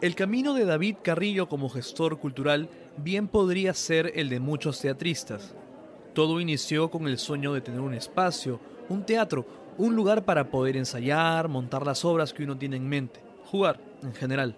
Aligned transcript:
El 0.00 0.14
camino 0.14 0.54
de 0.54 0.64
David 0.64 0.98
Carrillo 1.02 1.48
como 1.48 1.68
gestor 1.68 2.20
cultural 2.20 2.68
bien 2.98 3.26
podría 3.26 3.74
ser 3.74 4.12
el 4.14 4.28
de 4.28 4.38
muchos 4.38 4.80
teatristas. 4.80 5.56
Todo 6.14 6.40
inició 6.40 6.88
con 6.88 7.08
el 7.08 7.18
sueño 7.18 7.52
de 7.52 7.62
tener 7.62 7.80
un 7.80 7.94
espacio, 7.94 8.60
un 8.88 9.04
teatro, 9.04 9.44
un 9.76 9.96
lugar 9.96 10.24
para 10.24 10.52
poder 10.52 10.76
ensayar, 10.76 11.48
montar 11.48 11.84
las 11.84 12.04
obras 12.04 12.32
que 12.32 12.44
uno 12.44 12.56
tiene 12.56 12.76
en 12.76 12.88
mente, 12.88 13.20
jugar 13.46 13.80
en 14.04 14.14
general. 14.14 14.54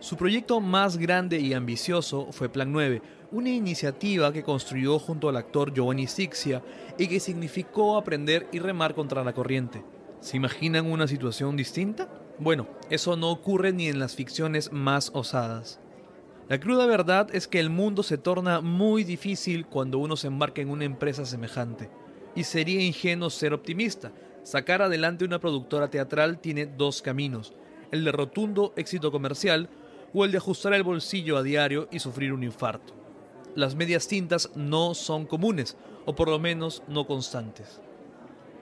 Su 0.00 0.16
proyecto 0.16 0.60
más 0.60 0.96
grande 0.96 1.38
y 1.38 1.54
ambicioso 1.54 2.26
fue 2.32 2.48
Plan 2.48 2.72
9, 2.72 3.00
una 3.30 3.50
iniciativa 3.50 4.32
que 4.32 4.42
construyó 4.42 4.98
junto 4.98 5.28
al 5.28 5.36
actor 5.36 5.72
Giovanni 5.72 6.08
Sixia 6.08 6.64
y 6.98 7.06
que 7.06 7.20
significó 7.20 7.96
aprender 7.96 8.48
y 8.50 8.58
remar 8.58 8.92
contra 8.96 9.22
la 9.22 9.32
corriente. 9.32 9.84
¿Se 10.18 10.36
imaginan 10.36 10.90
una 10.90 11.06
situación 11.06 11.56
distinta? 11.56 12.08
Bueno, 12.38 12.66
eso 12.90 13.16
no 13.16 13.30
ocurre 13.30 13.72
ni 13.72 13.88
en 13.88 14.00
las 14.00 14.16
ficciones 14.16 14.72
más 14.72 15.10
osadas. 15.14 15.78
La 16.48 16.58
cruda 16.58 16.84
verdad 16.86 17.28
es 17.32 17.46
que 17.46 17.60
el 17.60 17.70
mundo 17.70 18.02
se 18.02 18.18
torna 18.18 18.60
muy 18.60 19.04
difícil 19.04 19.66
cuando 19.66 19.98
uno 19.98 20.16
se 20.16 20.26
embarca 20.26 20.60
en 20.60 20.68
una 20.68 20.84
empresa 20.84 21.24
semejante. 21.24 21.88
Y 22.34 22.44
sería 22.44 22.82
ingenuo 22.82 23.30
ser 23.30 23.54
optimista. 23.54 24.12
Sacar 24.42 24.82
adelante 24.82 25.24
una 25.24 25.38
productora 25.38 25.88
teatral 25.88 26.40
tiene 26.40 26.66
dos 26.66 27.00
caminos, 27.00 27.54
el 27.92 28.04
de 28.04 28.12
rotundo 28.12 28.74
éxito 28.76 29.12
comercial 29.12 29.70
o 30.12 30.24
el 30.24 30.32
de 30.32 30.38
ajustar 30.38 30.74
el 30.74 30.82
bolsillo 30.82 31.36
a 31.36 31.42
diario 31.42 31.88
y 31.90 32.00
sufrir 32.00 32.32
un 32.32 32.42
infarto. 32.42 32.92
Las 33.54 33.76
medias 33.76 34.08
tintas 34.08 34.50
no 34.56 34.94
son 34.94 35.26
comunes, 35.26 35.76
o 36.04 36.14
por 36.14 36.28
lo 36.28 36.38
menos 36.40 36.82
no 36.88 37.06
constantes. 37.06 37.80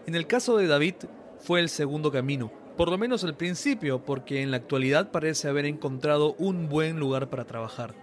En 0.07 0.15
el 0.15 0.27
caso 0.27 0.57
de 0.59 0.67
David, 0.67 0.95
fue 1.39 1.61
el 1.61 1.69
segundo 1.69 2.13
camino, 2.13 2.53
por 2.77 2.91
lo 2.91 2.99
menos 2.99 3.25
al 3.25 3.37
principio, 3.37 4.05
porque 4.05 4.43
en 4.43 4.51
la 4.51 4.57
actualidad 4.59 5.11
parece 5.11 5.49
haber 5.49 5.67
encontrado 5.67 6.35
un 6.39 6.69
buen 6.69 6.99
lugar 6.99 7.29
para 7.29 7.45
trabajar. 7.45 7.95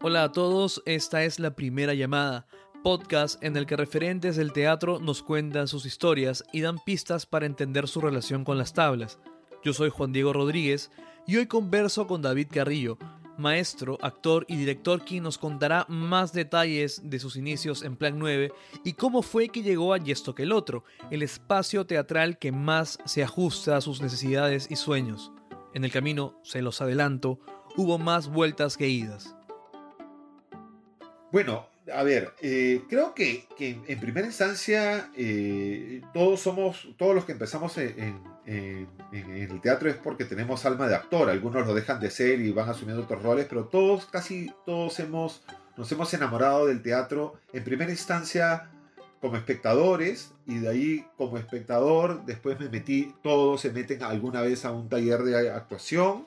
Hola 0.00 0.24
a 0.24 0.32
todos, 0.32 0.82
esta 0.86 1.24
es 1.24 1.38
la 1.38 1.54
primera 1.56 1.94
llamada, 1.94 2.46
podcast 2.82 3.42
en 3.42 3.56
el 3.56 3.66
que 3.66 3.76
referentes 3.76 4.36
del 4.36 4.52
teatro 4.52 5.00
nos 5.00 5.22
cuentan 5.22 5.66
sus 5.66 5.86
historias 5.86 6.44
y 6.52 6.60
dan 6.60 6.78
pistas 6.78 7.24
para 7.24 7.46
entender 7.46 7.88
su 7.88 8.00
relación 8.00 8.44
con 8.44 8.58
las 8.58 8.74
tablas. 8.74 9.18
Yo 9.64 9.72
soy 9.72 9.88
Juan 9.88 10.12
Diego 10.12 10.34
Rodríguez 10.34 10.90
y 11.26 11.38
hoy 11.38 11.46
converso 11.46 12.06
con 12.06 12.20
David 12.20 12.48
Carrillo, 12.52 12.98
maestro, 13.38 13.98
actor 14.00 14.44
y 14.48 14.56
director 14.56 15.04
quien 15.04 15.22
nos 15.24 15.38
contará 15.38 15.86
más 15.88 16.32
detalles 16.32 17.02
de 17.04 17.18
sus 17.18 17.36
inicios 17.36 17.82
en 17.82 17.96
Plan 17.96 18.18
9 18.18 18.52
y 18.84 18.92
cómo 18.94 19.22
fue 19.22 19.48
que 19.48 19.62
llegó 19.62 19.94
a 19.94 19.98
Yesto 19.98 20.34
que 20.34 20.44
el 20.44 20.52
otro, 20.52 20.84
el 21.10 21.22
espacio 21.22 21.86
teatral 21.86 22.38
que 22.38 22.52
más 22.52 22.98
se 23.04 23.22
ajusta 23.22 23.76
a 23.76 23.80
sus 23.80 24.00
necesidades 24.00 24.68
y 24.70 24.76
sueños. 24.76 25.32
En 25.74 25.84
el 25.84 25.90
camino, 25.90 26.38
se 26.42 26.62
los 26.62 26.80
adelanto, 26.80 27.40
hubo 27.76 27.98
más 27.98 28.28
vueltas 28.28 28.76
que 28.76 28.88
idas. 28.88 29.34
Bueno, 31.32 31.66
a 31.92 32.02
ver, 32.02 32.32
eh, 32.40 32.82
creo 32.88 33.14
que, 33.14 33.46
en 33.58 34.00
primera 34.00 34.26
instancia 34.26 35.10
eh, 35.16 36.02
todos 36.14 36.40
somos, 36.40 36.88
todos 36.96 37.14
los 37.14 37.24
que 37.24 37.32
empezamos 37.32 37.76
en, 37.78 38.22
el 38.46 39.60
teatro 39.62 39.88
es 39.88 39.96
porque 39.96 40.24
tenemos 40.24 40.64
alma 40.66 40.86
de 40.86 40.94
actor. 40.94 41.30
Algunos 41.30 41.66
lo 41.66 41.74
dejan 41.74 42.00
de 42.00 42.10
ser 42.10 42.40
y 42.40 42.52
van 42.52 42.68
asumiendo 42.68 43.02
otros 43.04 43.22
roles, 43.22 43.46
pero 43.48 43.66
todos, 43.66 44.06
casi 44.06 44.52
todos 44.66 44.98
hemos, 45.00 45.42
nos 45.76 45.90
hemos 45.92 46.12
enamorado 46.14 46.66
del 46.66 46.82
teatro 46.82 47.34
en 47.52 47.64
primera 47.64 47.90
instancia 47.90 48.70
como 49.20 49.36
espectadores 49.36 50.32
y 50.46 50.58
de 50.58 50.68
ahí 50.68 51.06
como 51.16 51.38
espectador 51.38 52.26
después 52.26 52.60
me 52.60 52.68
metí, 52.68 53.14
todos 53.22 53.62
se 53.62 53.72
meten 53.72 54.02
alguna 54.02 54.42
vez 54.42 54.66
a 54.66 54.72
un 54.72 54.90
taller 54.90 55.22
de 55.22 55.50
actuación 55.50 56.26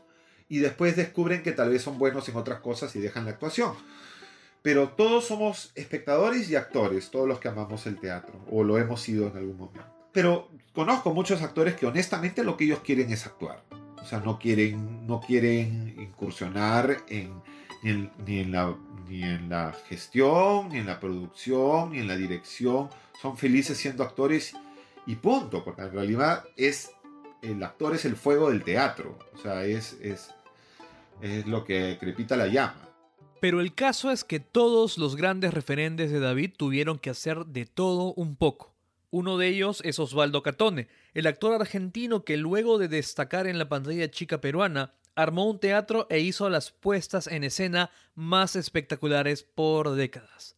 y 0.49 0.59
después 0.59 0.95
descubren 0.95 1.43
que 1.43 1.51
tal 1.51 1.69
vez 1.69 1.83
son 1.83 1.99
buenos 1.99 2.27
en 2.29 2.35
otras 2.35 2.59
cosas 2.61 2.95
y 2.95 2.99
dejan 2.99 3.25
la 3.25 3.31
actuación. 3.31 3.73
Pero 4.67 4.89
todos 4.89 5.25
somos 5.25 5.71
espectadores 5.75 6.49
y 6.49 6.57
actores, 6.57 7.09
todos 7.09 7.25
los 7.25 7.39
que 7.39 7.47
amamos 7.47 7.87
el 7.87 7.97
teatro, 8.01 8.33
o 8.51 8.65
lo 8.65 8.77
hemos 8.77 9.01
sido 9.01 9.27
en 9.29 9.37
algún 9.37 9.55
momento. 9.55 9.87
Pero 10.11 10.49
conozco 10.73 11.13
muchos 11.13 11.41
actores 11.41 11.75
que 11.75 11.85
honestamente 11.85 12.43
lo 12.43 12.57
que 12.57 12.65
ellos 12.65 12.81
quieren 12.81 13.09
es 13.09 13.25
actuar. 13.25 13.63
O 13.71 14.03
sea, 14.03 14.19
no 14.19 14.37
quieren, 14.37 15.07
no 15.07 15.21
quieren 15.21 15.95
incursionar 15.97 16.97
en, 17.07 17.41
ni, 17.81 18.39
en, 18.41 18.51
la, 18.51 18.75
ni 19.07 19.23
en 19.23 19.47
la 19.47 19.71
gestión, 19.87 20.67
ni 20.67 20.79
en 20.79 20.87
la 20.87 20.99
producción, 20.99 21.93
ni 21.93 21.99
en 21.99 22.09
la 22.09 22.17
dirección. 22.17 22.89
Son 23.21 23.37
felices 23.37 23.77
siendo 23.77 24.03
actores 24.03 24.53
y 25.05 25.15
punto, 25.15 25.63
porque 25.63 25.83
en 25.83 25.93
realidad 25.93 26.43
es, 26.57 26.91
el 27.41 27.63
actor 27.63 27.95
es 27.95 28.03
el 28.03 28.17
fuego 28.17 28.49
del 28.49 28.65
teatro. 28.65 29.17
O 29.33 29.37
sea, 29.37 29.63
es, 29.63 29.93
es, 30.01 30.29
es 31.21 31.47
lo 31.47 31.63
que 31.63 31.95
crepita 31.97 32.35
la 32.35 32.47
llama. 32.47 32.86
Pero 33.39 33.61
el 33.61 33.75
caso 33.75 34.11
es 34.11 34.23
que 34.23 34.39
todos 34.39 34.97
los 34.97 35.15
grandes 35.15 35.53
referentes 35.53 36.11
de 36.11 36.19
David 36.19 36.53
tuvieron 36.57 36.97
que 36.97 37.09
hacer 37.09 37.45
de 37.45 37.65
todo 37.65 38.13
un 38.13 38.35
poco. 38.35 38.73
Uno 39.09 39.37
de 39.37 39.47
ellos 39.47 39.81
es 39.85 39.99
Osvaldo 39.99 40.43
Catone, 40.43 40.87
el 41.13 41.27
actor 41.27 41.53
argentino 41.53 42.23
que 42.23 42.37
luego 42.37 42.77
de 42.77 42.87
destacar 42.87 43.47
en 43.47 43.57
la 43.57 43.69
pantalla 43.69 44.09
chica 44.11 44.41
peruana, 44.41 44.93
armó 45.15 45.49
un 45.49 45.59
teatro 45.59 46.07
e 46.09 46.19
hizo 46.19 46.49
las 46.49 46.71
puestas 46.71 47.27
en 47.27 47.43
escena 47.43 47.89
más 48.15 48.55
espectaculares 48.55 49.43
por 49.43 49.91
décadas. 49.95 50.55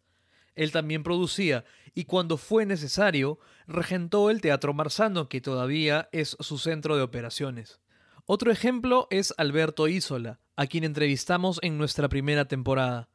Él 0.56 0.72
también 0.72 1.04
producía 1.04 1.64
y 1.96 2.06
cuando 2.06 2.38
fue 2.38 2.66
necesario, 2.66 3.40
regentó 3.68 4.30
el 4.30 4.42
Teatro 4.42 4.74
Marzano, 4.74 5.30
que 5.30 5.42
todavía 5.42 6.10
es 6.12 6.36
su 6.40 6.58
centro 6.58 6.98
de 6.98 7.04
operaciones. 7.04 7.80
Otro 8.26 8.52
ejemplo 8.52 9.08
es 9.10 9.34
Alberto 9.38 9.88
Isola, 9.88 10.40
a 10.60 10.68
quien 10.68 10.84
entrevistamos 10.84 11.58
en 11.62 11.78
nuestra 11.78 12.10
primera 12.10 12.46
temporada. 12.50 13.08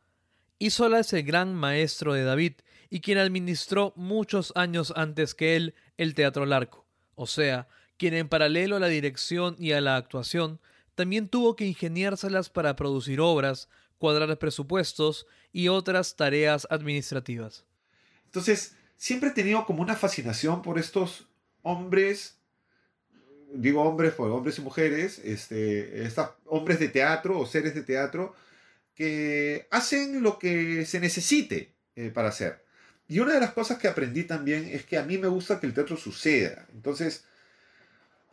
Isola 0.59 1.01
es 1.01 1.13
el 1.13 1.25
gran 1.25 1.55
maestro 1.55 2.15
de 2.15 2.25
David 2.25 2.55
y 2.89 3.01
quien 3.01 3.19
administró 3.19 3.93
muchos 3.97 4.51
años 4.57 4.95
antes 4.97 5.35
que 5.35 5.55
él 5.55 5.75
el 5.99 6.15
Teatro 6.15 6.47
Larco, 6.47 6.87
o 7.17 7.27
sea, 7.27 7.69
quien 7.99 8.15
en 8.15 8.31
paralelo 8.31 8.77
a 8.77 8.81
la 8.81 8.87
dirección 8.87 9.57
y 9.59 9.73
a 9.73 9.83
la 9.83 9.97
actuación 9.97 10.59
también 10.95 11.29
tuvo 11.29 11.55
que 11.55 11.67
ingeniárselas 11.67 12.49
para 12.49 12.77
producir 12.77 13.21
obras, 13.21 13.69
cuadrar 13.99 14.39
presupuestos 14.39 15.27
y 15.53 15.69
otras 15.69 16.17
tareas 16.17 16.67
administrativas. 16.71 17.67
Entonces, 18.25 18.75
siempre 18.97 19.29
he 19.29 19.33
tenido 19.33 19.67
como 19.67 19.83
una 19.83 19.97
fascinación 19.97 20.63
por 20.63 20.79
estos 20.79 21.29
hombres 21.61 22.39
digo 23.55 23.83
hombres, 23.83 24.15
pues 24.15 24.31
hombres 24.31 24.59
y 24.59 24.63
mujeres, 24.63 25.21
este, 25.25 26.09
hombres 26.47 26.79
de 26.79 26.89
teatro 26.89 27.39
o 27.39 27.47
seres 27.47 27.75
de 27.75 27.83
teatro 27.83 28.35
que 28.95 29.67
hacen 29.71 30.23
lo 30.23 30.39
que 30.39 30.85
se 30.85 31.01
necesite 31.01 31.73
eh, 31.97 32.11
para 32.11 32.29
hacer. 32.29 32.65
Y 33.09 33.19
una 33.21 33.35
de 33.35 33.41
las 33.41 33.53
cosas 33.53 33.79
que 33.79 33.89
aprendí 33.89 34.25
también 34.25 34.69
es 34.71 34.85
que 34.85 34.99
a 34.99 35.05
mí 35.05 35.19
me 35.19 35.29
gusta 35.29 35.61
que 35.61 35.67
el 35.67 35.75
teatro 35.75 35.97
suceda. 35.97 36.67
Entonces, 36.73 37.25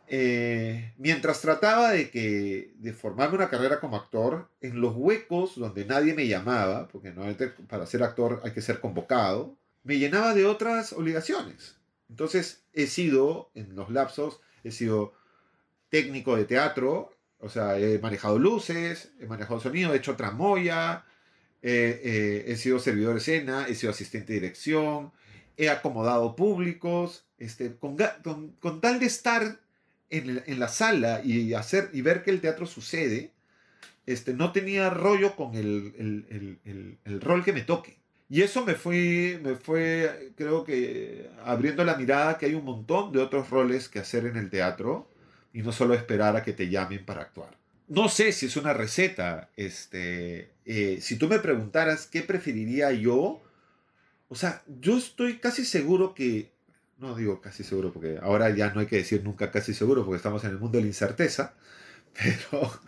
eh, 0.08 0.92
mientras 0.98 1.40
trataba 1.40 1.90
de, 1.90 2.10
que, 2.10 2.72
de 2.76 2.92
formarme 2.92 3.36
una 3.36 3.50
carrera 3.50 3.80
como 3.80 3.96
actor, 3.96 4.48
en 4.60 4.80
los 4.80 4.94
huecos 4.96 5.56
donde 5.56 5.84
nadie 5.84 6.14
me 6.14 6.26
llamaba, 6.26 6.88
porque 6.88 7.12
no, 7.12 7.24
para 7.68 7.86
ser 7.86 8.02
actor 8.02 8.40
hay 8.44 8.52
que 8.52 8.62
ser 8.62 8.80
convocado, 8.80 9.56
me 9.84 9.98
llenaba 9.98 10.34
de 10.34 10.46
otras 10.46 10.92
obligaciones. 10.92 11.76
Entonces 12.08 12.64
he 12.72 12.86
sido, 12.86 13.50
en 13.54 13.74
los 13.74 13.90
lapsos, 13.90 14.40
he 14.64 14.70
sido 14.70 15.14
técnico 15.88 16.36
de 16.36 16.44
teatro, 16.44 17.12
o 17.38 17.48
sea, 17.48 17.78
he 17.78 17.98
manejado 17.98 18.38
luces, 18.38 19.12
he 19.20 19.26
manejado 19.26 19.60
sonido, 19.60 19.92
he 19.92 19.98
hecho 19.98 20.16
tramoya, 20.16 21.04
he 21.60 22.54
sido 22.56 22.78
servidor 22.78 23.14
de 23.14 23.18
escena, 23.18 23.66
he 23.68 23.74
sido 23.74 23.90
asistente 23.90 24.32
de 24.32 24.40
dirección, 24.40 25.12
he 25.56 25.68
acomodado 25.68 26.34
públicos, 26.36 27.24
este, 27.38 27.76
con, 27.76 27.96
tal 27.96 29.00
de 29.00 29.06
estar 29.06 29.60
en, 30.10 30.58
la 30.58 30.68
sala 30.68 31.22
y, 31.24 31.54
hacer, 31.54 31.90
y 31.92 32.02
ver 32.02 32.22
que 32.22 32.30
el 32.30 32.40
teatro 32.40 32.66
sucede, 32.66 33.32
este, 34.06 34.34
no 34.34 34.52
tenía 34.52 34.90
rollo 34.90 35.36
con 35.36 35.54
el, 35.54 36.98
el 37.04 37.20
rol 37.20 37.44
que 37.44 37.52
me 37.52 37.62
toque. 37.62 38.01
Y 38.32 38.40
eso 38.40 38.64
me 38.64 38.76
fue, 38.76 39.38
me 39.44 39.56
fue, 39.56 40.32
creo 40.38 40.64
que, 40.64 41.28
abriendo 41.44 41.84
la 41.84 41.96
mirada 41.96 42.38
que 42.38 42.46
hay 42.46 42.54
un 42.54 42.64
montón 42.64 43.12
de 43.12 43.18
otros 43.18 43.50
roles 43.50 43.90
que 43.90 43.98
hacer 43.98 44.24
en 44.24 44.38
el 44.38 44.48
teatro 44.48 45.06
y 45.52 45.60
no 45.60 45.70
solo 45.70 45.92
esperar 45.92 46.34
a 46.34 46.42
que 46.42 46.54
te 46.54 46.70
llamen 46.70 47.04
para 47.04 47.20
actuar. 47.20 47.58
No 47.88 48.08
sé 48.08 48.32
si 48.32 48.46
es 48.46 48.56
una 48.56 48.72
receta. 48.72 49.50
Este, 49.54 50.48
eh, 50.64 50.98
si 51.02 51.16
tú 51.18 51.28
me 51.28 51.40
preguntaras 51.40 52.06
qué 52.06 52.22
preferiría 52.22 52.90
yo, 52.92 53.42
o 54.30 54.34
sea, 54.34 54.62
yo 54.80 54.96
estoy 54.96 55.36
casi 55.36 55.66
seguro 55.66 56.14
que, 56.14 56.52
no 56.96 57.14
digo 57.14 57.42
casi 57.42 57.64
seguro 57.64 57.92
porque 57.92 58.18
ahora 58.22 58.48
ya 58.48 58.72
no 58.72 58.80
hay 58.80 58.86
que 58.86 58.96
decir 58.96 59.22
nunca 59.22 59.50
casi 59.50 59.74
seguro 59.74 60.06
porque 60.06 60.16
estamos 60.16 60.42
en 60.44 60.52
el 60.52 60.58
mundo 60.58 60.78
de 60.78 60.84
la 60.84 60.88
incerteza, 60.88 61.52
pero 62.14 62.80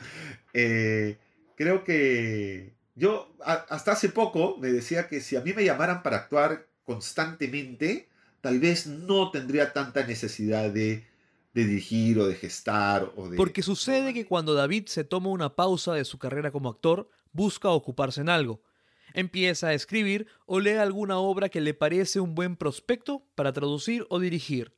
eh, 0.54 1.18
creo 1.54 1.84
que 1.84 2.72
yo 2.94 3.34
hasta 3.44 3.92
hace 3.92 4.08
poco 4.08 4.56
me 4.58 4.68
decía 4.68 5.08
que 5.08 5.20
si 5.20 5.36
a 5.36 5.40
mí 5.40 5.52
me 5.52 5.64
llamaran 5.64 6.02
para 6.02 6.16
actuar 6.18 6.66
constantemente, 6.84 8.08
tal 8.40 8.58
vez 8.60 8.86
no 8.86 9.30
tendría 9.30 9.72
tanta 9.72 10.06
necesidad 10.06 10.70
de 10.70 11.04
de 11.54 11.64
dirigir 11.64 12.18
o 12.18 12.26
de 12.26 12.34
gestar 12.34 13.10
o 13.16 13.28
de... 13.28 13.36
Porque 13.36 13.62
sucede 13.62 14.12
que 14.12 14.26
cuando 14.26 14.54
David 14.54 14.86
se 14.86 15.04
toma 15.04 15.30
una 15.30 15.54
pausa 15.54 15.94
de 15.94 16.04
su 16.04 16.18
carrera 16.18 16.50
como 16.50 16.68
actor, 16.68 17.08
busca 17.32 17.70
ocuparse 17.70 18.20
en 18.20 18.28
algo. 18.28 18.60
Empieza 19.14 19.68
a 19.68 19.74
escribir 19.74 20.26
o 20.46 20.58
lee 20.58 20.72
alguna 20.72 21.18
obra 21.18 21.48
que 21.48 21.60
le 21.60 21.72
parece 21.72 22.18
un 22.18 22.34
buen 22.34 22.56
prospecto 22.56 23.24
para 23.36 23.52
traducir 23.52 24.04
o 24.10 24.18
dirigir. 24.18 24.74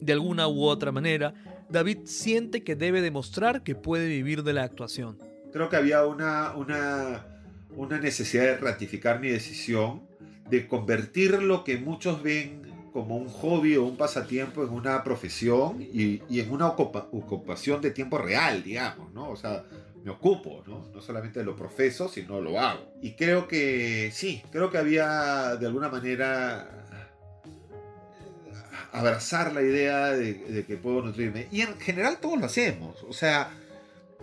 De 0.00 0.12
alguna 0.12 0.46
u 0.46 0.64
otra 0.64 0.92
manera, 0.92 1.34
David 1.68 1.98
siente 2.04 2.62
que 2.62 2.76
debe 2.76 3.00
demostrar 3.00 3.64
que 3.64 3.74
puede 3.74 4.06
vivir 4.06 4.44
de 4.44 4.52
la 4.52 4.62
actuación. 4.62 5.18
Creo 5.52 5.68
que 5.68 5.76
había 5.76 6.06
una, 6.06 6.54
una, 6.54 7.41
una 7.76 7.98
necesidad 7.98 8.44
de 8.44 8.56
ratificar 8.56 9.20
mi 9.20 9.28
decisión, 9.28 10.02
de 10.48 10.66
convertir 10.66 11.42
lo 11.42 11.64
que 11.64 11.78
muchos 11.78 12.22
ven 12.22 12.62
como 12.92 13.16
un 13.16 13.28
hobby 13.28 13.76
o 13.76 13.84
un 13.84 13.96
pasatiempo 13.96 14.62
en 14.62 14.70
una 14.70 15.02
profesión 15.02 15.80
y, 15.80 16.22
y 16.28 16.40
en 16.40 16.50
una 16.50 16.68
ocupación 16.68 17.80
de 17.80 17.90
tiempo 17.90 18.18
real, 18.18 18.62
digamos, 18.62 19.12
¿no? 19.14 19.30
O 19.30 19.36
sea, 19.36 19.64
me 20.04 20.10
ocupo, 20.10 20.62
¿no? 20.66 20.88
No 20.92 21.00
solamente 21.00 21.42
lo 21.44 21.56
profeso, 21.56 22.08
sino 22.08 22.40
lo 22.40 22.60
hago. 22.60 22.92
Y 23.00 23.12
creo 23.12 23.48
que 23.48 24.10
sí, 24.12 24.42
creo 24.50 24.70
que 24.70 24.78
había 24.78 25.56
de 25.56 25.66
alguna 25.66 25.88
manera 25.88 26.82
abrazar 28.92 29.52
la 29.52 29.62
idea 29.62 30.12
de, 30.12 30.64
que 30.66 30.76
puedo 30.76 31.02
nutrirme. 31.02 31.48
Y 31.50 31.62
en 31.62 31.78
general 31.78 32.18
todos 32.20 32.38
lo 32.38 32.46
hacemos. 32.46 33.02
O 33.08 33.12
sea, 33.12 33.50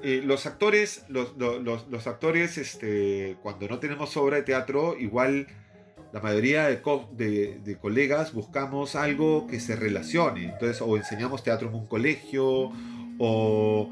eh, 0.03 0.21
los 0.23 0.45
actores, 0.45 1.03
los, 1.09 2.07
actores, 2.07 2.57
este, 2.57 3.37
cuando 3.41 3.67
no 3.67 3.79
tenemos 3.79 4.15
obra 4.17 4.37
de 4.37 4.43
teatro, 4.43 4.95
igual 4.97 5.47
la 6.11 6.21
mayoría 6.21 6.67
de, 6.67 7.59
de, 7.63 7.77
colegas 7.77 8.33
buscamos 8.33 8.95
algo 8.95 9.47
que 9.47 9.59
se 9.59 9.75
relacione. 9.75 10.45
Entonces, 10.45 10.81
o 10.81 10.97
enseñamos 10.97 11.43
teatro 11.43 11.69
en 11.69 11.75
un 11.75 11.87
colegio, 11.87 12.71
o, 13.19 13.89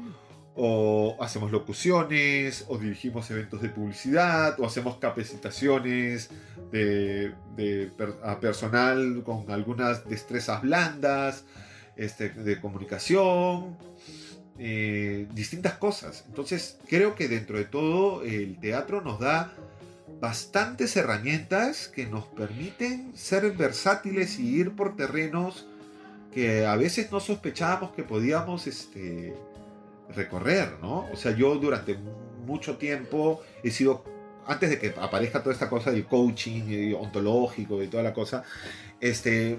o 0.60 1.16
hacemos 1.20 1.52
locuciones, 1.52 2.64
o 2.68 2.78
dirigimos 2.78 3.30
eventos 3.30 3.62
de 3.62 3.68
publicidad, 3.68 4.58
o 4.58 4.66
hacemos 4.66 4.96
capacitaciones 4.96 6.30
de, 6.72 7.32
a 8.24 8.40
personal 8.40 9.22
con 9.24 9.48
algunas 9.52 10.08
destrezas 10.08 10.62
blandas, 10.62 11.44
este, 11.96 12.30
de 12.30 12.60
comunicación, 12.60 13.76
eh, 14.58 15.26
distintas 15.34 15.74
cosas. 15.74 16.24
Entonces, 16.28 16.78
creo 16.88 17.14
que 17.14 17.28
dentro 17.28 17.58
de 17.58 17.64
todo 17.64 18.22
el 18.22 18.58
teatro 18.58 19.00
nos 19.00 19.20
da 19.20 19.52
bastantes 20.20 20.96
herramientas 20.96 21.88
que 21.88 22.06
nos 22.06 22.26
permiten 22.26 23.12
ser 23.14 23.50
versátiles 23.52 24.38
y 24.38 24.56
ir 24.56 24.72
por 24.72 24.96
terrenos 24.96 25.66
que 26.32 26.66
a 26.66 26.76
veces 26.76 27.12
no 27.12 27.20
sospechábamos 27.20 27.92
que 27.92 28.02
podíamos 28.02 28.66
este, 28.66 29.34
recorrer, 30.14 30.78
¿no? 30.82 31.06
O 31.12 31.16
sea, 31.16 31.36
yo 31.36 31.54
durante 31.56 31.96
mucho 32.44 32.76
tiempo 32.76 33.42
he 33.62 33.70
sido, 33.70 34.04
antes 34.46 34.70
de 34.70 34.78
que 34.78 34.94
aparezca 35.00 35.42
toda 35.42 35.52
esta 35.52 35.68
cosa 35.68 35.90
del 35.90 36.06
coaching 36.06 36.94
ontológico 36.94 37.82
y 37.82 37.88
toda 37.88 38.02
la 38.02 38.12
cosa, 38.12 38.42
este, 39.00 39.58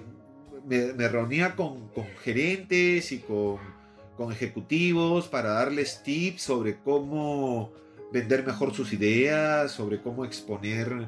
me, 0.68 1.08
reunía 1.08 1.56
con, 1.56 1.90
gerentes 2.24 3.12
y 3.12 3.20
con, 3.20 3.79
con 4.20 4.34
ejecutivos 4.34 5.30
para 5.30 5.52
darles 5.52 6.04
tips 6.04 6.42
sobre 6.42 6.78
cómo 6.82 7.72
vender 8.12 8.46
mejor 8.46 8.74
sus 8.74 8.92
ideas, 8.92 9.72
sobre 9.72 10.02
cómo 10.02 10.26
exponer 10.26 11.08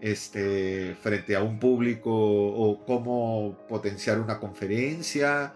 este, 0.00 0.94
frente 1.02 1.34
a 1.34 1.42
un 1.42 1.58
público 1.58 2.12
o 2.12 2.84
cómo 2.84 3.58
potenciar 3.68 4.20
una 4.20 4.38
conferencia. 4.38 5.52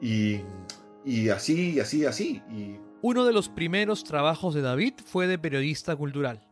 Y 0.00 0.42
así, 1.28 1.72
y 1.72 1.80
así, 1.80 2.06
así. 2.06 2.40
Y... 2.52 2.76
Uno 3.02 3.24
de 3.24 3.32
los 3.32 3.48
primeros 3.48 4.04
trabajos 4.04 4.54
de 4.54 4.62
David 4.62 4.94
fue 5.04 5.26
de 5.26 5.40
periodista 5.40 5.96
cultural. 5.96 6.46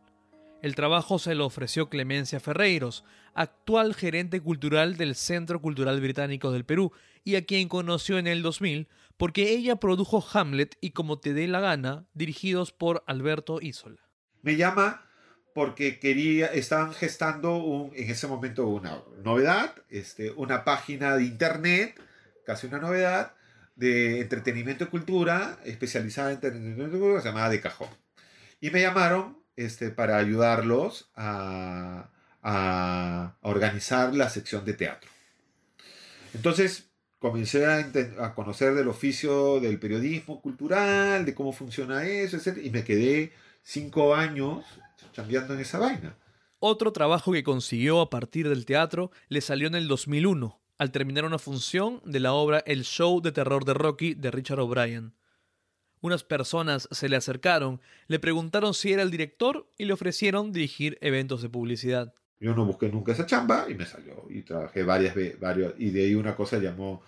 El 0.61 0.75
trabajo 0.75 1.17
se 1.17 1.33
lo 1.33 1.45
ofreció 1.45 1.87
Clemencia 1.87 2.41
Ferreiros, 2.41 3.05
actual 3.33 3.93
gerente 3.93 4.41
cultural 4.41 4.97
del 4.97 5.15
Centro 5.15 5.61
Cultural 5.61 6.01
Británico 6.01 6.51
del 6.51 6.65
Perú, 6.65 6.91
y 7.23 7.35
a 7.35 7.45
quien 7.45 7.69
conoció 7.69 8.17
en 8.17 8.27
el 8.27 8.41
2000 8.41 8.87
porque 9.17 9.51
ella 9.51 9.77
produjo 9.77 10.25
Hamlet 10.33 10.77
y 10.81 10.91
Como 10.91 11.19
te 11.19 11.33
dé 11.33 11.47
la 11.47 11.59
gana, 11.59 12.05
dirigidos 12.13 12.71
por 12.71 13.03
Alberto 13.07 13.59
Isola. 13.61 14.01
Me 14.41 14.55
llama 14.55 15.05
porque 15.53 15.99
quería, 15.99 16.47
estaban 16.47 16.93
gestando 16.93 17.55
un, 17.55 17.93
en 17.95 18.09
ese 18.09 18.27
momento 18.27 18.67
una 18.67 19.01
novedad, 19.23 19.73
este, 19.89 20.31
una 20.31 20.65
página 20.65 21.15
de 21.15 21.23
internet, 21.23 21.97
casi 22.45 22.67
una 22.67 22.79
novedad, 22.79 23.33
de 23.75 24.19
entretenimiento 24.19 24.83
y 24.83 24.87
cultura, 24.87 25.57
especializada 25.63 26.29
en 26.29 26.35
entretenimiento 26.35 26.97
y 26.97 26.99
cultura, 26.99 27.23
llamada 27.23 27.49
De 27.49 27.61
Cajón. 27.61 27.87
Y 28.59 28.69
me 28.69 28.81
llamaron 28.81 29.37
este, 29.55 29.91
para 29.91 30.17
ayudarlos 30.17 31.09
a, 31.15 32.09
a, 32.41 33.37
organizar 33.41 34.13
la 34.13 34.29
sección 34.29 34.65
de 34.65 34.73
teatro. 34.73 35.09
Entonces 36.33 36.89
comencé 37.31 37.65
a, 37.65 38.35
conocer 38.35 38.75
del 38.75 38.87
oficio 38.87 39.59
del 39.59 39.79
periodismo 39.79 40.39
cultural, 40.41 41.25
de 41.25 41.33
cómo 41.33 41.53
funciona 41.53 42.05
eso, 42.05 42.37
etc. 42.37 42.59
Y 42.63 42.69
me 42.69 42.83
quedé 42.83 43.33
cinco 43.63 44.13
años 44.13 44.63
cambiando 45.15 45.55
en 45.55 45.61
esa 45.61 45.79
vaina. 45.79 46.15
Otro 46.59 46.93
trabajo 46.93 47.31
que 47.31 47.43
consiguió 47.43 47.99
a 47.99 48.11
partir 48.11 48.47
del 48.47 48.67
teatro 48.67 49.09
le 49.27 49.41
salió 49.41 49.67
en 49.67 49.73
el 49.73 49.87
2001 49.87 50.61
al 50.77 50.91
terminar 50.91 51.25
una 51.25 51.39
función 51.39 51.99
de 52.05 52.19
la 52.19 52.33
obra 52.33 52.59
El 52.59 52.83
Show 52.83 53.21
de 53.21 53.31
Terror 53.31 53.65
de 53.65 53.73
Rocky 53.73 54.13
de 54.13 54.29
Richard 54.29 54.59
O'Brien. 54.59 55.15
Unas 56.01 56.23
personas 56.23 56.87
se 56.91 57.09
le 57.09 57.15
acercaron, 57.15 57.81
le 58.05 58.19
preguntaron 58.19 58.75
si 58.75 58.93
era 58.93 59.01
el 59.01 59.09
director 59.09 59.67
y 59.79 59.85
le 59.85 59.93
ofrecieron 59.93 60.51
dirigir 60.51 60.99
eventos 61.01 61.41
de 61.41 61.49
publicidad. 61.49 62.13
Yo 62.39 62.53
no 62.53 62.65
busqué 62.65 62.89
nunca 62.89 63.13
esa 63.13 63.25
chamba 63.25 63.65
y 63.69 63.75
me 63.75 63.85
salió. 63.85 64.25
Y 64.29 64.41
trabajé 64.41 64.83
varias 64.83 65.15
veces, 65.15 65.37
y 65.77 65.89
de 65.91 66.01
ahí 66.01 66.15
una 66.15 66.35
cosa 66.35 66.57
llamó 66.57 67.01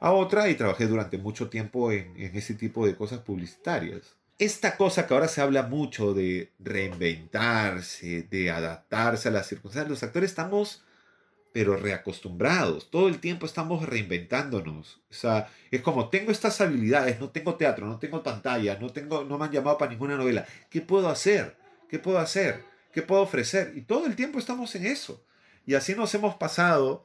a 0.00 0.12
otra 0.12 0.48
y 0.48 0.54
trabajé 0.54 0.86
durante 0.86 1.18
mucho 1.18 1.48
tiempo 1.48 1.92
en, 1.92 2.16
en 2.16 2.34
ese 2.36 2.54
tipo 2.54 2.86
de 2.86 2.96
cosas 2.96 3.20
publicitarias. 3.20 4.16
Esta 4.38 4.76
cosa 4.76 5.06
que 5.06 5.12
ahora 5.12 5.28
se 5.28 5.42
habla 5.42 5.64
mucho 5.64 6.14
de 6.14 6.52
reinventarse, 6.58 8.22
de 8.30 8.50
adaptarse 8.50 9.28
a 9.28 9.32
las 9.32 9.46
circunstancias, 9.46 9.90
los 9.90 10.02
actores 10.02 10.30
estamos 10.30 10.82
pero 11.52 11.76
reacostumbrados. 11.76 12.90
Todo 12.90 13.08
el 13.08 13.18
tiempo 13.18 13.46
estamos 13.46 13.84
reinventándonos. 13.86 15.00
O 15.10 15.14
sea, 15.14 15.48
es 15.70 15.80
como 15.82 16.08
tengo 16.08 16.30
estas 16.30 16.60
habilidades, 16.60 17.20
no 17.20 17.30
tengo 17.30 17.56
teatro, 17.56 17.86
no 17.86 17.98
tengo 17.98 18.22
pantalla, 18.22 18.78
no 18.78 18.90
tengo 18.90 19.24
no 19.24 19.38
me 19.38 19.46
han 19.46 19.52
llamado 19.52 19.78
para 19.78 19.90
ninguna 19.90 20.16
novela. 20.16 20.46
¿Qué 20.68 20.80
puedo 20.80 21.08
hacer? 21.08 21.56
¿Qué 21.88 21.98
puedo 21.98 22.18
hacer? 22.18 22.64
¿Qué 22.92 23.02
puedo 23.02 23.22
ofrecer? 23.22 23.72
Y 23.76 23.82
todo 23.82 24.06
el 24.06 24.16
tiempo 24.16 24.38
estamos 24.38 24.74
en 24.74 24.86
eso. 24.86 25.24
Y 25.66 25.74
así 25.74 25.94
nos 25.94 26.14
hemos 26.14 26.34
pasado 26.36 27.04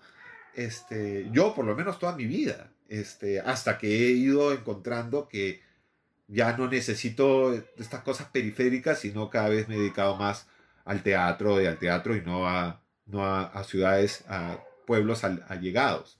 este, 0.56 1.27
yo 1.32 1.54
por 1.54 1.65
lo 1.65 1.75
menos 1.75 2.00
toda 2.00 2.15
mi 2.15 2.25
vida, 2.25 2.72
este, 2.88 3.42
hasta 3.42 3.77
que 3.77 3.88
he 3.88 4.12
ido 4.12 4.54
encontrando 4.54 5.27
que 5.27 5.62
ya 6.27 6.56
no 6.58 6.68
necesito 6.68 7.54
estas 7.54 8.01
cosas 8.04 8.30
periféricas, 8.30 9.00
sino 9.00 9.30
cada 9.30 9.50
vez 9.50 9.68
me 9.68 9.75
he 9.75 9.80
dedicado 9.80 10.15
más 10.15 10.48
al 10.86 11.04
teatro 11.04 11.62
y 11.62 11.65
al 11.65 11.77
teatro 11.77 12.15
y 12.15 12.22
no 12.22 12.48
a 12.48 12.82
no 13.06 13.24
a, 13.24 13.63
ciudades, 13.63 14.24
a 14.27 14.60
pueblos 14.88 15.24
allegados. 15.24 16.20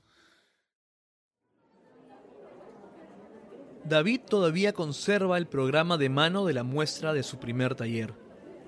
David 3.84 4.22
todavía 4.30 4.74
conserva 4.74 5.38
el 5.38 5.48
programa 5.48 5.98
de 5.98 6.10
mano 6.10 6.46
de 6.46 6.54
la 6.54 6.64
muestra 6.64 7.14
de 7.14 7.24
su 7.24 7.40
primer 7.40 7.76
taller. 7.76 8.25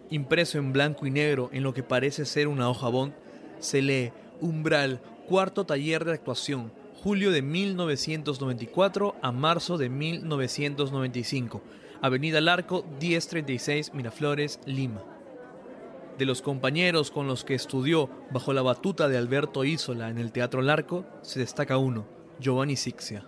Impreso 0.10 0.58
en 0.58 0.72
blanco 0.72 1.06
y 1.06 1.12
negro 1.12 1.50
en 1.52 1.64
lo 1.64 1.74
que 1.74 1.84
parece 1.84 2.26
ser 2.26 2.48
una 2.48 2.70
hoja 2.70 2.88
bond, 2.88 3.14
se 3.60 3.82
lee 3.82 4.12
Umbral, 4.40 5.02
cuarto 5.28 5.66
taller 5.66 6.06
de 6.06 6.14
actuación, 6.14 6.72
julio 7.04 7.32
de 7.32 7.42
1994 7.42 9.16
a 9.22 9.32
marzo 9.32 9.78
de 9.78 9.90
1995, 9.90 11.62
Avenida 12.02 12.40
Larco 12.40 12.86
1036 13.02 13.94
Miraflores, 13.94 14.60
Lima. 14.66 15.04
De 16.18 16.26
los 16.26 16.42
compañeros 16.42 17.12
con 17.12 17.28
los 17.28 17.44
que 17.44 17.54
estudió 17.54 18.10
bajo 18.32 18.54
la 18.54 18.62
batuta 18.62 19.08
de 19.08 19.18
Alberto 19.18 19.64
Isola 19.64 20.10
en 20.10 20.18
el 20.18 20.32
Teatro 20.32 20.62
Larco, 20.62 21.06
se 21.22 21.40
destaca 21.40 21.78
uno, 21.78 22.08
Giovanni 22.40 22.76
Sixia. 22.76 23.26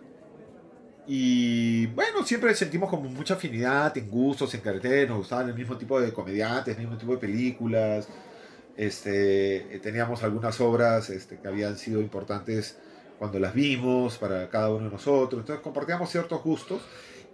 Y 1.11 1.87
bueno, 1.87 2.23
siempre 2.23 2.53
sentimos 2.53 2.87
como 2.87 3.09
mucha 3.09 3.33
afinidad 3.33 3.97
en 3.97 4.07
gustos, 4.11 4.53
en 4.53 4.61
carreteras, 4.61 5.09
nos 5.09 5.17
gustaban 5.17 5.49
el 5.49 5.55
mismo 5.55 5.75
tipo 5.75 5.99
de 5.99 6.13
comediantes, 6.13 6.75
el 6.75 6.81
mismo 6.83 6.99
tipo 6.99 7.13
de 7.13 7.17
películas. 7.17 8.07
Este, 8.77 9.79
teníamos 9.81 10.21
algunas 10.21 10.61
obras 10.61 11.09
este, 11.09 11.39
que 11.39 11.47
habían 11.47 11.79
sido 11.79 11.99
importantes 11.99 12.77
cuando 13.17 13.39
las 13.39 13.55
vimos 13.55 14.19
para 14.19 14.47
cada 14.49 14.69
uno 14.69 14.85
de 14.85 14.91
nosotros. 14.91 15.41
Entonces 15.41 15.63
compartíamos 15.63 16.11
ciertos 16.11 16.43
gustos. 16.43 16.79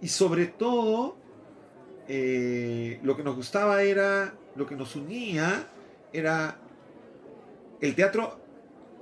Y 0.00 0.08
sobre 0.08 0.46
todo, 0.46 1.18
eh, 2.08 2.98
lo 3.02 3.14
que 3.14 3.22
nos 3.22 3.36
gustaba 3.36 3.82
era, 3.82 4.32
lo 4.54 4.66
que 4.66 4.74
nos 4.74 4.96
unía 4.96 5.66
era 6.14 6.56
el 7.82 7.94
teatro 7.94 8.40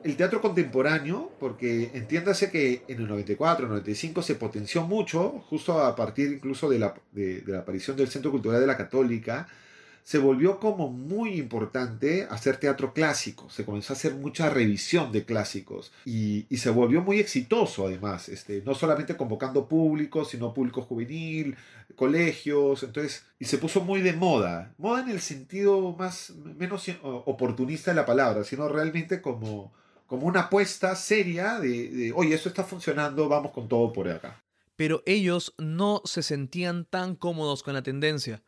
el 0.05 0.17
teatro 0.17 0.43
contemporáneo, 0.43 1.33
porque 1.41 1.91
entiéndase 1.95 2.51
que 2.51 2.85
en 2.89 2.99
el 2.99 3.09
94, 3.09 3.67
95 3.67 4.21
se 4.21 4.35
potenció 4.35 4.83
mucho, 4.83 5.43
justo 5.49 5.81
a 5.81 5.97
partir 5.97 6.31
incluso 6.31 6.69
de 6.69 6.79
la, 6.79 6.95
aparición 7.59 7.97
del 7.97 8.09
Centro 8.09 8.31
Cultural 8.31 8.61
de 8.61 8.67
la 8.67 8.77
Católica, 8.77 9.49
se 10.03 10.19
volvió 10.19 10.61
como 10.61 10.91
muy 10.91 11.39
importante 11.39 12.27
hacer 12.29 12.59
teatro 12.59 12.93
clásico, 12.93 13.49
se 13.49 13.65
comenzó 13.65 13.95
a 13.95 13.97
hacer 13.97 14.13
mucha 14.15 14.51
revisión 14.51 15.11
de 15.11 15.25
clásicos 15.25 15.91
y, 16.05 16.47
se 16.55 16.69
volvió 16.69 17.01
muy 17.01 17.19
exitoso 17.19 17.87
además, 17.87 18.29
este, 18.29 18.61
no 18.67 18.75
solamente 18.75 19.17
convocando 19.17 19.67
público, 19.67 20.27
sino 20.27 20.53
público 20.53 20.83
juvenil, 20.83 21.57
colegios, 21.97 22.83
entonces, 22.83 23.25
y 23.39 23.47
se 23.47 23.57
puso 23.57 23.81
muy 23.81 24.03
de 24.03 24.13
moda, 24.13 24.75
moda 24.77 25.01
en 25.01 25.09
el 25.09 25.21
sentido 25.21 25.97
más, 25.97 26.35
menos 26.59 26.87
oportunista 27.03 27.91
de 27.91 27.97
la 27.97 28.05
palabra, 28.05 28.45
sino 28.45 28.69
realmente 28.69 29.23
como, 29.23 29.73
como 30.07 30.27
una 30.27 30.41
apuesta 30.41 30.95
seria 30.97 31.59
de, 31.59 31.89
de, 31.89 32.13
oye, 32.13 32.35
esto 32.35 32.49
está 32.49 32.65
funcionando, 32.65 33.29
vamos 33.29 33.53
con 33.53 33.69
todo 33.69 33.93
por 33.93 34.09
acá. 34.09 34.43
Pero 34.77 35.03
ellos 35.07 35.55
no 35.59 36.03
se 36.05 36.23
sentían 36.23 36.85
tan 36.85 37.15
cómodos 37.15 37.63
con 37.63 37.75
la 37.75 37.83
tendencia 37.83 38.43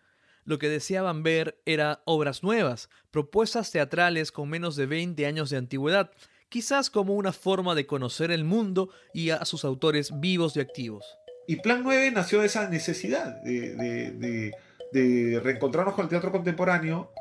lo 0.47 0.59
que 0.59 0.69
deseaban 0.69 1.23
ver 1.23 1.61
era 1.67 2.03
obras 2.07 2.43
nuevas, 2.43 2.89
propuestas 3.11 3.71
teatrales 3.73 4.33
con 4.33 4.49
menos 4.49 4.77
de 4.77 4.87
20 4.87 5.27
años 5.27 5.51
de 5.51 5.59
antigüedad, 5.59 6.13
quizás 6.49 6.89
como 6.89 7.15
una 7.15 7.33
forma 7.33 7.75
de 7.75 7.87
conocer 7.87 8.31
el 8.31 8.45
mundo 8.45 8.89
y 9.13 9.31
a 9.31 9.45
sus 9.45 9.65
autores 9.65 10.19
vivos 10.21 10.57
y 10.57 10.61
activos. 10.61 11.05
Y 11.49 11.57
Plan 11.57 11.83
9 11.83 12.13
nació 12.13 12.41
de 12.41 12.47
esa 12.47 12.69
necesidad 12.69 13.43
de, 13.43 14.53
de 14.93 15.41
reencontrarnos 15.41 15.95
con 15.95 16.05
el 16.05 16.09
teatro 16.09 16.33
contemporáneo. 16.33 17.13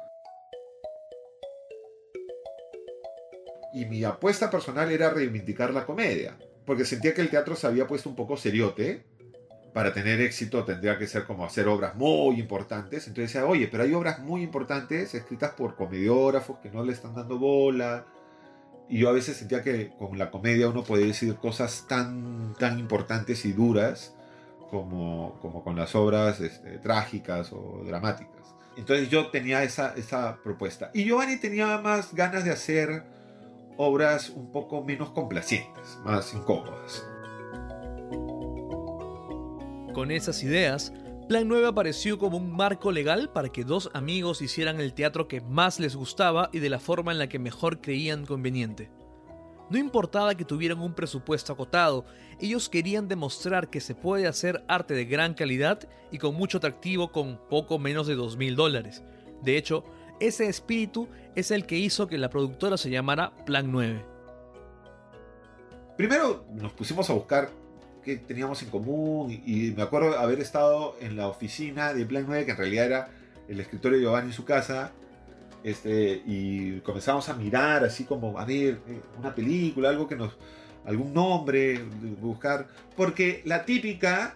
Y 3.76 3.86
mi 3.86 4.04
apuesta 4.04 4.50
personal 4.50 4.92
era 4.92 5.12
reivindicar 5.12 5.74
la 5.74 5.86
comedia, 5.86 6.38
porque 6.66 6.86
sentía 6.86 7.14
que 7.14 7.22
el 7.22 7.30
teatro 7.30 7.56
se 7.56 7.68
había 7.68 7.86
puesto 7.86 8.10
un 8.10 8.16
poco 8.16 8.38
seriote 8.38 9.04
para 9.76 9.94
tener 9.94 10.22
éxito 10.22 10.64
tendría 10.64 10.98
que 10.98 11.06
ser 11.06 11.26
como 11.26 11.44
hacer 11.44 11.68
obras 11.68 11.96
muy 11.96 12.40
importantes. 12.40 13.08
Entonces 13.08 13.34
decía, 13.34 13.46
oye, 13.46 13.68
pero 13.68 13.84
hay 13.84 13.94
obras 13.94 14.20
muy 14.20 14.42
importantes 14.42 15.14
escritas 15.14 15.52
por 15.52 15.76
comediógrafos 15.76 16.60
que 16.60 16.70
no 16.72 16.82
le 16.82 16.94
están 16.94 17.14
dando 17.14 17.38
bola. 17.38 18.06
Y 18.88 19.00
yo 19.00 19.10
a 19.10 19.12
veces 19.12 19.36
sentía 19.36 19.62
que 19.64 19.92
con 20.00 20.18
la 20.18 20.32
comedia 20.32 20.70
uno 20.70 20.86
puede 20.86 21.08
decir 21.08 21.36
cosas 21.36 21.88
tan, 21.90 22.54
tan 22.58 22.80
importantes 22.80 23.44
y 23.44 23.52
duras 23.52 24.16
como, 24.70 25.38
como 25.42 25.62
con 25.62 25.76
las 25.76 25.94
obras 25.94 26.40
este, 26.40 26.78
trágicas 26.78 27.52
o 27.52 27.84
dramáticas. 27.86 28.56
Entonces 28.78 29.10
yo 29.10 29.28
tenía 29.28 29.62
esa, 29.64 29.94
esa 29.98 30.38
propuesta. 30.42 30.90
Y 30.94 31.04
Giovanni 31.04 31.36
tenía 31.36 31.80
más 31.80 32.14
ganas 32.14 32.46
de 32.46 32.52
hacer 32.52 33.04
obras 33.78 34.30
un 34.30 34.52
poco 34.52 34.84
menos 34.84 35.10
complacientes, 35.12 36.00
más 36.04 36.34
incómodas. 36.34 37.06
Con 39.94 40.12
esas 40.12 40.44
ideas, 40.44 40.92
Plan 41.28 41.48
9 41.48 41.66
apareció 41.66 42.20
como 42.20 42.38
un 42.38 42.56
marco 42.56 42.92
legal 42.92 43.32
para 43.32 43.50
que 43.50 43.64
dos 43.64 43.90
amigos 43.94 44.44
hicieran 44.44 44.80
el 44.80 44.94
teatro 44.94 45.28
que 45.28 45.42
más 45.42 45.80
les 45.80 45.96
gustaba 45.96 46.52
y 46.54 46.60
de 46.60 46.70
la 46.70 46.78
forma 46.78 47.12
en 47.12 47.18
la 47.18 47.28
que 47.28 47.40
mejor 47.40 47.82
creían 47.82 48.28
conveniente. 48.28 48.92
No 49.72 49.80
importaba 49.80 50.36
que 50.36 50.46
tuvieran 50.46 50.80
un 50.82 50.94
presupuesto 50.94 51.54
acotado, 51.54 52.06
ellos 52.40 52.70
querían 52.70 53.08
demostrar 53.08 53.72
que 53.72 53.82
se 53.82 53.96
puede 53.96 54.28
hacer 54.28 54.64
arte 54.68 54.94
de 54.94 55.06
gran 55.06 55.34
calidad 55.34 55.80
y 56.12 56.20
con 56.20 56.36
mucho 56.36 56.60
atractivo 56.60 57.12
con 57.12 57.40
poco 57.50 57.80
menos 57.80 58.06
de 58.06 58.14
dos 58.14 58.38
mil 58.38 58.56
dólares. 58.56 59.04
De 59.42 59.58
hecho, 59.58 59.84
ese 60.20 60.48
espíritu 60.48 61.08
es 61.36 61.52
el 61.52 61.66
que 61.66 61.78
hizo 61.78 62.08
que 62.08 62.18
la 62.18 62.30
productora 62.30 62.78
se 62.78 62.90
llamara 62.90 63.32
Plan 63.46 63.72
9. 63.72 64.04
Primero 65.98 66.46
nos 66.54 66.74
pusimos 66.74 67.10
a 67.10 67.14
buscar 67.14 67.50
que 68.04 68.18
teníamos 68.18 68.62
en 68.62 68.70
común 68.70 69.32
y, 69.32 69.72
me 69.72 69.82
acuerdo 69.82 70.18
haber 70.20 70.40
estado 70.40 70.96
en 71.02 71.18
la 71.18 71.28
oficina 71.28 71.94
de 71.94 72.06
Plan 72.06 72.26
9, 72.28 72.46
que 72.46 72.52
en 72.52 72.58
realidad 72.58 72.86
era 72.86 73.10
el 73.48 73.60
escritorio 73.60 73.98
de 73.98 74.04
Giovanni 74.04 74.28
en 74.28 74.34
su 74.34 74.46
casa, 74.46 74.92
este, 75.64 76.22
y 76.26 76.80
comenzamos 76.82 77.28
a 77.30 77.34
mirar 77.34 77.84
así 77.84 78.04
como, 78.04 78.38
a 78.38 78.46
ver, 78.46 78.80
eh, 78.88 79.02
una 79.18 79.34
película, 79.34 79.90
algo 79.90 80.08
que 80.08 80.16
nos, 80.16 80.38
algún 80.86 81.14
nombre, 81.14 81.84
buscar, 82.22 82.68
porque 82.96 83.42
la 83.46 83.66
típica 83.66 84.36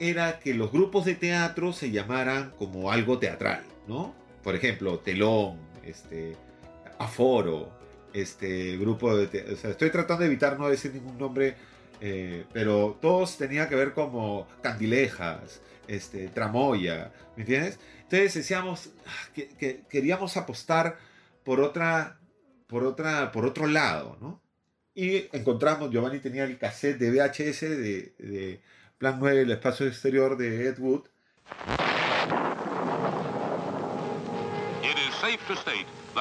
era 0.00 0.38
que 0.38 0.54
los 0.54 0.72
grupos 0.72 1.04
de 1.04 1.14
teatro 1.14 1.74
se 1.74 1.90
llamaran 1.90 2.52
como 2.58 2.90
algo 2.90 3.18
teatral, 3.18 3.62
¿no? 3.86 4.14
Por 4.42 4.54
ejemplo, 4.54 4.98
telón, 4.98 5.58
este, 5.84 6.36
aforo, 6.98 7.70
este 8.12 8.76
grupo 8.76 9.16
de, 9.16 9.52
o 9.52 9.56
sea, 9.56 9.70
estoy 9.70 9.90
tratando 9.90 10.22
de 10.22 10.26
evitar 10.26 10.58
no 10.58 10.68
decir 10.68 10.92
ningún 10.92 11.18
nombre 11.18 11.54
eh, 12.04 12.46
pero 12.52 12.98
todos 13.00 13.38
tenían 13.38 13.68
que 13.68 13.76
ver 13.76 13.92
como 13.92 14.48
candilejas, 14.60 15.62
este, 15.86 16.26
tramoya, 16.26 17.12
¿me 17.36 17.42
entiendes? 17.44 17.78
Entonces 18.02 18.34
decíamos 18.34 18.90
ah, 19.06 19.28
que, 19.32 19.84
queríamos 19.88 20.36
apostar 20.36 20.98
por 21.44 21.60
otra, 21.60 22.18
por 22.66 22.82
otra, 22.82 23.30
por 23.30 23.46
otro 23.46 23.68
lado, 23.68 24.18
¿no? 24.20 24.42
Y 24.96 25.28
encontramos, 25.30 25.92
Giovanni 25.92 26.18
tenía 26.18 26.42
el 26.42 26.58
cassette 26.58 26.98
de 26.98 27.12
VHS 27.12 27.60
de, 27.60 28.14
de 28.18 28.60
Plan 28.98 29.18
9, 29.20 29.42
el 29.42 29.52
espacio 29.52 29.86
exterior 29.86 30.36
de 30.36 30.66
Ed 30.66 30.80
Wood. 30.80 31.04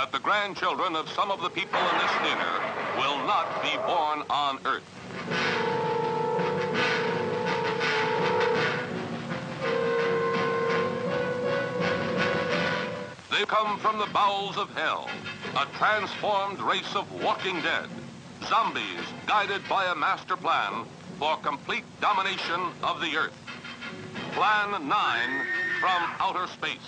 That 0.02 0.12
the 0.12 0.18
grandchildren 0.18 0.96
of 0.96 1.08
some 1.10 1.30
of 1.30 1.44
the 1.44 1.50
people 1.52 1.78
in 1.78 1.98
this 2.00 2.12
dinner 2.24 2.54
will 2.98 3.18
not 3.28 3.62
be 3.62 3.70
born 3.86 4.24
on 4.32 4.58
Earth. 4.66 4.82
They 13.30 13.46
come 13.46 13.78
from 13.78 14.00
the 14.00 14.08
bowels 14.08 14.58
of 14.58 14.72
hell, 14.72 15.08
a 15.56 15.68
transformed 15.78 16.60
race 16.62 16.96
of 16.96 17.06
walking 17.22 17.62
dead, 17.62 17.88
zombies 18.46 19.06
guided 19.28 19.62
by 19.70 19.86
a 19.92 19.96
master 19.96 20.36
plan 20.36 20.84
for 21.20 21.38
complete 21.38 21.84
domination 22.02 22.60
of 22.82 23.02
the 23.02 23.16
Earth. 23.16 23.38
Plan 24.32 24.72
9 24.72 25.46
from 25.80 26.10
outer 26.20 26.48
space. 26.48 26.80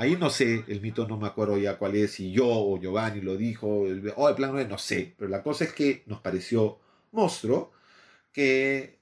Ahí 0.00 0.16
no 0.16 0.30
sé, 0.30 0.64
el 0.66 0.80
mito 0.80 1.06
no 1.06 1.18
me 1.18 1.26
acuerdo 1.26 1.58
ya 1.58 1.76
cuál 1.76 1.94
es, 1.94 2.12
si 2.12 2.32
yo 2.32 2.46
o 2.48 2.80
Giovanni 2.80 3.20
lo 3.20 3.36
dijo, 3.36 3.86
el, 3.86 4.14
oh, 4.16 4.30
el 4.30 4.34
plan 4.34 4.52
9, 4.52 4.66
no 4.66 4.78
sé, 4.78 5.14
pero 5.18 5.28
la 5.28 5.42
cosa 5.42 5.64
es 5.64 5.74
que 5.74 6.04
nos 6.06 6.22
pareció 6.22 6.78
monstruo 7.12 7.70
que 8.32 8.98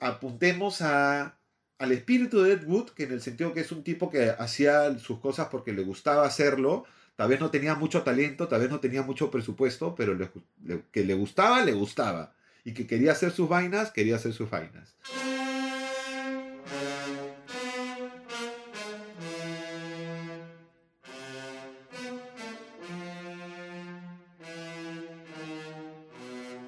apuntemos 0.00 0.82
a, 0.82 1.38
al 1.78 1.92
espíritu 1.92 2.42
de 2.42 2.52
Ed 2.52 2.64
Wood, 2.66 2.90
que 2.90 3.04
en 3.04 3.12
el 3.12 3.22
sentido 3.22 3.54
que 3.54 3.60
es 3.60 3.72
un 3.72 3.82
tipo 3.82 4.10
que 4.10 4.34
hacía 4.38 4.98
sus 4.98 5.18
cosas 5.18 5.48
porque 5.50 5.72
le 5.72 5.82
gustaba 5.82 6.26
hacerlo, 6.26 6.84
tal 7.16 7.30
vez 7.30 7.40
no 7.40 7.50
tenía 7.50 7.74
mucho 7.74 8.02
talento, 8.02 8.46
tal 8.46 8.60
vez 8.60 8.70
no 8.70 8.80
tenía 8.80 9.00
mucho 9.00 9.30
presupuesto, 9.30 9.94
pero 9.94 10.30
que 10.92 11.04
le 11.04 11.14
gustaba, 11.14 11.64
le 11.64 11.72
gustaba. 11.72 12.34
Y 12.64 12.74
que 12.74 12.86
quería 12.86 13.12
hacer 13.12 13.30
sus 13.30 13.48
vainas, 13.48 13.92
quería 13.92 14.16
hacer 14.16 14.34
sus 14.34 14.50
vainas. 14.50 14.94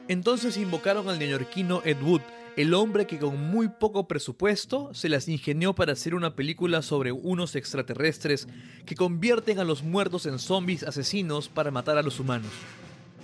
Entonces 0.09 0.57
invocaron 0.57 1.09
al 1.09 1.19
neoyorquino 1.19 1.83
Ed 1.85 2.01
Wood, 2.01 2.21
el 2.57 2.75
hombre 2.75 3.07
que 3.07 3.19
con 3.19 3.51
muy 3.51 3.69
poco 3.69 4.07
presupuesto 4.07 4.95
se 4.95 5.09
las 5.09 5.27
ingenió 5.29 5.75
para 5.75 5.93
hacer 5.93 6.15
una 6.15 6.37
película 6.37 6.81
sobre 6.83 7.11
unos 7.11 7.57
extraterrestres 7.57 8.47
que 8.87 8.95
convierten 8.95 9.59
a 9.59 9.65
los 9.65 9.83
muertos 9.83 10.25
en 10.27 10.39
zombies 10.39 10.85
asesinos 10.85 11.49
para 11.49 11.73
matar 11.73 11.99
a 11.99 12.03
los 12.03 12.21
humanos. 12.21 12.53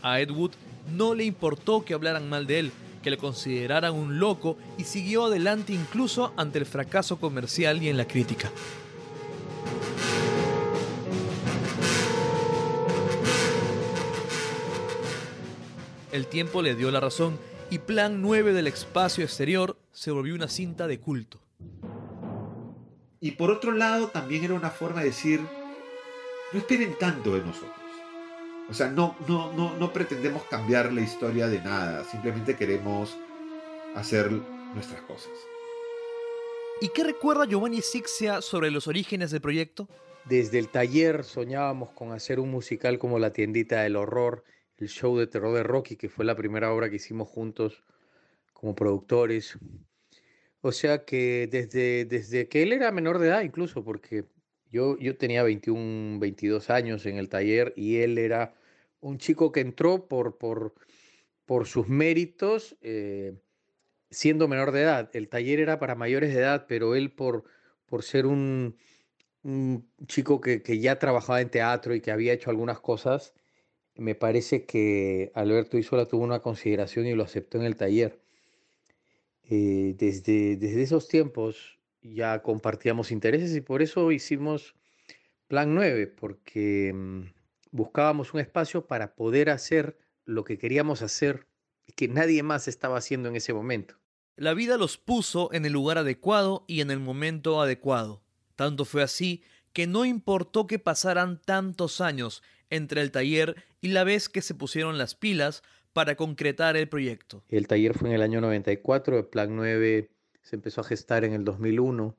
A 0.02 0.20
Ed 0.20 0.30
Wood 0.30 0.50
no 0.96 1.14
le 1.14 1.24
importó 1.24 1.84
que 1.84 1.94
hablaran 1.94 2.28
mal 2.28 2.46
de 2.46 2.58
él, 2.58 2.72
que 3.02 3.10
le 3.10 3.16
consideraran 3.16 3.94
un 3.94 4.18
loco 4.18 4.58
y 4.76 4.84
siguió 4.84 5.26
adelante 5.26 5.72
incluso 5.72 6.32
ante 6.36 6.58
el 6.58 6.66
fracaso 6.66 7.18
comercial 7.18 7.80
y 7.82 7.88
en 7.88 7.96
la 7.96 8.08
crítica. 8.08 8.50
El 16.12 16.26
tiempo 16.26 16.60
le 16.60 16.74
dio 16.74 16.90
la 16.90 17.00
razón 17.00 17.38
y 17.70 17.78
Plan 17.78 18.20
9 18.20 18.52
del 18.52 18.66
espacio 18.66 19.24
exterior 19.24 19.78
se 19.92 20.10
volvió 20.10 20.34
una 20.34 20.46
cinta 20.46 20.86
de 20.86 21.00
culto. 21.00 21.40
Y 23.18 23.30
por 23.30 23.50
otro 23.50 23.72
lado, 23.72 24.08
también 24.08 24.44
era 24.44 24.52
una 24.52 24.68
forma 24.68 25.00
de 25.00 25.06
decir, 25.06 25.40
no 26.52 26.58
esperen 26.58 26.98
tanto 26.98 27.34
de 27.34 27.40
nosotros. 27.40 27.72
O 28.68 28.74
sea, 28.74 28.90
no, 28.90 29.16
no, 29.26 29.54
no, 29.54 29.74
no 29.78 29.92
pretendemos 29.94 30.42
cambiar 30.44 30.92
la 30.92 31.00
historia 31.00 31.46
de 31.46 31.62
nada, 31.62 32.04
simplemente 32.04 32.56
queremos 32.56 33.16
hacer 33.94 34.30
nuestras 34.74 35.00
cosas. 35.02 35.32
¿Y 36.82 36.88
qué 36.88 37.04
recuerda 37.04 37.46
Giovanni 37.46 37.80
Sixia 37.80 38.42
sobre 38.42 38.70
los 38.70 38.86
orígenes 38.86 39.30
del 39.30 39.40
proyecto? 39.40 39.88
Desde 40.26 40.58
el 40.58 40.68
taller 40.68 41.24
soñábamos 41.24 41.90
con 41.92 42.12
hacer 42.12 42.38
un 42.38 42.50
musical 42.50 42.98
como 42.98 43.18
La 43.18 43.32
tiendita 43.32 43.80
del 43.80 43.96
horror, 43.96 44.44
el 44.82 44.88
show 44.88 45.16
de 45.16 45.28
terror 45.28 45.54
de 45.54 45.62
Rocky, 45.62 45.96
que 45.96 46.08
fue 46.08 46.24
la 46.24 46.36
primera 46.36 46.72
obra 46.72 46.90
que 46.90 46.96
hicimos 46.96 47.28
juntos 47.28 47.84
como 48.52 48.74
productores. 48.74 49.56
O 50.60 50.72
sea 50.72 51.04
que 51.04 51.48
desde, 51.50 52.04
desde 52.04 52.48
que 52.48 52.62
él 52.62 52.72
era 52.72 52.90
menor 52.92 53.18
de 53.18 53.28
edad 53.28 53.42
incluso, 53.42 53.84
porque 53.84 54.24
yo, 54.70 54.98
yo 54.98 55.16
tenía 55.16 55.42
21, 55.42 56.18
22 56.18 56.70
años 56.70 57.06
en 57.06 57.18
el 57.18 57.28
taller 57.28 57.72
y 57.76 57.98
él 57.98 58.18
era 58.18 58.54
un 59.00 59.18
chico 59.18 59.52
que 59.52 59.60
entró 59.60 60.08
por, 60.08 60.38
por, 60.38 60.74
por 61.46 61.66
sus 61.66 61.88
méritos 61.88 62.76
eh, 62.82 63.34
siendo 64.10 64.48
menor 64.48 64.72
de 64.72 64.82
edad. 64.82 65.10
El 65.12 65.28
taller 65.28 65.60
era 65.60 65.78
para 65.78 65.94
mayores 65.94 66.34
de 66.34 66.40
edad, 66.40 66.66
pero 66.68 66.94
él 66.96 67.12
por, 67.12 67.44
por 67.86 68.02
ser 68.02 68.26
un, 68.26 68.76
un 69.42 69.88
chico 70.06 70.40
que, 70.40 70.62
que, 70.62 70.80
ya 70.80 70.98
trabajaba 70.98 71.40
en 71.40 71.50
teatro 71.50 71.94
y 71.94 72.00
que 72.00 72.10
había 72.10 72.32
hecho 72.32 72.50
algunas 72.50 72.80
cosas, 72.80 73.34
me 73.96 74.14
parece 74.14 74.64
que 74.64 75.30
Alberto 75.34 75.78
Isola 75.78 76.06
tuvo 76.06 76.24
una 76.24 76.40
consideración 76.40 77.06
y 77.06 77.14
lo 77.14 77.24
aceptó 77.24 77.58
en 77.58 77.64
el 77.64 77.76
taller. 77.76 78.20
Eh, 79.44 79.94
desde, 79.98 80.56
desde 80.56 80.82
esos 80.82 81.08
tiempos 81.08 81.78
ya 82.00 82.42
compartíamos 82.42 83.10
intereses 83.10 83.54
y 83.54 83.60
por 83.60 83.82
eso 83.82 84.10
hicimos 84.12 84.74
Plan 85.52 85.74
9, 85.74 86.06
porque 86.06 86.92
mm, 86.94 87.24
buscábamos 87.72 88.32
un 88.32 88.40
espacio 88.40 88.86
para 88.86 89.14
poder 89.14 89.50
hacer 89.50 89.98
lo 90.24 90.44
que 90.44 90.56
queríamos 90.56 91.02
hacer 91.02 91.46
y 91.86 91.92
que 91.92 92.08
nadie 92.08 92.42
más 92.42 92.68
estaba 92.68 92.96
haciendo 92.96 93.28
en 93.28 93.36
ese 93.36 93.52
momento. 93.52 93.96
La 94.36 94.54
vida 94.54 94.78
los 94.78 94.96
puso 94.96 95.52
en 95.52 95.66
el 95.66 95.74
lugar 95.74 95.98
adecuado 95.98 96.64
y 96.66 96.80
en 96.80 96.90
el 96.90 97.00
momento 97.00 97.60
adecuado. 97.60 98.22
Tanto 98.56 98.86
fue 98.86 99.02
así 99.02 99.42
que 99.72 99.86
no 99.86 100.04
importó 100.04 100.66
que 100.66 100.78
pasaran 100.78 101.40
tantos 101.44 102.00
años 102.00 102.42
entre 102.70 103.00
el 103.02 103.10
taller 103.10 103.56
y 103.80 103.88
la 103.88 104.04
vez 104.04 104.28
que 104.28 104.42
se 104.42 104.54
pusieron 104.54 104.98
las 104.98 105.14
pilas 105.14 105.62
para 105.92 106.16
concretar 106.16 106.76
el 106.76 106.88
proyecto. 106.88 107.42
El 107.48 107.66
taller 107.66 107.94
fue 107.94 108.08
en 108.08 108.14
el 108.14 108.22
año 108.22 108.40
94, 108.40 109.18
el 109.18 109.24
Plan 109.26 109.54
9 109.54 110.10
se 110.42 110.56
empezó 110.56 110.80
a 110.80 110.84
gestar 110.84 111.24
en 111.24 111.34
el 111.34 111.44
2001, 111.44 112.16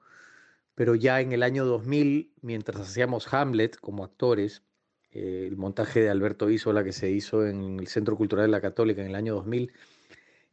pero 0.75 0.95
ya 0.95 1.21
en 1.21 1.33
el 1.33 1.43
año 1.43 1.65
2000, 1.65 2.31
mientras 2.41 2.79
hacíamos 2.81 3.31
Hamlet 3.33 3.77
como 3.77 4.03
actores, 4.03 4.63
eh, 5.11 5.45
el 5.47 5.57
montaje 5.57 6.01
de 6.01 6.09
Alberto 6.09 6.49
Isola 6.49 6.83
que 6.83 6.93
se 6.93 7.11
hizo 7.11 7.45
en 7.45 7.79
el 7.79 7.87
Centro 7.87 8.15
Cultural 8.15 8.45
de 8.45 8.51
la 8.51 8.61
Católica 8.61 9.01
en 9.01 9.07
el 9.07 9.15
año 9.15 9.35
2000, 9.35 9.71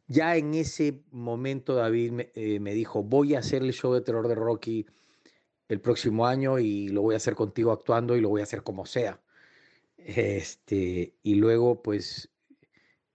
ya 0.07 0.35
en 0.35 0.53
ese 0.53 1.01
momento 1.11 1.75
David 1.75 2.27
eh, 2.35 2.59
me 2.59 2.73
dijo, 2.73 3.01
voy 3.01 3.35
a 3.35 3.39
hacer 3.39 3.63
el 3.63 3.71
show 3.71 3.93
de 3.93 4.01
terror 4.01 4.27
de 4.27 4.35
Rocky 4.35 4.85
el 5.71 5.79
próximo 5.79 6.27
año 6.27 6.59
y 6.59 6.89
lo 6.89 7.01
voy 7.01 7.13
a 7.13 7.17
hacer 7.17 7.33
contigo 7.33 7.71
actuando 7.71 8.17
y 8.17 8.21
lo 8.21 8.27
voy 8.27 8.41
a 8.41 8.43
hacer 8.43 8.61
como 8.61 8.85
sea. 8.85 9.21
Este, 9.97 11.15
y 11.23 11.35
luego, 11.35 11.81
pues, 11.81 12.29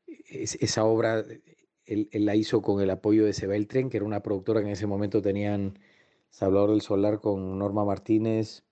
es, 0.06 0.54
esa 0.54 0.84
obra 0.84 1.22
él, 1.84 2.08
la 2.12 2.34
hizo 2.34 2.62
con 2.62 2.80
el 2.80 2.88
apoyo 2.88 3.26
de 3.26 3.34
Sebeltren, 3.34 3.90
que 3.90 3.98
era 3.98 4.06
una 4.06 4.22
productora 4.22 4.60
que 4.60 4.68
en 4.68 4.72
ese 4.72 4.86
momento 4.86 5.20
tenían 5.20 5.78
Salvador 6.30 6.70
del 6.70 6.80
Solar 6.80 7.20
con 7.20 7.58
Norma 7.58 7.84
Martínez. 7.84 8.64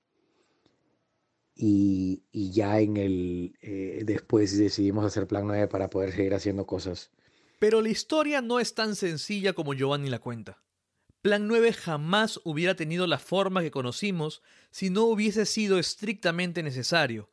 Y, 1.55 2.25
y 2.33 2.53
ya 2.53 2.81
en 2.81 2.97
el 2.97 3.55
eh, 3.61 4.03
después 4.07 4.57
decidimos 4.57 5.05
hacer 5.05 5.27
Plan 5.27 5.47
9 5.47 5.69
para 5.69 5.91
poder 5.91 6.13
seguir 6.13 6.33
haciendo 6.33 6.67
cosas. 6.67 7.13
Pero 7.59 7.83
la 7.83 7.91
historia 7.91 8.41
no 8.41 8.61
es 8.61 8.75
tan 8.75 8.97
sencilla 8.97 9.53
como 9.53 9.75
Giovanni 9.75 10.09
la 10.09 10.21
cuenta. 10.21 10.65
Plan 11.25 11.49
9 11.49 11.73
jamás 11.73 12.39
hubiera 12.45 12.75
tenido 12.75 13.07
la 13.07 13.19
forma 13.19 13.63
que 13.63 13.71
conocimos 13.71 14.43
si 14.71 14.91
no 14.91 15.05
hubiese 15.05 15.47
sido 15.47 15.79
estrictamente 15.79 16.63
necesario. 16.63 17.31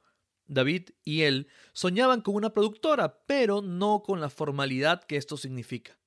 David 0.47 0.91
y 1.03 1.23
él 1.23 1.49
soñaban 1.73 2.21
con 2.21 2.35
una 2.35 2.53
productora, 2.53 3.19
pero 3.25 3.61
no 3.61 4.01
con 4.01 4.21
la 4.21 4.29
formalidad 4.29 5.03
que 5.03 5.17
esto 5.17 5.35
significa. 5.35 5.99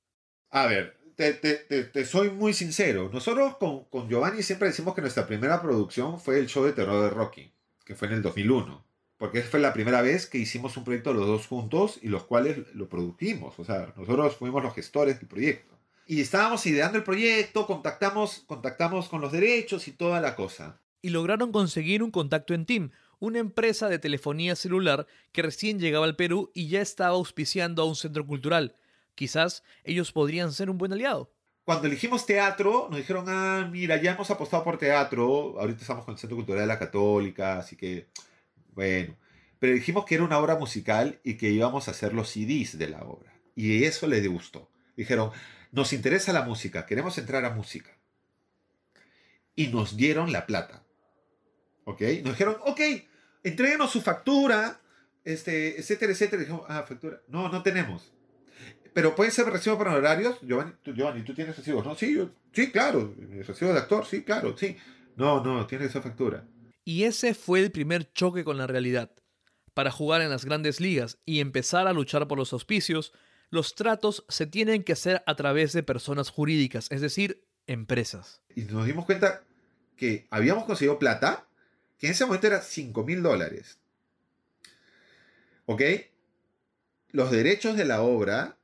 A 0.48 0.64
ver, 0.64 0.96
te, 1.14 1.34
te, 1.34 1.56
te, 1.56 1.84
te 1.84 2.06
soy 2.06 2.30
muy 2.30 2.54
sincero. 2.54 3.10
Nosotros 3.12 3.58
con, 3.58 3.84
con, 3.90 4.08
Giovanni 4.08 4.42
siempre 4.42 4.68
decimos 4.68 4.94
que 4.94 5.02
nuestra 5.02 5.26
primera 5.26 5.60
producción 5.60 6.18
fue 6.18 6.38
el 6.38 6.46
show 6.46 6.64
de 6.64 6.72
terror 6.72 7.02
de 7.02 7.10
Rocky, 7.10 7.52
que 7.84 7.94
fue 7.94 8.08
en 8.08 8.14
el 8.14 8.22
2001. 8.22 8.82
Porque 9.18 9.42
fue 9.42 9.60
la 9.60 9.74
primera 9.74 10.00
vez 10.00 10.26
que 10.26 10.38
hicimos 10.38 10.74
un 10.78 10.84
proyecto 10.84 11.12
los 11.12 11.26
dos 11.26 11.46
juntos 11.46 11.98
y 12.00 12.08
los 12.08 12.24
cuales 12.24 12.60
lo 12.74 12.88
produjimos. 12.88 13.58
O 13.58 13.64
sea, 13.64 13.92
nosotros 13.94 14.36
fuimos 14.36 14.62
los 14.62 14.74
gestores 14.74 15.18
del 15.18 15.28
proyecto. 15.28 15.73
Y 16.06 16.20
estábamos 16.20 16.66
ideando 16.66 16.98
el 16.98 17.04
proyecto, 17.04 17.66
contactamos, 17.66 18.44
contactamos 18.46 19.08
con 19.08 19.20
los 19.20 19.32
derechos 19.32 19.88
y 19.88 19.92
toda 19.92 20.20
la 20.20 20.36
cosa. 20.36 20.80
Y 21.00 21.10
lograron 21.10 21.52
conseguir 21.52 22.02
un 22.02 22.10
contacto 22.10 22.54
en 22.54 22.66
Team, 22.66 22.90
una 23.18 23.38
empresa 23.38 23.88
de 23.88 23.98
telefonía 23.98 24.56
celular 24.56 25.06
que 25.32 25.42
recién 25.42 25.78
llegaba 25.78 26.04
al 26.04 26.16
Perú 26.16 26.50
y 26.54 26.68
ya 26.68 26.80
estaba 26.80 27.14
auspiciando 27.14 27.82
a 27.82 27.86
un 27.86 27.96
centro 27.96 28.26
cultural. 28.26 28.76
Quizás 29.14 29.62
ellos 29.84 30.12
podrían 30.12 30.52
ser 30.52 30.70
un 30.70 30.78
buen 30.78 30.92
aliado. 30.92 31.32
Cuando 31.64 31.86
elegimos 31.86 32.26
teatro, 32.26 32.88
nos 32.90 32.98
dijeron, 32.98 33.24
ah, 33.28 33.66
mira, 33.70 34.00
ya 34.00 34.12
hemos 34.12 34.30
apostado 34.30 34.62
por 34.62 34.76
teatro, 34.76 35.58
ahorita 35.58 35.80
estamos 35.80 36.04
con 36.04 36.12
el 36.12 36.18
Centro 36.18 36.36
Cultural 36.36 36.60
de 36.60 36.66
la 36.66 36.78
Católica, 36.78 37.58
así 37.58 37.74
que, 37.74 38.08
bueno, 38.74 39.16
pero 39.58 39.72
dijimos 39.72 40.04
que 40.04 40.16
era 40.16 40.24
una 40.24 40.38
obra 40.38 40.56
musical 40.56 41.20
y 41.24 41.38
que 41.38 41.48
íbamos 41.50 41.88
a 41.88 41.92
hacer 41.92 42.12
los 42.12 42.28
CDs 42.28 42.76
de 42.76 42.88
la 42.88 43.02
obra. 43.04 43.32
Y 43.56 43.84
eso 43.84 44.06
les 44.06 44.28
gustó. 44.28 44.68
Dijeron, 44.94 45.30
nos 45.74 45.92
interesa 45.92 46.32
la 46.32 46.42
música, 46.42 46.86
queremos 46.86 47.18
entrar 47.18 47.44
a 47.44 47.50
música. 47.50 47.90
Y 49.56 49.66
nos 49.68 49.96
dieron 49.96 50.32
la 50.32 50.46
plata. 50.46 50.84
¿Ok? 51.84 52.00
Nos 52.22 52.32
dijeron, 52.34 52.56
ok, 52.64 52.80
entréguenos 53.42 53.90
su 53.90 54.00
factura, 54.00 54.80
este, 55.24 55.78
etcétera, 55.78 56.12
etcétera. 56.12 56.40
Dijimos, 56.40 56.62
ah, 56.68 56.84
factura. 56.84 57.20
No, 57.26 57.48
no 57.48 57.62
tenemos. 57.62 58.12
Pero 58.92 59.16
puede 59.16 59.32
ser 59.32 59.46
recibo 59.46 59.76
para 59.76 59.90
honorarios. 59.90 60.38
Giovanni, 60.42 60.74
tú, 60.82 60.92
Giovanni, 60.94 61.22
¿tú 61.22 61.34
tienes 61.34 61.56
recibos? 61.56 61.84
No, 61.84 61.96
sí, 61.96 62.14
yo, 62.14 62.30
sí, 62.52 62.70
claro. 62.70 63.12
Recibo 63.44 63.72
de 63.72 63.78
actor, 63.78 64.06
sí, 64.06 64.22
claro, 64.22 64.56
sí. 64.56 64.76
No, 65.16 65.42
no, 65.42 65.66
tienes 65.66 65.90
esa 65.90 66.00
factura. 66.00 66.46
Y 66.84 67.02
ese 67.02 67.34
fue 67.34 67.60
el 67.60 67.72
primer 67.72 68.12
choque 68.12 68.44
con 68.44 68.58
la 68.58 68.68
realidad. 68.68 69.10
Para 69.74 69.90
jugar 69.90 70.20
en 70.20 70.30
las 70.30 70.44
grandes 70.44 70.80
ligas 70.80 71.18
y 71.24 71.40
empezar 71.40 71.88
a 71.88 71.92
luchar 71.92 72.28
por 72.28 72.38
los 72.38 72.52
auspicios, 72.52 73.12
los 73.54 73.76
tratos 73.76 74.24
se 74.28 74.46
tienen 74.46 74.82
que 74.82 74.92
hacer 74.92 75.22
a 75.26 75.36
través 75.36 75.72
de 75.72 75.84
personas 75.84 76.28
jurídicas, 76.28 76.88
es 76.90 77.00
decir, 77.00 77.46
empresas. 77.68 78.42
Y 78.54 78.62
nos 78.62 78.84
dimos 78.84 79.06
cuenta 79.06 79.44
que 79.96 80.26
habíamos 80.30 80.64
conseguido 80.64 80.98
plata, 80.98 81.46
que 81.98 82.08
en 82.08 82.12
ese 82.12 82.26
momento 82.26 82.48
era 82.48 82.60
5 82.60 83.04
mil 83.04 83.22
dólares. 83.22 83.78
¿Ok? 85.66 85.82
Los 87.10 87.30
derechos 87.30 87.76
de 87.76 87.84
la 87.84 88.02
obra 88.02 88.56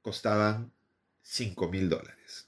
costaban 0.00 0.72
5 1.22 1.68
mil 1.68 1.88
dólares. 1.88 2.46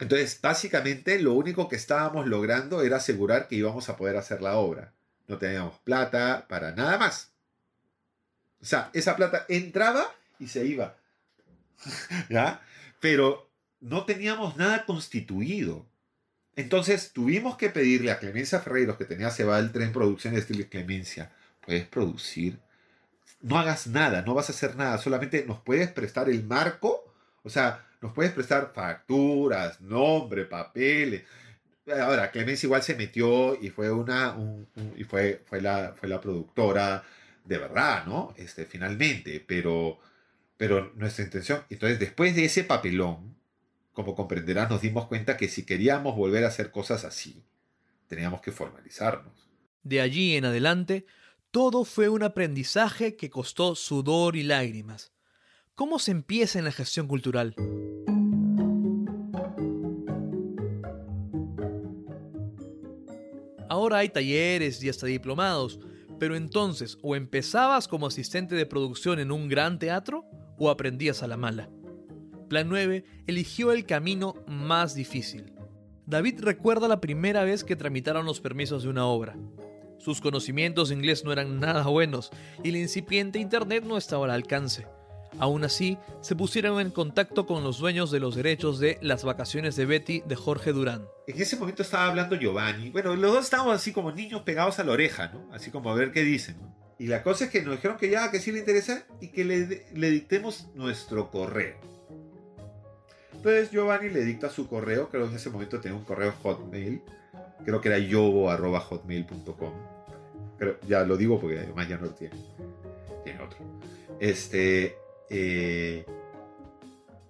Entonces, 0.00 0.40
básicamente, 0.40 1.18
lo 1.20 1.34
único 1.34 1.68
que 1.68 1.76
estábamos 1.76 2.26
logrando 2.26 2.82
era 2.82 2.96
asegurar 2.96 3.46
que 3.46 3.56
íbamos 3.56 3.90
a 3.90 3.96
poder 3.98 4.16
hacer 4.16 4.40
la 4.40 4.56
obra. 4.56 4.94
No 5.28 5.36
teníamos 5.36 5.78
plata 5.80 6.46
para 6.48 6.72
nada 6.72 6.96
más. 6.96 7.30
O 8.62 8.64
sea, 8.64 8.90
esa 8.94 9.16
plata 9.16 9.44
entraba 9.48 10.10
y 10.42 10.48
se 10.48 10.66
iba. 10.66 10.96
¿Ya? 12.28 12.60
Pero 13.00 13.50
no 13.80 14.04
teníamos 14.04 14.56
nada 14.56 14.84
constituido. 14.84 15.86
Entonces 16.56 17.12
tuvimos 17.12 17.56
que 17.56 17.70
pedirle 17.70 18.10
a 18.10 18.18
Clemencia 18.18 18.60
Ferreiros, 18.60 18.96
que 18.96 19.04
tenía 19.04 19.30
Seba 19.30 19.58
el 19.58 19.72
Tren 19.72 19.92
Producciones, 19.92 20.40
decirle, 20.40 20.68
Clemencia, 20.68 21.32
¿puedes 21.64 21.86
producir? 21.86 22.58
No 23.40 23.58
hagas 23.58 23.86
nada, 23.86 24.22
no 24.22 24.34
vas 24.34 24.50
a 24.50 24.52
hacer 24.52 24.76
nada, 24.76 24.98
solamente 24.98 25.44
nos 25.46 25.60
puedes 25.60 25.90
prestar 25.90 26.28
el 26.28 26.44
marco, 26.44 27.12
o 27.42 27.48
sea, 27.48 27.86
nos 28.02 28.12
puedes 28.12 28.32
prestar 28.32 28.72
facturas, 28.74 29.80
nombre, 29.80 30.44
papeles. 30.44 31.22
Ahora, 32.00 32.30
Clemencia 32.30 32.66
igual 32.66 32.82
se 32.82 32.94
metió 32.94 33.60
y 33.60 33.70
fue 33.70 33.90
una, 33.90 34.32
un, 34.32 34.68
un, 34.76 34.94
y 34.96 35.04
fue, 35.04 35.42
fue, 35.46 35.60
la, 35.60 35.94
fue 35.98 36.08
la 36.08 36.20
productora 36.20 37.02
de 37.44 37.58
verdad, 37.58 38.04
¿no? 38.06 38.34
Este, 38.36 38.66
finalmente, 38.66 39.42
pero 39.44 39.98
pero 40.62 40.92
nuestra 40.94 41.24
intención, 41.24 41.64
entonces 41.70 41.98
después 41.98 42.36
de 42.36 42.44
ese 42.44 42.62
papelón, 42.62 43.34
como 43.92 44.14
comprenderás, 44.14 44.70
nos 44.70 44.80
dimos 44.80 45.08
cuenta 45.08 45.36
que 45.36 45.48
si 45.48 45.66
queríamos 45.66 46.14
volver 46.14 46.44
a 46.44 46.46
hacer 46.46 46.70
cosas 46.70 47.04
así, 47.04 47.42
teníamos 48.06 48.40
que 48.42 48.52
formalizarnos. 48.52 49.50
De 49.82 50.00
allí 50.00 50.36
en 50.36 50.44
adelante, 50.44 51.04
todo 51.50 51.84
fue 51.84 52.08
un 52.08 52.22
aprendizaje 52.22 53.16
que 53.16 53.28
costó 53.28 53.74
sudor 53.74 54.36
y 54.36 54.44
lágrimas. 54.44 55.10
¿Cómo 55.74 55.98
se 55.98 56.12
empieza 56.12 56.60
en 56.60 56.64
la 56.64 56.70
gestión 56.70 57.08
cultural? 57.08 57.56
Ahora 63.68 63.98
hay 63.98 64.10
talleres 64.10 64.80
y 64.80 64.88
hasta 64.88 65.08
diplomados, 65.08 65.80
pero 66.22 66.36
entonces 66.36 66.98
o 67.02 67.16
empezabas 67.16 67.88
como 67.88 68.06
asistente 68.06 68.54
de 68.54 68.64
producción 68.64 69.18
en 69.18 69.32
un 69.32 69.48
gran 69.48 69.80
teatro 69.80 70.24
o 70.56 70.70
aprendías 70.70 71.24
a 71.24 71.26
la 71.26 71.36
mala. 71.36 71.68
Plan 72.48 72.68
9 72.68 73.04
eligió 73.26 73.72
el 73.72 73.86
camino 73.86 74.36
más 74.46 74.94
difícil. 74.94 75.52
David 76.06 76.38
recuerda 76.38 76.86
la 76.86 77.00
primera 77.00 77.42
vez 77.42 77.64
que 77.64 77.74
tramitaron 77.74 78.24
los 78.24 78.40
permisos 78.40 78.84
de 78.84 78.90
una 78.90 79.04
obra. 79.04 79.36
Sus 79.98 80.20
conocimientos 80.20 80.90
de 80.90 80.94
inglés 80.94 81.24
no 81.24 81.32
eran 81.32 81.58
nada 81.58 81.88
buenos 81.88 82.30
y 82.62 82.68
el 82.68 82.76
incipiente 82.76 83.40
Internet 83.40 83.82
no 83.84 83.98
estaba 83.98 84.26
al 84.26 84.30
alcance. 84.30 84.86
Aún 85.38 85.64
así, 85.64 85.98
se 86.20 86.36
pusieron 86.36 86.80
en 86.80 86.90
contacto 86.90 87.46
con 87.46 87.64
los 87.64 87.78
dueños 87.78 88.10
de 88.10 88.20
los 88.20 88.34
derechos 88.34 88.78
de 88.78 88.98
Las 89.00 89.24
vacaciones 89.24 89.76
de 89.76 89.86
Betty 89.86 90.22
de 90.26 90.36
Jorge 90.36 90.72
Durán. 90.72 91.06
En 91.26 91.40
ese 91.40 91.56
momento 91.56 91.82
estaba 91.82 92.06
hablando 92.06 92.36
Giovanni. 92.36 92.90
Bueno, 92.90 93.16
los 93.16 93.32
dos 93.32 93.44
estábamos 93.44 93.74
así 93.74 93.92
como 93.92 94.12
niños 94.12 94.42
pegados 94.42 94.78
a 94.78 94.84
la 94.84 94.92
oreja, 94.92 95.28
¿no? 95.28 95.48
Así 95.52 95.70
como 95.70 95.90
a 95.90 95.94
ver 95.94 96.12
qué 96.12 96.22
dicen. 96.22 96.56
Y 96.98 97.06
la 97.06 97.22
cosa 97.22 97.46
es 97.46 97.50
que 97.50 97.62
nos 97.62 97.76
dijeron 97.76 97.96
que 97.96 98.10
ya, 98.10 98.30
que 98.30 98.38
sí 98.38 98.52
le 98.52 98.60
interesa 98.60 99.04
y 99.20 99.28
que 99.28 99.44
le, 99.44 99.86
le 99.92 100.10
dictemos 100.10 100.68
nuestro 100.74 101.30
correo. 101.30 101.76
Entonces 103.32 103.70
Giovanni 103.72 104.08
le 104.08 104.24
dicta 104.24 104.50
su 104.50 104.68
correo, 104.68 105.08
creo 105.08 105.24
que 105.24 105.30
en 105.30 105.36
ese 105.36 105.50
momento 105.50 105.80
tenía 105.80 105.98
un 105.98 106.04
correo 106.04 106.32
hotmail, 106.42 107.02
creo 107.64 107.80
que 107.80 107.88
era 107.88 107.98
yobo.hotmail.com. 107.98 109.72
Pero 110.58 110.78
ya 110.86 111.02
lo 111.02 111.16
digo 111.16 111.40
porque 111.40 111.58
además 111.58 111.88
ya 111.88 111.96
no 111.96 112.06
lo 112.06 112.14
tiene. 112.14 112.36
Tiene 113.24 113.42
otro. 113.42 113.58
Este. 114.20 114.96
Eh, 115.32 116.04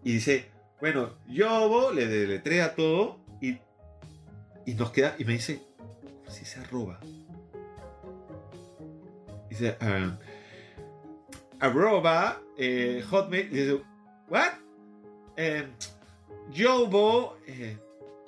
y 0.03 0.15
dice, 0.15 0.47
bueno, 0.81 1.11
Yobo 1.29 1.93
le 1.93 2.07
deletrea 2.07 2.75
todo 2.75 3.21
y, 3.41 3.59
y 4.67 4.75
nos 4.75 4.91
queda. 4.91 5.15
Y 5.19 5.25
me 5.25 5.35
dice, 5.35 5.63
¿cómo 5.79 6.31
se 6.31 6.61
arroba? 6.61 6.99
Dice, 9.49 9.77
um, 9.81 10.17
arroba 11.61 12.43
eh, 12.59 13.05
hotmail. 13.09 13.47
Y 13.47 13.57
dice, 13.57 13.83
¿what? 14.29 14.55
Eh, 15.37 15.69
Yobo. 16.51 17.37
eh, 17.47 17.77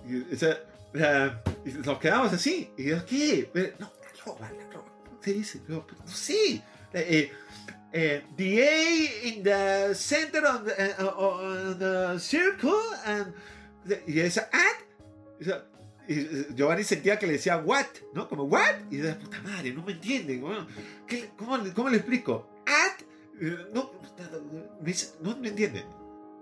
y, 0.07 1.71
nos 1.85 1.99
quedamos 1.99 2.33
así. 2.33 2.71
Y 2.77 2.85
yo, 2.91 3.05
¿qué? 3.05 3.75
No, 3.81 3.91
arroba, 4.21 4.47
arroba. 4.47 4.85
¿Cómo 5.05 5.23
se 5.23 5.33
dice? 5.33 5.61
Yo, 5.69 5.85
no 5.99 6.07
sé. 6.07 6.63
Eh, 6.93 7.33
eh, 7.97 8.23
the 8.37 8.61
A 8.61 9.29
in 9.29 9.43
the 9.45 9.95
center 9.95 10.45
of 10.47 10.65
the, 10.65 12.15
uh, 12.15 12.19
circle 12.19 12.73
and 13.07 13.33
y 14.07 14.19
esa 14.21 14.49
sea, 15.41 15.65
y 16.09 16.55
Giovanni 16.55 16.83
sentía 16.85 17.19
que 17.19 17.27
le 17.27 17.35
decía 17.35 17.57
what, 17.59 17.87
¿no? 18.15 18.29
Como 18.29 18.43
what 18.45 18.77
y 18.91 18.97
de 18.97 19.15
puta 19.15 19.41
madre, 19.43 19.73
no 19.73 19.83
me 19.85 19.93
entienden. 19.93 20.41
bueno, 20.43 20.67
¿qué- 21.07 21.31
cómo, 21.37 21.57
¿Cómo 21.75 21.89
le 21.89 21.99
explico? 21.99 22.49
At 22.67 23.03
eh, 23.41 23.57
no, 23.73 23.91
no 25.23 25.37
me 25.37 25.49
entienden. 25.49 25.85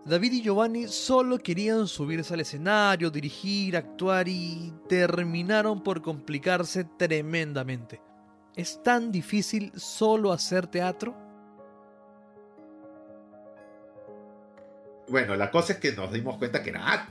David 0.04 0.32
y 0.32 0.42
Giovanni 0.42 0.88
solo 0.88 1.38
querían 1.38 1.86
subirse 1.86 2.34
al 2.34 2.40
escenario, 2.40 3.08
dirigir, 3.10 3.76
actuar 3.76 4.26
y 4.26 4.72
terminaron 4.88 5.80
por 5.82 6.02
complicarse 6.02 6.84
tremendamente. 6.98 8.00
¿Es 8.56 8.82
tan 8.82 9.12
difícil 9.12 9.70
solo 9.76 10.32
hacer 10.32 10.66
teatro? 10.66 11.16
Bueno, 15.12 15.36
la 15.36 15.50
cosa 15.50 15.74
es 15.74 15.78
que 15.78 15.92
nos 15.92 16.10
dimos 16.10 16.38
cuenta 16.38 16.62
que 16.62 16.70
era 16.70 16.90
at, 16.90 17.06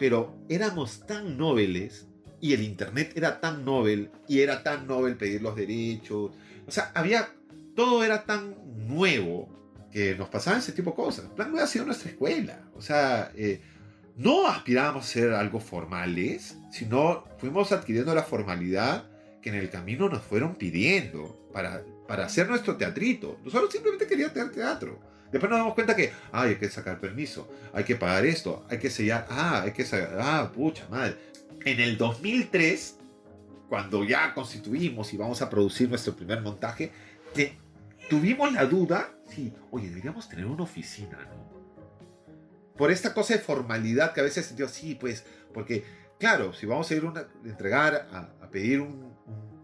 pero 0.00 0.36
éramos 0.48 1.06
tan 1.06 1.38
nobles 1.38 2.08
y 2.40 2.54
el 2.54 2.60
internet 2.60 3.12
era 3.14 3.38
tan 3.38 3.64
novel 3.64 4.10
y 4.26 4.40
era 4.40 4.64
tan 4.64 4.88
novel 4.88 5.16
pedir 5.16 5.40
los 5.40 5.54
derechos. 5.54 6.32
O 6.66 6.70
sea, 6.72 6.90
había 6.92 7.28
todo 7.76 8.02
era 8.02 8.24
tan 8.24 8.56
nuevo 8.88 9.48
que 9.92 10.16
nos 10.16 10.28
pasaban 10.28 10.58
ese 10.58 10.72
tipo 10.72 10.90
de 10.90 10.96
cosas. 10.96 11.26
Plan 11.26 11.52
no 11.52 11.60
ha 11.60 11.68
sido 11.68 11.84
nuestra 11.84 12.10
escuela. 12.10 12.64
O 12.74 12.82
sea, 12.82 13.30
eh, 13.36 13.60
no 14.16 14.48
aspirábamos 14.48 15.04
a 15.04 15.08
ser 15.08 15.32
algo 15.32 15.60
formales, 15.60 16.58
sino 16.72 17.22
fuimos 17.38 17.70
adquiriendo 17.70 18.12
la 18.12 18.24
formalidad 18.24 19.04
que 19.40 19.50
en 19.50 19.54
el 19.54 19.70
camino 19.70 20.08
nos 20.08 20.22
fueron 20.22 20.56
pidiendo 20.56 21.48
para, 21.52 21.84
para 22.08 22.26
hacer 22.26 22.48
nuestro 22.48 22.76
teatrito. 22.76 23.38
Nosotros 23.44 23.70
simplemente 23.70 24.08
queríamos 24.08 24.34
tener 24.34 24.50
teatro. 24.50 25.09
Después 25.30 25.48
nos 25.50 25.60
damos 25.60 25.74
cuenta 25.74 25.94
que, 25.94 26.12
ay, 26.32 26.50
hay 26.50 26.56
que 26.56 26.68
sacar 26.68 26.98
permiso, 27.00 27.48
hay 27.72 27.84
que 27.84 27.94
pagar 27.96 28.26
esto, 28.26 28.64
hay 28.68 28.78
que 28.78 28.90
sellar, 28.90 29.26
ah, 29.30 29.62
hay 29.62 29.72
que 29.72 29.84
sacar, 29.84 30.18
ah, 30.20 30.50
pucha 30.52 30.88
madre. 30.88 31.16
En 31.64 31.78
el 31.80 31.96
2003, 31.96 32.96
cuando 33.68 34.02
ya 34.04 34.34
constituimos 34.34 35.12
y 35.12 35.16
vamos 35.16 35.40
a 35.42 35.48
producir 35.48 35.88
nuestro 35.88 36.16
primer 36.16 36.40
montaje, 36.40 36.90
tuvimos 38.08 38.52
la 38.52 38.64
duda, 38.66 39.10
sí, 39.28 39.52
oye, 39.70 39.88
deberíamos 39.88 40.28
tener 40.28 40.46
una 40.46 40.64
oficina, 40.64 41.18
¿no? 41.30 41.50
Por 42.76 42.90
esta 42.90 43.14
cosa 43.14 43.34
de 43.34 43.40
formalidad 43.40 44.12
que 44.12 44.20
a 44.20 44.24
veces 44.24 44.46
sentido, 44.46 44.68
sí, 44.68 44.94
pues, 44.94 45.24
porque, 45.54 45.84
claro, 46.18 46.52
si 46.52 46.66
vamos 46.66 46.90
a 46.90 46.94
ir 46.94 47.04
a 47.04 47.26
entregar, 47.48 48.08
a, 48.10 48.48
pedir 48.50 48.80
un- 48.80 49.09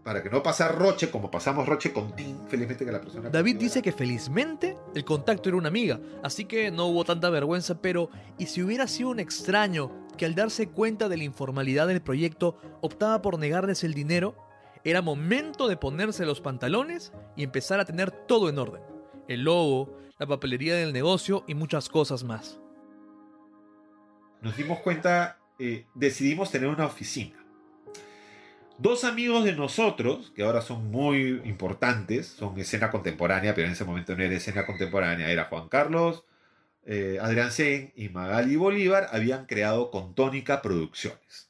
para 0.07 0.23
que 0.23 0.29
no 0.29 0.41
pasar 0.41 0.73
roche, 0.79 1.11
como 1.11 1.29
pasamos 1.29 1.67
roche 1.67 1.91
con 1.91 2.15
Tim, 2.15 2.47
felizmente 2.47 2.85
que 2.85 2.93
la 2.93 3.01
persona... 3.01 3.29
David 3.29 3.57
dice 3.57 3.81
que 3.81 3.91
felizmente 3.91 4.77
el 4.95 5.03
contacto 5.03 5.49
era 5.49 5.57
una 5.57 5.67
amiga, 5.67 5.99
así 6.23 6.45
que 6.45 6.71
no 6.71 6.85
hubo 6.85 7.03
tanta 7.03 7.29
vergüenza, 7.29 7.81
pero 7.81 8.09
¿y 8.37 8.45
si 8.45 8.63
hubiera 8.63 8.87
sido 8.87 9.09
un 9.09 9.19
extraño 9.19 10.07
que 10.17 10.25
al 10.25 10.33
darse 10.33 10.69
cuenta 10.69 11.09
de 11.09 11.17
la 11.17 11.25
informalidad 11.25 11.87
del 11.87 12.01
proyecto 12.01 12.57
optaba 12.79 13.21
por 13.21 13.37
negarles 13.37 13.83
el 13.83 13.93
dinero? 13.93 14.37
Era 14.85 15.01
momento 15.01 15.67
de 15.67 15.75
ponerse 15.75 16.25
los 16.25 16.39
pantalones 16.39 17.11
y 17.35 17.43
empezar 17.43 17.81
a 17.81 17.85
tener 17.85 18.11
todo 18.11 18.47
en 18.47 18.59
orden. 18.59 18.83
El 19.27 19.41
logo, 19.41 19.97
la 20.19 20.25
papelería 20.25 20.75
del 20.75 20.93
negocio 20.93 21.43
y 21.47 21.53
muchas 21.53 21.89
cosas 21.89 22.23
más. 22.23 22.61
nos 24.39 24.55
dimos 24.55 24.79
cuenta, 24.79 25.37
eh, 25.59 25.85
decidimos 25.95 26.49
tener 26.49 26.69
una 26.69 26.85
oficina. 26.85 27.43
Dos 28.79 29.03
amigos 29.03 29.43
de 29.43 29.53
nosotros, 29.53 30.31
que 30.35 30.43
ahora 30.43 30.61
son 30.61 30.91
muy 30.91 31.41
importantes, 31.45 32.27
son 32.27 32.59
escena 32.59 32.91
contemporánea, 32.91 33.55
pero 33.55 33.65
en 33.65 33.73
ese 33.73 33.85
momento 33.85 34.15
no 34.15 34.23
era 34.23 34.35
escena 34.35 34.67
contemporánea, 34.67 35.31
era 35.31 35.45
Juan 35.45 35.67
Carlos, 35.67 36.25
eh, 36.85 37.17
Adrián 37.19 37.51
Sen 37.51 37.91
y 37.95 38.09
Magali 38.09 38.55
Bolívar, 38.55 39.09
habían 39.11 39.47
creado 39.47 39.89
con 39.89 40.13
Tónica 40.13 40.61
Producciones. 40.61 41.49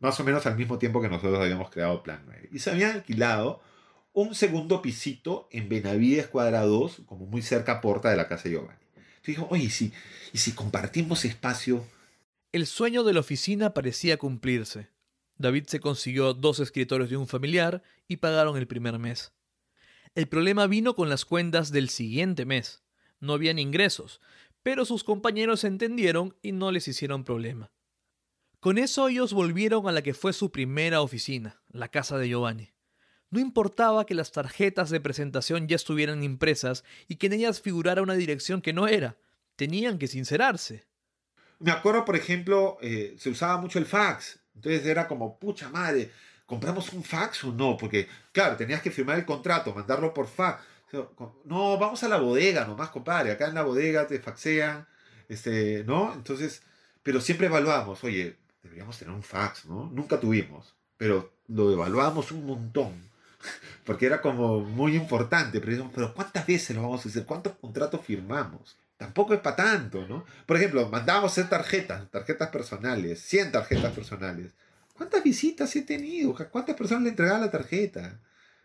Más 0.00 0.18
o 0.18 0.24
menos 0.24 0.46
al 0.46 0.56
mismo 0.56 0.78
tiempo 0.78 1.00
que 1.00 1.08
nosotros 1.08 1.40
habíamos 1.40 1.70
creado 1.70 2.02
Plan 2.02 2.22
9. 2.26 2.48
Y 2.50 2.58
se 2.58 2.70
habían 2.70 2.90
alquilado 2.90 3.62
un 4.12 4.34
segundo 4.34 4.82
pisito 4.82 5.48
en 5.52 5.68
Benavides 5.68 6.26
Cuadra 6.26 6.62
2, 6.62 7.02
como 7.06 7.26
muy 7.26 7.42
cerca 7.42 7.72
a 7.74 7.80
Porta 7.80 8.10
de 8.10 8.16
la 8.16 8.26
casa 8.26 8.44
de 8.44 8.56
Giovanni. 8.56 8.80
Entonces 8.96 9.26
dijo, 9.26 9.46
oye, 9.48 9.64
¿y 9.64 9.70
si, 9.70 9.92
¿y 10.32 10.38
si 10.38 10.52
compartimos 10.52 11.24
espacio? 11.24 11.86
El 12.50 12.66
sueño 12.66 13.04
de 13.04 13.12
la 13.12 13.20
oficina 13.20 13.74
parecía 13.74 14.16
cumplirse. 14.16 14.88
David 15.40 15.64
se 15.68 15.80
consiguió 15.80 16.34
dos 16.34 16.60
escritorios 16.60 17.08
de 17.08 17.16
un 17.16 17.26
familiar 17.26 17.82
y 18.06 18.18
pagaron 18.18 18.58
el 18.58 18.66
primer 18.66 18.98
mes. 18.98 19.32
El 20.14 20.28
problema 20.28 20.66
vino 20.66 20.94
con 20.94 21.08
las 21.08 21.24
cuentas 21.24 21.72
del 21.72 21.88
siguiente 21.88 22.44
mes. 22.44 22.82
No 23.20 23.32
habían 23.32 23.58
ingresos, 23.58 24.20
pero 24.62 24.84
sus 24.84 25.02
compañeros 25.02 25.64
entendieron 25.64 26.36
y 26.42 26.52
no 26.52 26.70
les 26.72 26.88
hicieron 26.88 27.24
problema. 27.24 27.72
Con 28.60 28.76
eso 28.76 29.08
ellos 29.08 29.32
volvieron 29.32 29.88
a 29.88 29.92
la 29.92 30.02
que 30.02 30.12
fue 30.12 30.34
su 30.34 30.52
primera 30.52 31.00
oficina, 31.00 31.62
la 31.70 31.88
casa 31.88 32.18
de 32.18 32.28
Giovanni. 32.28 32.74
No 33.30 33.40
importaba 33.40 34.04
que 34.04 34.14
las 34.14 34.32
tarjetas 34.32 34.90
de 34.90 35.00
presentación 35.00 35.68
ya 35.68 35.76
estuvieran 35.76 36.22
impresas 36.22 36.84
y 37.08 37.16
que 37.16 37.28
en 37.28 37.32
ellas 37.32 37.62
figurara 37.62 38.02
una 38.02 38.12
dirección 38.12 38.60
que 38.60 38.74
no 38.74 38.88
era. 38.88 39.16
Tenían 39.56 39.98
que 39.98 40.06
sincerarse. 40.06 40.86
Me 41.60 41.70
acuerdo, 41.70 42.04
por 42.04 42.16
ejemplo, 42.16 42.76
eh, 42.82 43.14
se 43.18 43.30
usaba 43.30 43.56
mucho 43.56 43.78
el 43.78 43.86
fax. 43.86 44.39
Entonces 44.60 44.84
era 44.84 45.08
como, 45.08 45.38
pucha 45.38 45.70
madre, 45.70 46.10
¿compramos 46.44 46.92
un 46.92 47.02
fax 47.02 47.44
o 47.44 47.52
no? 47.52 47.78
Porque, 47.78 48.06
claro, 48.30 48.56
tenías 48.56 48.82
que 48.82 48.90
firmar 48.90 49.18
el 49.18 49.24
contrato, 49.24 49.74
mandarlo 49.74 50.12
por 50.12 50.26
fax. 50.26 50.62
No, 51.44 51.78
vamos 51.78 52.02
a 52.02 52.08
la 52.08 52.18
bodega 52.18 52.66
nomás, 52.66 52.90
compadre. 52.90 53.32
Acá 53.32 53.46
en 53.48 53.54
la 53.54 53.62
bodega 53.62 54.06
te 54.06 54.20
faxean, 54.20 54.86
este, 55.30 55.82
¿no? 55.84 56.12
Entonces, 56.12 56.62
pero 57.02 57.22
siempre 57.22 57.46
evaluamos, 57.46 58.04
oye, 58.04 58.36
deberíamos 58.62 58.98
tener 58.98 59.14
un 59.14 59.22
fax, 59.22 59.64
¿no? 59.64 59.90
Nunca 59.94 60.20
tuvimos, 60.20 60.74
pero 60.98 61.32
lo 61.48 61.72
evaluamos 61.72 62.30
un 62.32 62.44
montón. 62.44 63.08
Porque 63.86 64.04
era 64.04 64.20
como 64.20 64.60
muy 64.60 64.94
importante, 64.94 65.58
pero 65.60 65.90
pero 65.94 66.12
¿cuántas 66.12 66.46
veces 66.46 66.76
lo 66.76 66.82
vamos 66.82 67.06
a 67.06 67.08
hacer? 67.08 67.24
¿Cuántos 67.24 67.54
contratos 67.54 68.04
firmamos? 68.04 68.76
Tampoco 69.00 69.32
es 69.32 69.40
para 69.40 69.56
tanto, 69.56 70.06
¿no? 70.06 70.26
Por 70.44 70.58
ejemplo, 70.58 70.86
mandábamos 70.90 71.32
hacer 71.32 71.48
tarjetas, 71.48 72.10
tarjetas 72.10 72.50
personales, 72.50 73.18
100 73.22 73.50
tarjetas 73.50 73.94
personales. 73.94 74.52
¿Cuántas 74.92 75.22
visitas 75.24 75.74
he 75.74 75.80
tenido? 75.80 76.34
¿Cuántas 76.50 76.76
personas 76.76 77.04
le 77.04 77.08
entregaba 77.08 77.38
la 77.38 77.50
tarjeta? 77.50 78.20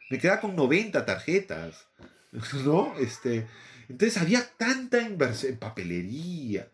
Me 0.09 0.19
quedaba 0.19 0.41
con 0.41 0.53
90 0.53 1.05
tarjetas, 1.05 1.87
¿no? 2.65 2.93
Este, 2.99 3.47
entonces 3.87 4.21
había 4.21 4.45
tanta 4.57 4.99
inversión 5.01 5.53
en 5.53 5.57
papelería. 5.59 6.67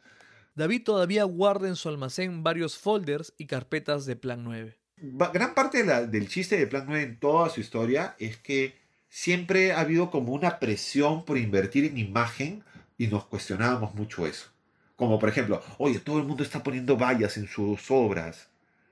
David 0.55 0.81
todavía 0.83 1.23
guarda 1.25 1.67
en 1.67 1.75
su 1.75 1.87
almacén 1.87 2.41
varios 2.41 2.79
folders 2.79 3.31
y 3.37 3.45
carpetas 3.45 4.07
de 4.07 4.15
Plan 4.15 4.43
9. 4.43 4.75
Va- 5.21 5.29
Gran 5.31 5.53
parte 5.53 5.77
de 5.77 5.83
la- 5.85 6.07
del 6.07 6.27
chiste 6.27 6.57
de 6.57 6.65
Plan 6.65 6.85
9 6.87 7.03
en 7.03 7.19
toda 7.19 7.47
su 7.49 7.61
historia 7.61 8.15
es 8.17 8.37
que 8.37 8.73
siempre 9.07 9.71
ha 9.73 9.81
habido 9.81 10.09
como 10.09 10.33
una 10.33 10.57
presión 10.57 11.25
por 11.25 11.37
invertir 11.37 11.85
en 11.85 11.99
imagen 11.99 12.63
y 13.01 13.07
nos 13.07 13.25
cuestionábamos 13.25 13.95
mucho 13.95 14.27
eso. 14.27 14.51
Como 14.95 15.17
por 15.17 15.27
ejemplo, 15.27 15.59
oye, 15.79 15.97
todo 15.97 16.19
el 16.19 16.23
mundo 16.23 16.43
está 16.43 16.61
poniendo 16.61 16.97
vallas 16.97 17.35
en 17.37 17.47
sus 17.47 17.89
obras. 17.89 18.49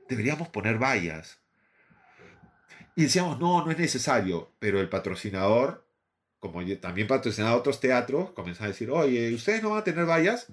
deberíamos 0.07 0.47
poner 0.47 0.79
vallas. 0.79 1.37
Y 2.95 3.03
decíamos, 3.03 3.39
no, 3.39 3.63
no 3.63 3.69
es 3.69 3.77
necesario, 3.77 4.51
pero 4.57 4.79
el 4.79 4.89
patrocinador, 4.89 5.85
como 6.39 6.65
también 6.77 7.05
patrocinaba 7.05 7.55
otros 7.55 7.79
teatros, 7.79 8.31
comenzaba 8.31 8.65
a 8.65 8.69
decir, 8.69 8.89
oye, 8.89 9.31
¿ustedes 9.31 9.61
no 9.61 9.69
van 9.69 9.81
a 9.81 9.83
tener 9.83 10.07
vallas? 10.07 10.47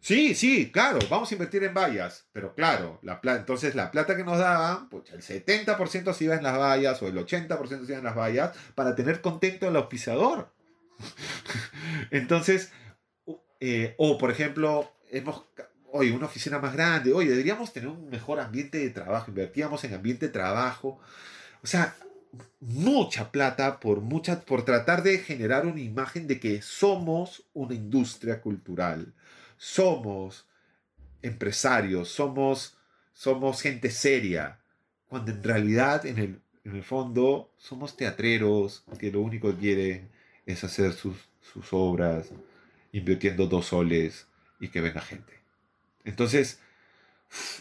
Sí, 0.00 0.34
sí, 0.34 0.72
claro, 0.72 0.98
vamos 1.08 1.30
a 1.30 1.34
invertir 1.34 1.62
en 1.62 1.74
vallas, 1.74 2.26
pero 2.32 2.56
claro, 2.56 2.98
la 3.02 3.20
entonces 3.36 3.76
la 3.76 3.92
plata 3.92 4.16
que 4.16 4.24
nos 4.24 4.38
daban, 4.38 4.88
pues 4.88 5.12
el 5.12 5.22
70% 5.22 6.12
se 6.12 6.24
iba 6.24 6.34
en 6.34 6.42
las 6.42 6.58
vallas 6.58 7.00
o 7.02 7.06
el 7.06 7.16
80% 7.16 7.86
se 7.86 7.92
iba 7.92 7.98
en 7.98 8.04
las 8.04 8.16
vallas 8.16 8.50
para 8.74 8.96
tener 8.96 9.20
contento 9.20 9.68
al 9.68 9.76
auspiciador. 9.76 10.53
entonces, 12.10 12.70
eh, 13.60 13.94
o 13.98 14.18
por 14.18 14.30
ejemplo, 14.30 14.90
hemos, 15.10 15.44
oye, 15.90 16.12
una 16.12 16.26
oficina 16.26 16.58
más 16.58 16.74
grande, 16.74 17.12
oye, 17.12 17.30
deberíamos 17.30 17.72
tener 17.72 17.88
un 17.88 18.08
mejor 18.10 18.40
ambiente 18.40 18.78
de 18.78 18.90
trabajo, 18.90 19.30
invertíamos 19.30 19.84
en 19.84 19.94
ambiente 19.94 20.26
de 20.26 20.32
trabajo, 20.32 21.00
o 21.62 21.66
sea, 21.66 21.96
mucha 22.60 23.30
plata 23.30 23.80
por, 23.80 24.00
mucha, 24.00 24.40
por 24.40 24.64
tratar 24.64 25.02
de 25.02 25.18
generar 25.18 25.66
una 25.66 25.80
imagen 25.80 26.26
de 26.26 26.40
que 26.40 26.62
somos 26.62 27.44
una 27.52 27.74
industria 27.74 28.40
cultural. 28.40 29.14
Somos 29.56 30.46
empresarios, 31.22 32.08
somos, 32.08 32.76
somos 33.12 33.62
gente 33.62 33.90
seria, 33.90 34.58
cuando 35.08 35.30
en 35.30 35.42
realidad 35.42 36.04
en 36.06 36.18
el, 36.18 36.40
en 36.64 36.76
el 36.76 36.82
fondo 36.82 37.52
somos 37.56 37.96
teatreros 37.96 38.84
que 38.98 39.10
lo 39.10 39.20
único 39.20 39.50
que 39.50 39.58
quieren 39.58 40.13
es 40.46 40.64
hacer 40.64 40.92
sus, 40.92 41.16
sus 41.40 41.68
obras 41.72 42.30
invirtiendo 42.92 43.46
dos 43.46 43.66
soles 43.66 44.26
y 44.60 44.68
que 44.68 44.80
venga 44.80 45.00
gente. 45.00 45.32
Entonces, 46.04 46.60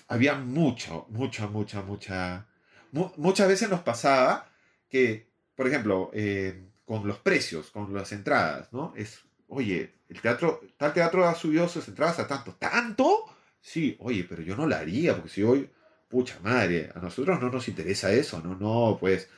había 0.07 0.35
mucho, 0.35 1.07
mucha, 1.09 1.47
mucha, 1.47 1.81
mucha... 1.81 2.45
muchas 2.91 3.47
veces 3.47 3.69
nos 3.69 3.81
pasaba 3.81 4.49
que, 4.89 5.27
por 5.55 5.67
ejemplo, 5.67 6.11
eh, 6.13 6.61
con 6.85 7.07
los 7.07 7.17
precios, 7.17 7.71
con 7.71 7.93
las 7.93 8.11
entradas, 8.11 8.71
¿no? 8.71 8.93
Es, 8.95 9.21
oye, 9.47 9.93
el 10.09 10.21
teatro, 10.21 10.61
tal 10.77 10.93
teatro 10.93 11.25
ha 11.25 11.33
subido 11.33 11.67
sus 11.67 11.87
entradas 11.87 12.19
a 12.19 12.27
tanto. 12.27 12.53
¿Tanto? 12.53 13.25
Sí, 13.61 13.95
oye, 13.99 14.25
pero 14.27 14.41
yo 14.43 14.55
no 14.55 14.67
la 14.67 14.79
haría, 14.79 15.15
porque 15.15 15.29
si 15.29 15.43
hoy, 15.43 15.69
pucha 16.09 16.37
madre, 16.43 16.91
a 16.93 16.99
nosotros 16.99 17.41
no 17.41 17.49
nos 17.49 17.67
interesa 17.67 18.11
eso, 18.11 18.41
no, 18.41 18.55
no, 18.55 18.97
pues. 18.99 19.29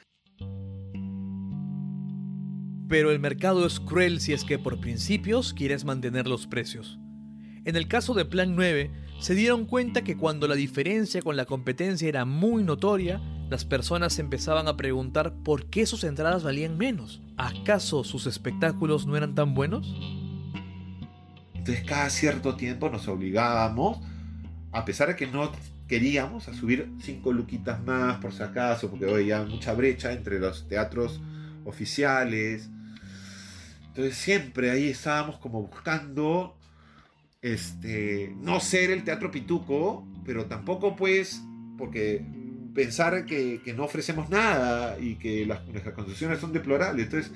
Pero 2.87 3.11
el 3.11 3.19
mercado 3.19 3.65
es 3.65 3.79
cruel 3.79 4.19
si 4.19 4.33
es 4.33 4.43
que 4.43 4.59
por 4.59 4.79
principios 4.79 5.53
quieres 5.53 5.85
mantener 5.85 6.27
los 6.27 6.47
precios. 6.47 6.99
En 7.65 7.75
el 7.75 7.87
caso 7.87 8.13
de 8.13 8.25
Plan 8.25 8.55
9, 8.55 8.91
se 9.19 9.33
dieron 9.33 9.65
cuenta 9.65 10.03
que 10.03 10.17
cuando 10.17 10.47
la 10.47 10.55
diferencia 10.55 11.21
con 11.21 11.35
la 11.35 11.45
competencia 11.45 12.07
era 12.07 12.25
muy 12.25 12.63
notoria, 12.63 13.21
las 13.49 13.65
personas 13.65 14.19
empezaban 14.19 14.67
a 14.67 14.77
preguntar 14.77 15.33
por 15.43 15.69
qué 15.69 15.85
sus 15.85 16.03
entradas 16.03 16.43
valían 16.43 16.77
menos. 16.77 17.23
¿Acaso 17.37 18.03
sus 18.03 18.27
espectáculos 18.27 19.07
no 19.07 19.17
eran 19.17 19.33
tan 19.33 19.55
buenos? 19.55 19.95
Entonces 21.55 21.83
cada 21.85 22.09
cierto 22.11 22.55
tiempo 22.55 22.89
nos 22.89 23.07
obligábamos, 23.07 23.99
a 24.71 24.85
pesar 24.85 25.07
de 25.07 25.15
que 25.15 25.25
no 25.25 25.51
queríamos, 25.87 26.47
a 26.47 26.53
subir 26.53 26.91
cinco 27.01 27.33
luquitas 27.33 27.83
más 27.83 28.17
por 28.17 28.33
si 28.33 28.43
acaso, 28.43 28.91
porque 28.91 29.05
hoy 29.05 29.31
hay 29.31 29.45
mucha 29.47 29.73
brecha 29.73 30.11
entre 30.11 30.39
los 30.39 30.67
teatros 30.67 31.21
oficiales. 31.65 32.69
Entonces 33.95 34.17
siempre 34.17 34.71
ahí 34.71 34.89
estábamos 34.89 35.37
como 35.37 35.61
buscando 35.61 36.57
este, 37.41 38.35
no 38.41 38.59
ser 38.59 38.91
el 38.91 39.05
teatro 39.05 39.31
pituco, 39.31 40.05
pero 40.25 40.47
tampoco 40.47 40.97
pues, 40.97 41.41
porque 41.77 42.21
pensar 42.73 43.25
que, 43.25 43.61
no 43.73 43.85
ofrecemos 43.85 44.29
nada 44.29 44.99
y 44.99 45.15
que 45.15 45.45
las, 45.45 45.65
nuestras 45.67 45.95
condiciones 45.95 46.39
son 46.39 46.51
deplorables. 46.51 47.05
Entonces, 47.05 47.31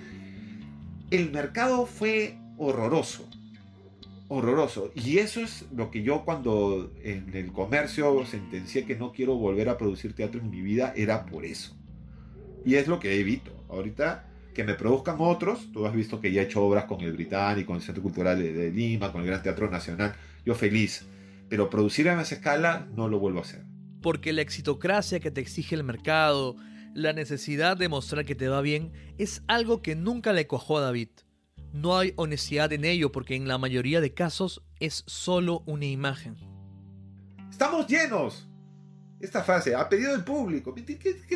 el 1.12 1.32
mercado 1.32 1.86
fue 1.86 2.38
horroroso 2.58 3.26
horroroso. 4.28 4.92
Y 4.94 5.18
eso 5.20 5.40
es 5.40 5.66
lo 5.74 5.90
que 5.90 6.04
yo 6.04 6.26
cuando 6.26 6.94
en 7.04 7.34
el 7.36 7.54
comercio 7.54 8.26
sentencié 8.26 8.86
que 8.86 8.98
no 8.98 9.14
quiero 9.14 9.36
volver 9.38 9.70
a 9.70 9.78
producir 9.78 10.14
teatro 10.14 10.42
en 10.42 10.52
mi 10.52 10.62
vida, 10.62 10.94
era 10.96 11.26
por 11.26 11.46
eso. 11.46 11.76
Y 12.66 12.76
es 12.76 12.88
lo 12.88 13.00
que 13.00 13.18
evito. 13.18 13.52
Ahorita 13.70 14.29
que 14.60 14.66
me 14.66 14.74
produzcan 14.74 15.16
otros, 15.20 15.72
tú 15.72 15.86
has 15.86 15.94
visto 15.94 16.20
que 16.20 16.34
ya 16.34 16.42
he 16.42 16.44
hecho 16.44 16.62
obras 16.62 16.84
con 16.84 17.00
el 17.00 17.14
Británico, 17.14 17.68
con 17.68 17.78
el 17.78 17.82
Centro 17.82 18.04
Cultural 18.04 18.38
de, 18.38 18.70
Lima, 18.72 19.10
con 19.10 19.22
el 19.22 19.28
Gran 19.28 19.42
Teatro 19.42 19.70
Nacional, 19.72 20.14
yo 20.46 20.54
feliz. 20.54 21.06
Pero 21.48 21.70
producir 21.70 22.10
a 22.10 22.22
esa 22.22 22.36
escala 22.36 22.86
no 22.94 23.08
lo 23.08 23.20
vuelvo 23.20 23.40
a 23.40 23.44
hacer. 23.44 23.64
Porque 24.02 24.34
la 24.34 24.42
exitocracia 24.42 25.22
que 25.22 25.32
te 25.32 25.40
exige 25.40 25.76
el 25.76 25.86
mercado, 25.86 26.58
la 26.94 27.14
necesidad 27.14 27.78
de 27.78 27.88
mostrar 27.88 28.26
que 28.26 28.36
te 28.36 28.50
va 28.50 28.60
bien, 28.60 28.92
es 29.18 29.44
algo 29.48 29.82
que 29.82 29.96
nunca 29.96 30.34
le 30.34 30.46
cojó 30.46 30.80
a 30.80 30.82
David. 30.82 31.08
No 31.72 31.98
hay 31.98 32.12
honestidad 32.18 32.74
en 32.74 32.84
ello 32.84 33.14
porque 33.14 33.38
en 33.38 33.48
la 33.48 33.58
mayoría 33.58 34.02
de 34.02 34.14
casos 34.14 34.62
es 34.82 35.06
solo 35.08 35.64
una 35.68 35.86
imagen. 35.86 36.36
Estamos 37.50 37.88
llenos. 37.88 38.46
Esta 39.22 39.42
frase, 39.42 39.74
ha 39.74 39.88
pedido 39.88 40.14
el 40.14 40.26
público. 40.26 40.76
¿Qué, 40.76 40.84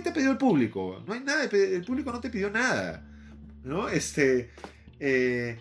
te 0.01 0.09
ha 0.09 0.13
pedido 0.13 0.33
el 0.33 0.37
público? 0.37 1.01
No 1.07 1.13
hay 1.13 1.21
nada, 1.21 1.45
el 1.45 1.85
público 1.85 2.11
no 2.11 2.19
te 2.19 2.29
pidió 2.29 2.49
nada. 2.49 3.09
¿No? 3.63 3.89
Este, 3.89 4.51
eh, 4.99 5.59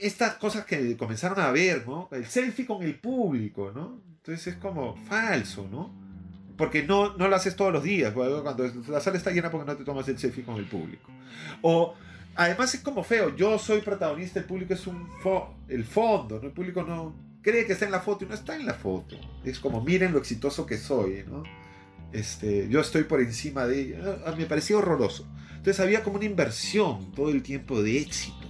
estas 0.00 0.34
cosas 0.34 0.64
que 0.64 0.96
comenzaron 0.96 1.40
a 1.40 1.50
ver, 1.50 1.86
¿no? 1.86 2.08
El 2.12 2.26
selfie 2.26 2.66
con 2.66 2.82
el 2.82 2.98
público, 2.98 3.72
¿no? 3.74 4.00
Entonces 4.18 4.48
es 4.48 4.56
como 4.56 4.96
falso, 5.06 5.68
¿no? 5.70 5.94
Porque 6.56 6.82
no, 6.82 7.16
no 7.16 7.28
lo 7.28 7.36
haces 7.36 7.56
todos 7.56 7.72
los 7.72 7.82
días, 7.82 8.12
cuando 8.12 8.72
la 8.88 9.00
sala 9.00 9.16
está 9.16 9.30
llena 9.30 9.50
porque 9.50 9.66
no 9.66 9.76
te 9.76 9.84
tomas 9.84 10.08
el 10.08 10.18
selfie 10.18 10.44
con 10.44 10.56
el 10.56 10.66
público. 10.66 11.10
O 11.62 11.94
Además 12.34 12.74
es 12.74 12.80
como 12.80 13.04
feo, 13.04 13.36
yo 13.36 13.58
soy 13.58 13.82
protagonista, 13.82 14.40
el 14.40 14.46
público 14.46 14.72
es 14.72 14.86
un 14.86 15.06
el 15.68 15.84
fondo, 15.84 16.38
¿no? 16.40 16.46
El 16.46 16.52
público 16.52 16.82
no 16.82 17.14
cree 17.42 17.66
que 17.66 17.74
está 17.74 17.84
en 17.84 17.92
la 17.92 18.00
foto 18.00 18.24
y 18.24 18.28
no 18.28 18.34
está 18.34 18.56
en 18.56 18.64
la 18.64 18.74
foto. 18.74 19.16
Es 19.44 19.58
como, 19.58 19.82
miren 19.82 20.12
lo 20.12 20.18
exitoso 20.18 20.64
que 20.64 20.78
soy, 20.78 21.24
¿no? 21.28 21.42
Este, 22.12 22.68
yo 22.68 22.80
estoy 22.80 23.04
por 23.04 23.20
encima 23.20 23.66
de 23.66 23.80
ella. 23.80 24.18
Ah, 24.26 24.34
me 24.36 24.46
parecía 24.46 24.78
horroroso. 24.78 25.26
Entonces 25.62 25.78
había 25.78 26.02
como 26.02 26.16
una 26.16 26.24
inversión 26.24 27.12
todo 27.12 27.30
el 27.30 27.40
tiempo 27.40 27.80
de 27.80 28.00
éxito. 28.00 28.48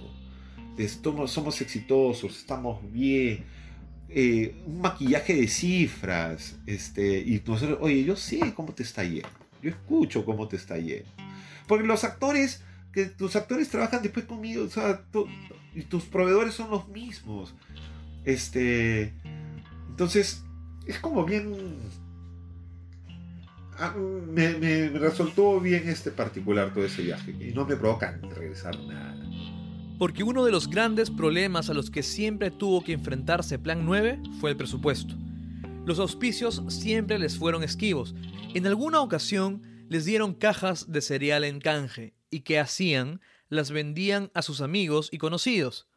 Somos, 1.27 1.61
exitosos, 1.61 2.39
estamos 2.39 2.79
bien. 2.91 3.43
Eh, 4.09 4.55
un 4.65 4.81
maquillaje 4.81 5.35
de 5.35 5.47
cifras. 5.47 6.57
Este, 6.65 7.19
y 7.19 7.39
nosotros, 7.45 7.77
oye, 7.81 8.03
yo 8.03 8.15
sé 8.15 8.39
cómo 8.55 8.73
te 8.73 8.81
está 8.81 9.03
yendo. 9.03 9.29
Yo 9.61 9.69
escucho 9.69 10.25
cómo 10.25 10.47
te 10.47 10.55
está 10.55 10.79
yendo. 10.79 11.07
Porque 11.67 11.85
los 11.85 12.03
actores 12.03 12.63
tus 13.15 13.35
actores 13.35 13.69
trabajan 13.69 14.01
después 14.01 14.25
conmigo, 14.25 14.63
o 14.63 14.69
sea, 14.69 15.03
y 15.75 15.81
tus 15.83 16.05
proveedores 16.05 16.55
son 16.55 16.71
los 16.71 16.87
mismos. 16.87 17.53
Este, 18.25 19.13
entonces, 19.87 20.43
es 20.87 20.97
como 20.97 21.23
bien... 21.25 21.53
Ah, 23.79 23.95
me, 23.95 24.89
resultó 24.89 25.59
bien 25.59 25.87
este 25.87 26.11
particular 26.11 26.73
todo 26.73 26.85
ese 26.85 27.01
viaje 27.01 27.35
y 27.39 27.53
no 27.53 27.65
me 27.65 27.75
provoca 27.75 28.19
regresar 28.35 28.77
nada. 28.79 29.15
Porque 29.97 30.23
uno 30.23 30.43
de 30.43 30.51
los 30.51 30.69
grandes 30.69 31.09
problemas 31.09 31.69
a 31.69 31.73
los 31.73 31.89
que 31.89 32.03
siempre 32.03 32.51
tuvo 32.51 32.83
que 32.83 32.93
enfrentarse 32.93 33.59
Plan 33.59 33.85
9 33.85 34.19
fue 34.39 34.51
el 34.51 34.57
presupuesto. 34.57 35.15
Los 35.85 35.99
auspicios 35.99 36.63
siempre 36.69 37.19
les 37.19 37.37
fueron 37.37 37.63
esquivos. 37.63 38.15
En 38.53 38.65
alguna 38.67 39.01
ocasión 39.01 39.61
les 39.89 40.05
dieron 40.05 40.33
cajas 40.33 40.91
de 40.91 41.01
cereal 41.01 41.43
en 41.43 41.59
canje 41.59 42.13
y 42.29 42.41
que 42.41 42.59
hacían, 42.59 43.21
las 43.49 43.71
vendían 43.71 44.31
a 44.33 44.41
sus 44.41 44.61
amigos 44.61 45.09
y 45.11 45.17
conocidos. 45.17 45.87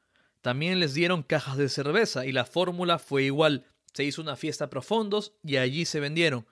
También 0.41 0.81
les 0.81 0.95
dieron 0.95 1.23
cajas 1.23 1.57
de 1.57 1.69
cerveza 1.69 2.27
y 2.27 2.33
la 2.33 2.45
fórmula 2.45 2.99
fue 2.99 3.25
igual. 3.25 3.67
Se 3.95 4.05
hizo 4.05 4.23
una 4.23 4.37
fiesta 4.37 4.71
profundos 4.71 5.33
y 5.43 5.57
allí 5.57 5.85
se 5.85 6.01
vendieron. 6.01 6.47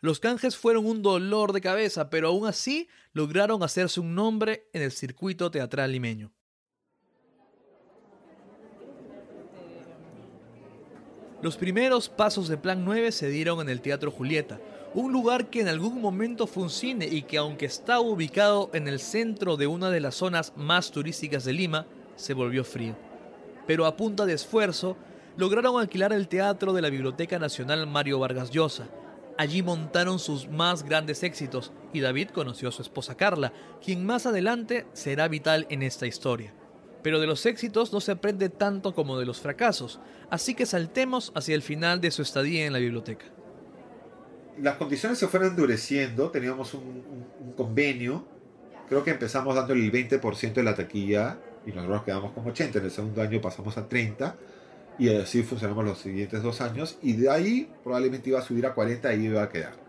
Los 0.00 0.20
canjes 0.20 0.56
fueron 0.56 0.86
un 0.86 1.02
dolor 1.02 1.52
de 1.52 1.60
cabeza, 1.60 2.08
pero 2.08 2.28
aún 2.28 2.46
así 2.46 2.88
lograron 3.12 3.62
hacerse 3.62 3.98
un 3.98 4.14
nombre 4.14 4.68
en 4.72 4.82
el 4.82 4.92
circuito 4.92 5.50
teatral 5.50 5.90
limeño. 5.90 6.32
Los 11.42 11.56
primeros 11.56 12.08
pasos 12.08 12.48
de 12.48 12.56
Plan 12.56 12.84
9 12.84 13.12
se 13.12 13.28
dieron 13.28 13.60
en 13.60 13.68
el 13.68 13.80
Teatro 13.80 14.10
Julieta, 14.10 14.60
un 14.94 15.12
lugar 15.12 15.50
que 15.50 15.60
en 15.60 15.68
algún 15.68 16.00
momento 16.00 16.46
fue 16.46 16.64
un 16.64 16.70
cine 16.70 17.06
y 17.06 17.22
que 17.22 17.38
aunque 17.38 17.66
está 17.66 18.00
ubicado 18.00 18.70
en 18.72 18.88
el 18.88 18.98
centro 18.98 19.56
de 19.56 19.66
una 19.66 19.90
de 19.90 20.00
las 20.00 20.16
zonas 20.16 20.52
más 20.56 20.90
turísticas 20.90 21.44
de 21.44 21.52
Lima, 21.52 21.86
se 22.16 22.34
volvió 22.34 22.64
frío. 22.64 22.96
Pero 23.66 23.86
a 23.86 23.96
punta 23.96 24.26
de 24.26 24.32
esfuerzo, 24.32 24.96
lograron 25.36 25.78
alquilar 25.78 26.12
el 26.12 26.26
teatro 26.26 26.72
de 26.72 26.82
la 26.82 26.90
Biblioteca 26.90 27.38
Nacional 27.38 27.86
Mario 27.86 28.18
Vargas 28.18 28.50
Llosa. 28.50 28.88
Allí 29.38 29.62
montaron 29.62 30.18
sus 30.18 30.48
más 30.48 30.82
grandes 30.82 31.22
éxitos 31.22 31.70
y 31.92 32.00
David 32.00 32.30
conoció 32.30 32.70
a 32.70 32.72
su 32.72 32.82
esposa 32.82 33.16
Carla, 33.16 33.52
quien 33.80 34.04
más 34.04 34.26
adelante 34.26 34.84
será 34.94 35.28
vital 35.28 35.64
en 35.70 35.84
esta 35.84 36.08
historia. 36.08 36.52
Pero 37.04 37.20
de 37.20 37.28
los 37.28 37.46
éxitos 37.46 37.92
no 37.92 38.00
se 38.00 38.10
aprende 38.10 38.48
tanto 38.48 38.96
como 38.96 39.16
de 39.16 39.26
los 39.26 39.40
fracasos, 39.40 40.00
así 40.28 40.56
que 40.56 40.66
saltemos 40.66 41.30
hacia 41.36 41.54
el 41.54 41.62
final 41.62 42.00
de 42.00 42.10
su 42.10 42.22
estadía 42.22 42.66
en 42.66 42.72
la 42.72 42.80
biblioteca. 42.80 43.26
las 44.60 44.74
condiciones 44.74 45.18
se 45.18 45.28
fueron 45.28 45.50
endureciendo, 45.50 46.32
teníamos 46.32 46.74
un, 46.74 47.54
convenio, 47.56 48.26
creo 48.88 49.04
que 49.04 49.12
empezamos 49.12 49.54
dándole 49.54 49.84
el 49.84 49.92
20% 49.92 50.52
de 50.52 50.62
la 50.64 50.74
taquilla 50.74 51.38
y 51.64 51.70
nosotros 51.70 52.02
quedamos 52.02 52.32
con 52.32 52.44
80, 52.44 52.80
en 52.80 52.84
el 52.84 52.90
segundo 52.90 53.22
año 53.22 53.40
pasamos 53.40 53.78
a 53.78 53.88
30 53.88 54.34
y 54.98 55.08
así 55.14 55.42
funcionamos 55.42 55.84
los 55.84 55.98
siguientes 55.98 56.42
dos 56.42 56.60
años 56.60 56.98
y 57.02 57.12
de 57.12 57.30
ahí 57.30 57.70
probablemente 57.84 58.30
iba 58.30 58.40
a 58.40 58.42
subir 58.42 58.66
a 58.66 58.74
40 58.74 59.14
y 59.14 59.26
iba 59.26 59.42
a 59.42 59.48
quedar. 59.48 59.88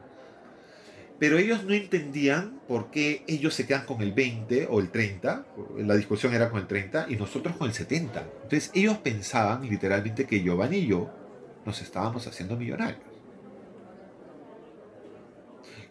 Pero 1.17 1.37
ellos 1.37 1.65
no 1.65 1.73
entendían 1.73 2.61
por 2.67 2.91
qué 2.91 3.23
ellos 3.27 3.53
se 3.53 3.65
quedan 3.65 3.85
con 3.85 4.01
el 4.01 4.13
20 4.13 4.67
o 4.69 4.79
el 4.79 4.89
30, 4.89 5.45
la 5.79 5.95
discusión 5.95 6.33
era 6.33 6.49
con 6.49 6.61
el 6.61 6.67
30 6.67 7.07
y 7.09 7.17
nosotros 7.17 7.57
con 7.57 7.67
el 7.67 7.73
70. 7.73 8.21
Entonces 8.43 8.71
ellos 8.73 8.97
pensaban 8.99 9.67
literalmente 9.67 10.25
que 10.25 10.41
Giovanni 10.41 10.77
y 10.77 10.87
yo 10.87 11.09
nos 11.65 11.81
estábamos 11.81 12.25
haciendo 12.25 12.55
millonarios. 12.55 13.01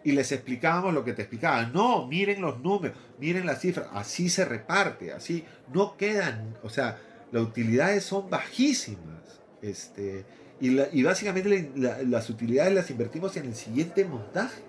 Y 0.04 0.12
les 0.12 0.33
explicábamos 0.33 0.94
lo 0.94 1.04
que 1.04 1.12
te 1.12 1.22
explicaban. 1.22 1.72
No, 1.74 2.07
miren 2.07 2.40
los 2.40 2.61
números, 2.61 2.96
miren 3.18 3.44
las 3.44 3.61
cifras. 3.61 3.88
Así 3.92 4.31
se 4.31 4.46
reparte, 4.46 5.12
así 5.12 5.44
no 5.74 5.98
quedan. 5.98 6.57
O 6.62 6.70
sea, 6.70 6.98
las 7.32 7.42
utilidades 7.42 8.04
son 8.04 8.30
bajísimas. 8.30 9.40
Este, 9.62 10.24
y, 10.60 11.02
básicamente 11.02 11.70
las 12.06 12.30
utilidades 12.30 12.74
las 12.74 12.90
invertimos 12.90 13.36
en 13.36 13.46
el 13.46 13.54
siguiente 13.54 14.04
montaje. 14.04 14.62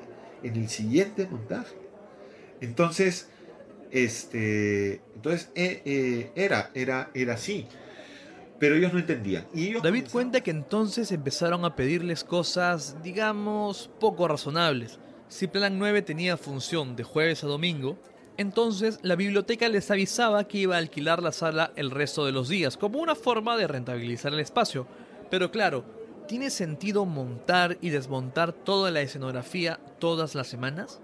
En 0.43 0.55
el 0.55 0.69
siguiente 0.69 1.27
montaje. 1.27 1.75
Entonces, 2.61 3.27
este, 3.91 5.01
entonces 5.15 5.49
eh, 5.55 5.81
eh, 5.85 6.31
era, 6.35 6.71
era, 6.73 7.09
era 7.13 7.33
así. 7.33 7.67
Pero 8.59 8.75
ellos 8.75 8.91
no 8.91 8.99
entendían. 8.99 9.47
Y 9.53 9.73
David 9.79 10.07
cuenta 10.11 10.41
que 10.41 10.51
entonces 10.51 11.11
empezaron 11.13 11.63
a 11.63 11.75
pedirles 11.75 12.25
cosas, 12.25 12.97
digamos, 13.01 13.89
poco 13.99 14.27
razonables. 14.27 14.99
Si 15.29 15.47
Plan 15.47 15.79
9 15.79 16.01
tenía 16.01 16.35
función 16.35 16.95
de 16.97 17.03
jueves 17.03 17.43
a 17.43 17.47
domingo, 17.47 17.97
entonces 18.39 18.99
la 19.01 19.15
biblioteca 19.15 19.67
les 19.67 19.91
avisaba 19.91 20.47
que 20.47 20.59
iba 20.59 20.75
a 20.75 20.79
alquilar 20.79 21.21
la 21.21 21.33
sala 21.33 21.73
el 21.75 21.91
resto 21.91 22.25
de 22.25 22.31
los 22.31 22.47
días, 22.47 22.77
como 22.77 22.99
una 22.99 23.13
forma 23.13 23.57
de 23.57 23.67
rentabilizar 23.67 24.33
el 24.33 24.39
espacio. 24.39 24.87
Pero 25.29 25.51
claro, 25.51 25.83
¿tiene 26.25 26.49
sentido 26.49 27.05
montar 27.05 27.77
y 27.81 27.89
desmontar 27.89 28.53
toda 28.53 28.91
la 28.91 29.01
escenografía 29.01 29.79
todas 29.99 30.35
las 30.35 30.47
semanas? 30.47 31.01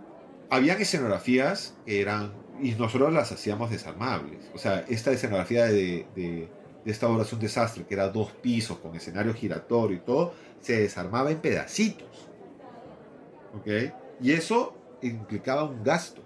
Habían 0.50 0.82
escenografías 0.82 1.76
que 1.86 2.00
eran, 2.00 2.32
y 2.62 2.71
nosotros 2.71 3.12
las 3.12 3.34
hacíamos 3.34 3.69
desarmables. 3.69 4.50
O 4.54 4.58
sea, 4.58 4.86
esta 4.88 5.12
escenografía 5.12 5.65
de 5.65 6.50
esta 6.86 7.10
obra 7.10 7.24
es 7.24 7.34
un 7.34 7.39
desastre, 7.39 7.84
que 7.86 7.95
era 7.95 8.08
dos 8.08 8.32
pisos 8.32 8.78
con 8.78 8.95
escenario 8.95 9.34
giratorio 9.34 9.98
y 9.98 10.00
todo, 10.00 10.34
se 10.62 10.80
desarmaba 10.80 11.32
en 11.32 11.39
pedacitos. 11.39 12.08
¿Ok? 13.56 13.67
Y 14.21 14.32
eso 14.32 14.74
implicaba 15.02 15.65
un 15.65 15.84
gasto. 15.84 16.21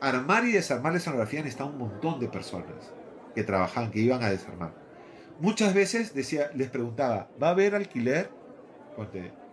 Armar 0.00 0.44
y 0.44 0.52
desarmar 0.52 0.92
la 0.92 0.98
escenografía 0.98 1.40
necesitaba 1.40 1.70
un 1.70 1.78
montón 1.78 2.20
de 2.20 2.28
personas 2.28 2.92
que 3.34 3.42
trabajaban, 3.44 3.90
que 3.90 4.00
iban 4.00 4.22
a 4.22 4.30
desarmar. 4.30 4.72
Muchas 5.40 5.74
veces 5.74 6.14
decía, 6.14 6.50
les 6.54 6.70
preguntaba, 6.70 7.28
¿va 7.40 7.48
a 7.48 7.50
haber 7.50 7.74
alquiler? 7.74 8.30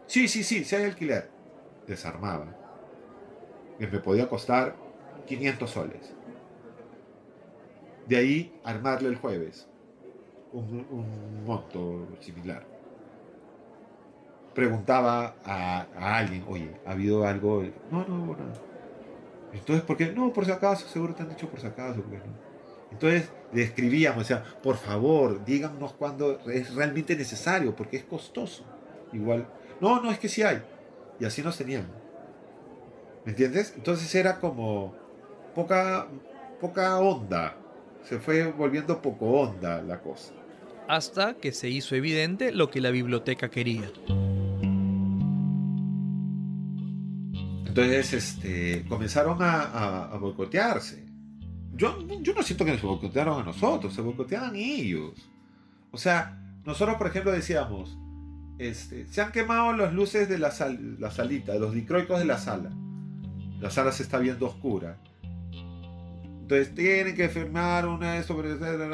sí, 0.07 0.27
sí, 0.27 0.43
sí, 0.43 0.63
sí 0.63 0.75
hay 0.75 0.85
alquiler. 0.85 1.29
Desarmaba. 1.87 2.47
Que 3.77 3.87
me 3.87 3.99
podía 3.99 4.27
costar 4.27 4.75
500 5.27 5.69
soles. 5.69 6.13
De 8.07 8.17
ahí 8.17 8.59
armarle 8.63 9.09
el 9.09 9.15
jueves 9.15 9.67
un, 10.55 11.45
monto 11.45 12.07
similar. 12.19 12.63
Preguntaba 14.53 15.35
a, 15.43 15.85
alguien, 16.17 16.45
oye, 16.47 16.71
¿ha 16.85 16.91
habido 16.91 17.27
algo? 17.27 17.63
No, 17.91 18.05
no, 18.07 18.25
no. 18.25 18.74
Entonces, 19.57 19.83
¿por 19.85 19.97
qué? 19.97 20.11
No, 20.11 20.31
por 20.31 20.45
si 20.45 20.51
acaso, 20.51 20.87
seguro 20.87 21.15
te 21.15 21.23
han 21.23 21.29
dicho 21.29 21.49
por 21.49 21.59
si 21.59 21.67
acaso. 21.67 22.03
Entonces 22.91 23.29
le 23.51 23.63
escribíamos, 23.63 24.23
o 24.23 24.27
sea, 24.27 24.43
por 24.61 24.77
favor, 24.77 25.43
díganos 25.43 25.93
cuándo 25.93 26.39
es 26.49 26.73
realmente 26.75 27.15
necesario, 27.15 27.75
porque 27.75 27.97
es 27.97 28.03
costoso. 28.03 28.63
Igual, 29.11 29.47
no, 29.81 30.01
no, 30.01 30.11
es 30.11 30.19
que 30.19 30.29
sí 30.29 30.43
hay. 30.43 30.61
Y 31.19 31.25
así 31.25 31.41
nos 31.41 31.57
tenían. 31.57 31.87
¿Me 33.23 33.31
entiendes? 33.31 33.73
Entonces 33.75 34.13
era 34.13 34.39
como 34.39 34.93
poca, 35.55 36.07
poca 36.59 36.99
onda. 36.99 37.57
Se 38.03 38.19
fue 38.19 38.45
volviendo 38.51 39.01
poco 39.01 39.25
onda 39.25 39.81
la 39.81 39.99
cosa 39.99 40.33
hasta 40.87 41.35
que 41.35 41.51
se 41.51 41.69
hizo 41.69 41.95
evidente 41.95 42.51
lo 42.51 42.69
que 42.69 42.81
la 42.81 42.91
biblioteca 42.91 43.49
quería. 43.49 43.91
Entonces 47.77 48.13
este, 48.13 48.85
comenzaron 48.87 49.41
a, 49.41 50.05
a, 50.05 50.17
boicotearse. 50.17 51.03
Yo, 51.73 52.07
yo 52.21 52.33
no 52.33 52.41
siento 52.41 52.63
que 52.63 52.71
nos 52.71 52.81
boicotearon 52.81 53.41
a 53.41 53.43
nosotros, 53.43 53.93
se 53.93 53.99
boicoteaban 53.99 54.55
ellos. 54.55 55.27
O 55.91 55.97
sea, 55.97 56.41
nosotros, 56.63 56.95
por 56.95 57.07
ejemplo, 57.07 57.33
decíamos, 57.33 57.97
este, 58.59 59.09
se 59.09 59.21
han 59.21 59.33
quemado 59.33 59.73
las 59.73 59.93
luces 59.93 60.29
de 60.29 60.39
la, 60.39 60.53
la 60.99 61.11
salita, 61.11 61.53
los 61.55 61.73
dicroicos 61.73 62.17
de 62.17 62.23
la 62.23 62.37
sala. 62.37 62.71
La 63.59 63.69
sala 63.69 63.91
se 63.91 64.03
está 64.03 64.19
viendo 64.19 64.45
oscura. 64.45 64.97
Entonces 65.51 66.73
tienen 66.73 67.13
que 67.13 67.27
firmar 67.27 67.87
una 67.87 68.13
de 68.13 68.19
esto, 68.19 68.37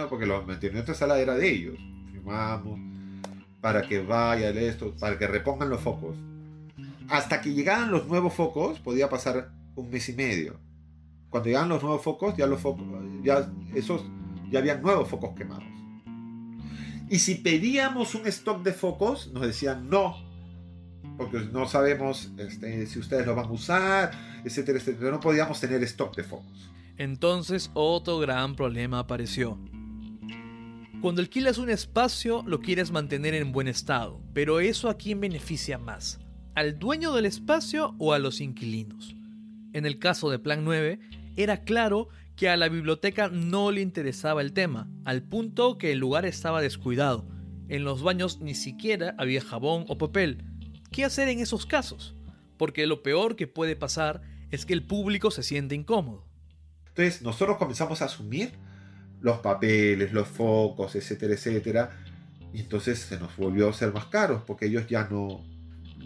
porque 0.10 0.26
los 0.26 0.48
mantenimientos 0.48 0.96
de 0.96 1.00
sala 1.00 1.20
era 1.20 1.36
de 1.36 1.48
ellos. 1.48 1.78
Firmamos 2.12 2.80
para 3.62 3.84
que 3.84 4.02
vaya 4.02 4.50
esto, 4.50 4.96
para 5.00 5.20
que 5.20 5.28
repongan 5.28 5.70
los 5.70 5.82
focos. 5.82 6.16
Hasta 7.10 7.42
que 7.42 7.54
llegaran 7.54 7.92
los 7.92 8.08
nuevos 8.08 8.34
focos, 8.34 8.80
podía 8.80 9.10
pasar 9.10 9.52
un 9.76 9.90
mes 9.90 10.08
y 10.10 10.14
medio. 10.14 10.60
Cuando 11.30 11.48
llegaban 11.48 11.70
los 11.70 11.82
nuevos 11.82 12.02
focos, 12.02 12.36
ya 12.38 12.48
los 12.48 12.60
focos, 12.60 12.86
ya 13.24 13.52
esos, 13.74 14.04
ya 14.50 14.60
habían 14.60 14.82
nuevos 14.82 15.08
focos 15.08 15.32
quemados. 15.36 15.64
Y 17.10 17.20
si 17.20 17.36
pedíamos 17.36 18.16
un 18.16 18.26
stock 18.28 18.64
de 18.64 18.74
focos, 18.74 19.32
nos 19.34 19.44
decían 19.44 19.90
no, 19.90 20.16
porque 21.18 21.40
no 21.52 21.68
sabemos 21.68 22.32
este, 22.38 22.86
si 22.86 23.00
ustedes 23.00 23.26
lo 23.26 23.36
van 23.36 23.48
a 23.48 23.52
usar, 23.52 24.12
etcétera, 24.46 24.80
etcétera. 24.80 25.12
No 25.12 25.20
podíamos 25.20 25.60
tener 25.60 25.84
stock 25.84 26.16
de 26.16 26.24
focos. 26.24 26.70
Entonces 26.98 27.72
otro 27.74 28.20
gran 28.20 28.56
problema 28.56 29.00
apareció. 29.00 29.58
Cuando 31.02 31.22
alquilas 31.22 31.58
un 31.58 31.70
espacio 31.70 32.44
lo 32.46 32.60
quieres 32.60 32.92
mantener 32.92 33.34
en 33.34 33.52
buen 33.52 33.68
estado, 33.68 34.22
pero 34.34 34.60
eso 34.60 34.88
a 34.88 34.98
quién 34.98 35.20
beneficia 35.20 35.78
más, 35.78 36.20
al 36.56 36.80
dueño 36.80 37.14
del 37.14 37.26
espacio 37.26 37.96
o 37.98 38.14
a 38.14 38.20
los 38.20 38.42
inquilinos. 38.42 39.16
En 39.74 39.86
el 39.86 40.00
caso 40.00 40.30
de 40.30 40.40
Plan 40.40 40.66
9, 40.66 41.00
era 41.38 41.64
claro 41.64 42.10
que 42.36 42.50
a 42.50 42.58
la 42.58 42.70
biblioteca 42.70 43.30
no 43.30 43.72
le 43.72 43.82
interesaba 43.82 44.42
el 44.42 44.54
tema, 44.54 44.90
al 45.06 45.24
punto 45.24 45.78
que 45.78 45.92
el 45.92 46.00
lugar 46.00 46.26
estaba 46.26 46.62
descuidado. 46.62 47.28
En 47.70 47.84
los 47.84 48.04
baños 48.04 48.42
ni 48.42 48.56
siquiera 48.56 49.16
había 49.18 49.42
jabón 49.42 49.86
o 49.88 49.98
papel. 49.98 50.44
¿Qué 50.92 51.06
hacer 51.06 51.30
en 51.30 51.40
esos 51.40 51.66
casos? 51.66 52.16
Porque 52.58 52.86
lo 52.86 53.02
peor 53.02 53.36
que 53.36 53.48
puede 53.48 53.76
pasar 53.76 54.22
es 54.50 54.66
que 54.66 54.74
el 54.74 54.84
público 54.84 55.32
se 55.32 55.44
siente 55.44 55.76
incómodo. 55.76 56.26
Entonces 56.90 57.22
nosotros 57.22 57.58
comenzamos 57.58 58.02
a 58.02 58.06
asumir 58.06 58.52
los 59.22 59.38
papeles, 59.38 60.12
los 60.12 60.28
focos, 60.28 60.96
etcétera, 60.96 61.34
etcétera. 61.34 61.92
Y 62.54 62.60
entonces 62.60 63.00
se 63.00 63.18
nos 63.18 63.38
volvió 63.38 63.70
a 63.70 63.74
ser 63.74 63.94
más 63.94 64.08
caros 64.08 64.44
porque 64.46 64.66
ellos 64.66 64.88
ya 64.88 65.08
no... 65.10 65.46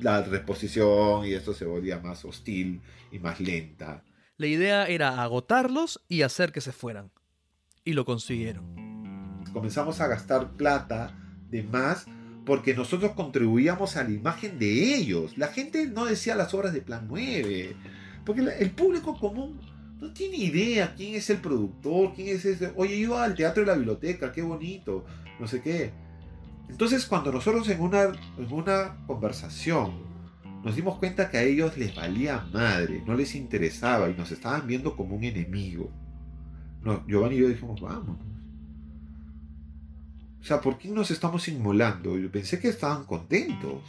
La 0.01 0.21
reposición 0.21 1.25
y 1.25 1.34
esto 1.34 1.53
se 1.53 1.65
volvía 1.65 1.99
más 1.99 2.25
hostil 2.25 2.81
y 3.12 3.19
más 3.19 3.39
lenta. 3.39 4.03
La 4.38 4.47
idea 4.47 4.88
era 4.88 5.21
agotarlos 5.21 6.01
y 6.10 6.23
hacer 6.23 6.51
que 6.51 6.62
se 6.62 6.71
fueran. 6.71 7.12
Y 7.84 7.93
lo 7.93 8.05
consiguieron. 8.05 9.43
Comenzamos 9.53 10.01
a 10.01 10.08
gastar 10.08 10.51
plata 10.51 11.17
de 11.49 11.63
más 11.63 12.05
porque 12.45 12.75
nosotros 12.75 13.13
contribuíamos 13.13 13.95
a 13.95 14.03
la 14.03 14.12
imagen 14.12 14.60
de 14.60 14.95
ellos. 14.95 15.38
La 15.38 15.47
gente 15.47 15.88
no 15.88 16.05
decía 16.05 16.36
las 16.36 16.53
obras 16.53 16.73
de 16.73 16.81
Plan 16.81 17.05
9. 17.08 17.75
Porque 18.25 18.41
el 18.41 18.71
público 18.71 19.17
común 19.17 19.60
no 20.00 20.13
tiene 20.13 20.37
idea 20.37 20.93
quién 20.96 21.15
es 21.15 21.29
el 21.29 21.37
productor, 21.37 22.13
quién 22.13 22.35
es 22.35 22.46
ese. 22.46 22.73
Oye, 22.75 22.96
iba 22.96 23.23
al 23.23 23.35
teatro 23.35 23.62
de 23.63 23.67
la 23.67 23.75
biblioteca, 23.75 24.31
qué 24.31 24.41
bonito, 24.41 25.06
no 25.39 25.48
sé 25.48 25.62
qué. 25.62 25.91
Entonces, 26.69 27.05
cuando 27.05 27.31
nosotros 27.31 27.67
en 27.69 27.81
una, 27.81 28.03
en 28.03 28.51
una 28.51 28.97
conversación 29.07 30.05
nos 30.63 30.75
dimos 30.75 30.97
cuenta 30.97 31.29
que 31.29 31.37
a 31.37 31.43
ellos 31.43 31.77
les 31.77 31.95
valía 31.95 32.47
madre, 32.51 33.03
no 33.05 33.13
les 33.13 33.35
interesaba 33.35 34.09
y 34.09 34.15
nos 34.15 34.31
estaban 34.31 34.65
viendo 34.65 34.95
como 34.95 35.15
un 35.15 35.23
enemigo. 35.23 35.91
No, 36.81 37.05
Giovanni 37.07 37.35
y 37.35 37.39
yo 37.39 37.47
dijimos, 37.49 37.79
vamos. 37.81 38.17
O 40.41 40.43
sea, 40.43 40.61
¿por 40.61 40.77
qué 40.77 40.89
nos 40.89 41.11
estamos 41.11 41.47
inmolando? 41.47 42.17
Yo 42.17 42.31
pensé 42.31 42.59
que 42.59 42.67
estaban 42.67 43.05
contentos. 43.05 43.83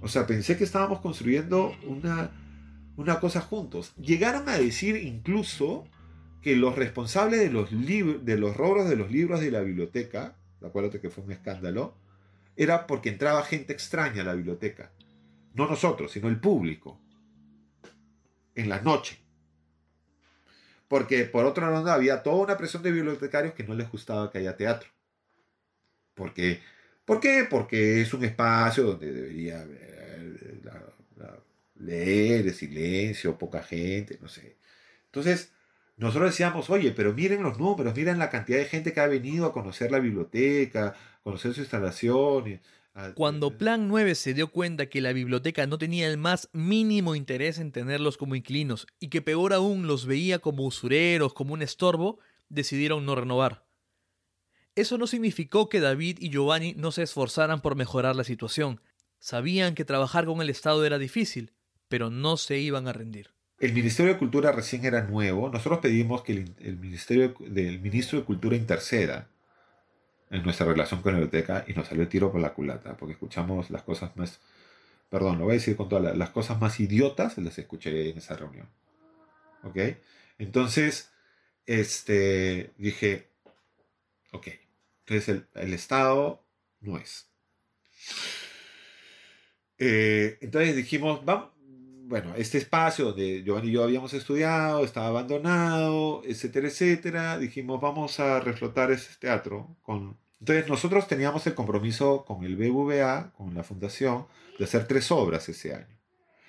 O 0.00 0.08
sea, 0.08 0.26
pensé 0.26 0.56
que 0.56 0.64
estábamos 0.64 1.00
construyendo 1.00 1.72
una, 1.86 2.30
una 2.96 3.20
cosa 3.20 3.40
juntos. 3.40 3.92
Llegaron 3.96 4.48
a 4.48 4.58
decir 4.58 4.96
incluso 4.96 5.84
que 6.40 6.56
los 6.56 6.76
responsables 6.76 7.40
de 7.40 7.50
los, 7.50 7.70
de 7.70 8.36
los 8.36 8.56
robos 8.56 8.88
de 8.88 8.96
los 8.96 9.10
libros 9.10 9.40
de 9.40 9.50
la 9.50 9.60
biblioteca, 9.60 10.36
acuérdate 10.68 11.00
que 11.00 11.10
fue 11.10 11.24
un 11.24 11.32
escándalo, 11.32 11.94
era 12.56 12.86
porque 12.86 13.08
entraba 13.08 13.42
gente 13.44 13.72
extraña 13.72 14.22
a 14.22 14.26
la 14.26 14.34
biblioteca. 14.34 14.92
no 15.54 15.68
nosotros, 15.68 16.12
sino 16.12 16.28
el 16.28 16.40
público, 16.40 16.98
en 18.54 18.68
la 18.68 18.80
noche. 18.80 19.18
Porque 20.88 21.24
por 21.24 21.44
otro 21.44 21.70
lado 21.70 21.90
había 21.90 22.22
toda 22.22 22.44
una 22.44 22.56
presión 22.56 22.82
de 22.82 22.92
bibliotecarios 22.92 23.54
que 23.54 23.64
no 23.64 23.74
les 23.74 23.90
gustaba 23.90 24.30
que 24.30 24.38
haya 24.38 24.56
teatro. 24.56 24.88
Porque, 26.14 26.60
¿Por 27.04 27.20
qué? 27.20 27.46
Porque 27.48 28.00
es 28.02 28.14
un 28.14 28.24
espacio 28.24 28.84
donde 28.84 29.12
debería 29.12 29.66
leer 31.76 32.44
de 32.44 32.52
silencio, 32.52 33.38
poca 33.38 33.62
gente, 33.62 34.18
no 34.20 34.28
sé. 34.28 34.56
Entonces, 35.06 35.52
nosotros 35.96 36.30
decíamos, 36.30 36.70
oye, 36.70 36.92
pero 36.92 37.12
miren 37.12 37.42
los 37.42 37.58
números, 37.58 37.94
miren 37.94 38.18
la 38.18 38.30
cantidad 38.30 38.58
de 38.58 38.64
gente 38.64 38.92
que 38.92 39.00
ha 39.00 39.06
venido 39.06 39.46
a 39.46 39.52
conocer 39.52 39.90
la 39.90 39.98
biblioteca, 39.98 40.94
conocer 41.22 41.52
sus 41.52 41.60
instalaciones. 41.60 42.60
Cuando 43.14 43.56
Plan 43.56 43.88
9 43.88 44.14
se 44.14 44.34
dio 44.34 44.48
cuenta 44.48 44.86
que 44.86 45.00
la 45.00 45.14
biblioteca 45.14 45.66
no 45.66 45.78
tenía 45.78 46.08
el 46.08 46.18
más 46.18 46.50
mínimo 46.52 47.14
interés 47.14 47.58
en 47.58 47.72
tenerlos 47.72 48.18
como 48.18 48.34
inquilinos 48.34 48.86
y 49.00 49.08
que 49.08 49.22
peor 49.22 49.54
aún 49.54 49.86
los 49.86 50.04
veía 50.04 50.40
como 50.40 50.66
usureros, 50.66 51.32
como 51.32 51.54
un 51.54 51.62
estorbo, 51.62 52.18
decidieron 52.50 53.06
no 53.06 53.14
renovar. 53.14 53.64
Eso 54.74 54.98
no 54.98 55.06
significó 55.06 55.68
que 55.68 55.80
David 55.80 56.18
y 56.20 56.30
Giovanni 56.30 56.74
no 56.74 56.92
se 56.92 57.02
esforzaran 57.02 57.62
por 57.62 57.76
mejorar 57.76 58.14
la 58.14 58.24
situación. 58.24 58.80
Sabían 59.18 59.74
que 59.74 59.84
trabajar 59.84 60.26
con 60.26 60.42
el 60.42 60.50
Estado 60.50 60.84
era 60.84 60.98
difícil, 60.98 61.52
pero 61.88 62.10
no 62.10 62.36
se 62.36 62.58
iban 62.58 62.88
a 62.88 62.92
rendir. 62.92 63.30
El 63.62 63.74
Ministerio 63.74 64.14
de 64.14 64.18
Cultura 64.18 64.50
recién 64.50 64.84
era 64.84 65.02
nuevo. 65.02 65.48
Nosotros 65.48 65.78
pedimos 65.78 66.22
que 66.22 66.32
el, 66.32 66.76
Ministerio 66.78 67.32
del 67.38 67.78
Ministro 67.78 68.18
de 68.18 68.24
Cultura 68.24 68.56
interceda 68.56 69.28
en 70.30 70.42
nuestra 70.42 70.66
relación 70.66 71.00
con 71.00 71.12
la 71.12 71.20
biblioteca 71.20 71.64
y 71.68 71.72
nos 71.72 71.86
salió 71.86 72.02
el 72.02 72.08
tiro 72.08 72.32
por 72.32 72.40
la 72.40 72.54
culata, 72.54 72.96
porque 72.96 73.12
escuchamos 73.12 73.70
las 73.70 73.82
cosas 73.82 74.16
más, 74.16 74.40
perdón, 75.08 75.38
lo 75.38 75.44
voy 75.44 75.52
a 75.52 75.58
decir 75.58 75.76
con 75.76 75.88
todas 75.88 76.16
las 76.16 76.30
cosas 76.30 76.60
más 76.60 76.80
idiotas, 76.80 77.38
las 77.38 77.56
escuché 77.56 78.10
en 78.10 78.18
esa 78.18 78.34
reunión. 78.34 78.66
¿Ok? 79.62 79.78
Entonces, 80.38 81.12
este, 81.64 82.72
dije, 82.78 83.28
ok, 84.32 84.48
entonces 85.06 85.44
el, 85.54 85.72
Estado 85.72 86.42
no 86.80 86.98
es. 86.98 87.28
Eh, 89.78 90.38
entonces 90.40 90.74
dijimos, 90.74 91.24
vamos, 91.24 91.52
bueno, 92.04 92.34
este 92.36 92.58
espacio 92.58 93.06
donde 93.06 93.42
Giovanni 93.42 93.68
y 93.68 93.72
yo 93.72 93.84
habíamos 93.84 94.12
estudiado, 94.12 94.84
estaba 94.84 95.08
abandonado, 95.08 96.22
etcétera, 96.24 96.68
etcétera, 96.68 97.38
dijimos, 97.38 97.80
vamos 97.80 98.18
a 98.20 98.40
reflotar 98.40 98.90
ese 98.90 99.14
teatro. 99.18 99.76
Con... 99.82 100.18
Entonces 100.40 100.68
nosotros 100.68 101.06
teníamos 101.06 101.46
el 101.46 101.54
compromiso 101.54 102.24
con 102.24 102.44
el 102.44 102.56
BBVA, 102.56 103.32
con 103.36 103.54
la 103.54 103.62
fundación, 103.62 104.26
de 104.58 104.64
hacer 104.64 104.86
tres 104.86 105.10
obras 105.10 105.48
ese 105.48 105.74
año. 105.74 105.98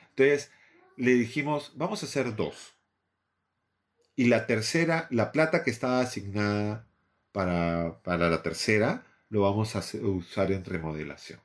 Entonces 0.09 0.51
le 0.97 1.13
dijimos, 1.13 1.71
vamos 1.75 2.03
a 2.03 2.07
hacer 2.07 2.35
dos. 2.35 2.73
Y 4.15 4.25
la 4.25 4.45
tercera, 4.45 5.07
la 5.11 5.31
plata 5.31 5.63
que 5.63 5.71
estaba 5.71 6.01
asignada 6.01 6.85
para, 7.31 7.99
para 8.03 8.29
la 8.29 8.43
tercera, 8.43 9.05
lo 9.29 9.41
vamos 9.41 9.75
a 9.75 9.83
usar 10.01 10.51
en 10.51 10.65
remodelación. 10.65 11.39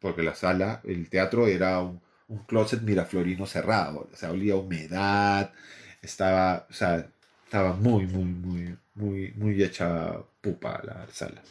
Porque 0.00 0.22
la 0.22 0.34
sala, 0.34 0.80
el 0.84 1.08
teatro 1.10 1.46
era 1.46 1.80
un, 1.80 2.00
un 2.30 2.38
closet 2.44 2.80
miraflorino 2.82 3.44
cerrado, 3.44 4.08
o 4.12 4.16
sea, 4.16 4.30
olía 4.30 4.54
humedad, 4.54 5.52
estaba, 6.00 6.66
o 6.70 6.72
sea, 6.72 7.08
estaba 7.44 7.72
muy, 7.72 8.06
muy, 8.06 8.24
muy, 8.24 8.78
muy, 8.94 9.32
muy 9.36 9.62
hecha 9.62 10.16
pupa 10.40 10.80
la 10.84 11.06
sala. 11.12 11.42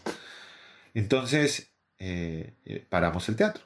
Entonces, 0.93 1.69
eh, 1.99 2.53
eh, 2.65 2.85
paramos 2.89 3.27
el 3.27 3.35
teatro. 3.35 3.63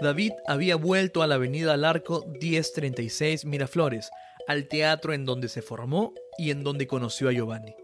David 0.00 0.32
había 0.46 0.76
vuelto 0.76 1.22
a 1.22 1.26
la 1.26 1.36
avenida 1.36 1.76
Larco 1.76 2.26
1036 2.40 3.44
Miraflores, 3.44 4.10
al 4.48 4.66
teatro 4.66 5.12
en 5.12 5.26
donde 5.26 5.48
se 5.48 5.62
formó 5.62 6.14
y 6.38 6.50
en 6.50 6.64
donde 6.64 6.86
conoció 6.86 7.28
a 7.28 7.32
Giovanni. 7.32 7.76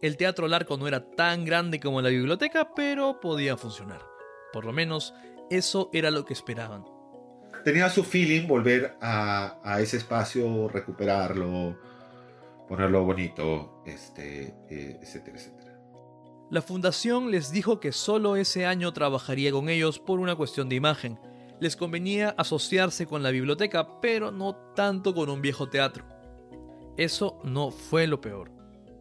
El 0.00 0.16
teatro 0.16 0.46
Larco 0.46 0.76
no 0.76 0.86
era 0.86 1.10
tan 1.10 1.44
grande 1.44 1.80
como 1.80 2.00
la 2.00 2.10
biblioteca, 2.10 2.70
pero 2.74 3.20
podía 3.20 3.56
funcionar. 3.56 4.00
Por 4.52 4.64
lo 4.64 4.72
menos 4.72 5.12
eso 5.50 5.90
era 5.92 6.12
lo 6.12 6.24
que 6.24 6.32
esperaban. 6.32 6.84
Tenía 7.64 7.90
su 7.90 8.04
feeling 8.04 8.46
volver 8.46 8.96
a, 9.00 9.78
ese 9.80 9.96
espacio, 9.96 10.68
recuperarlo, 10.68 11.76
ponerlo 12.68 13.04
bonito, 13.04 13.82
este, 13.84 14.54
eh, 14.70 15.00
etcétera, 15.02 15.36
etcétera. 15.36 15.76
La 16.50 16.62
fundación 16.62 17.32
les 17.32 17.50
dijo 17.50 17.80
que 17.80 17.90
solo 17.90 18.36
ese 18.36 18.66
año 18.66 18.92
trabajaría 18.92 19.50
con 19.50 19.68
ellos 19.68 19.98
por 19.98 20.20
una 20.20 20.36
cuestión 20.36 20.68
de 20.68 20.76
imagen, 20.76 21.18
les 21.60 21.76
convenía 21.76 22.30
asociarse 22.36 23.06
con 23.06 23.22
la 23.22 23.30
biblioteca, 23.30 24.00
pero 24.00 24.30
no 24.30 24.56
tanto 24.74 25.14
con 25.14 25.30
un 25.30 25.40
viejo 25.40 25.68
teatro. 25.68 26.04
Eso 26.96 27.38
no 27.44 27.70
fue 27.70 28.06
lo 28.06 28.20
peor. 28.20 28.50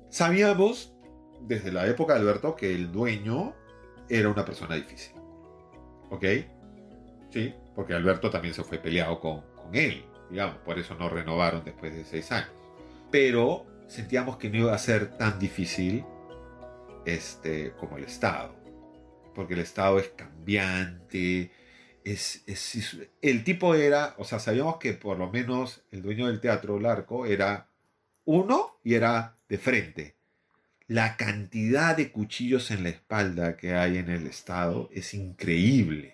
Sabíamos 0.09 0.93
desde 1.41 1.71
la 1.71 1.87
época 1.87 2.13
de 2.13 2.21
Alberto 2.21 2.55
que 2.55 2.73
el 2.73 2.91
dueño 2.91 3.53
era 4.09 4.29
una 4.29 4.45
persona 4.45 4.75
difícil. 4.75 5.15
¿Ok? 6.09 6.25
Sí, 7.29 7.53
porque 7.75 7.93
Alberto 7.93 8.29
también 8.29 8.53
se 8.53 8.63
fue 8.63 8.77
peleado 8.77 9.19
con, 9.19 9.41
con 9.55 9.75
él, 9.75 10.05
digamos, 10.29 10.57
por 10.59 10.79
eso 10.79 10.95
no 10.95 11.09
renovaron 11.09 11.63
después 11.63 11.93
de 11.93 12.05
seis 12.05 12.31
años. 12.31 12.49
Pero 13.11 13.65
sentíamos 13.87 14.37
que 14.37 14.49
no 14.49 14.57
iba 14.57 14.73
a 14.73 14.77
ser 14.77 15.17
tan 15.17 15.39
difícil 15.39 16.05
este, 17.05 17.71
como 17.73 17.97
el 17.97 18.05
Estado, 18.05 18.55
porque 19.33 19.53
el 19.53 19.59
Estado 19.61 19.99
es 19.99 20.09
cambiante, 20.09 21.51
es, 22.05 22.43
el 23.21 23.43
tipo 23.43 23.73
era, 23.73 24.13
o 24.17 24.23
sea, 24.23 24.39
sabíamos 24.39 24.77
que 24.77 24.93
por 24.93 25.17
lo 25.17 25.31
menos 25.31 25.81
el 25.91 26.03
dueño 26.03 26.27
del 26.27 26.39
teatro, 26.39 26.79
Larco, 26.79 27.25
era 27.25 27.67
uno 28.25 28.79
y 28.83 28.93
era 28.93 29.35
de 29.49 29.57
frente. 29.57 30.15
La 30.87 31.17
cantidad 31.17 31.97
de 31.97 32.11
cuchillos 32.11 32.69
en 32.69 32.83
la 32.83 32.89
espalda 32.89 33.57
que 33.57 33.73
hay 33.73 33.97
en 33.97 34.09
el 34.09 34.27
Estado 34.27 34.87
es 34.93 35.15
increíble. 35.15 36.13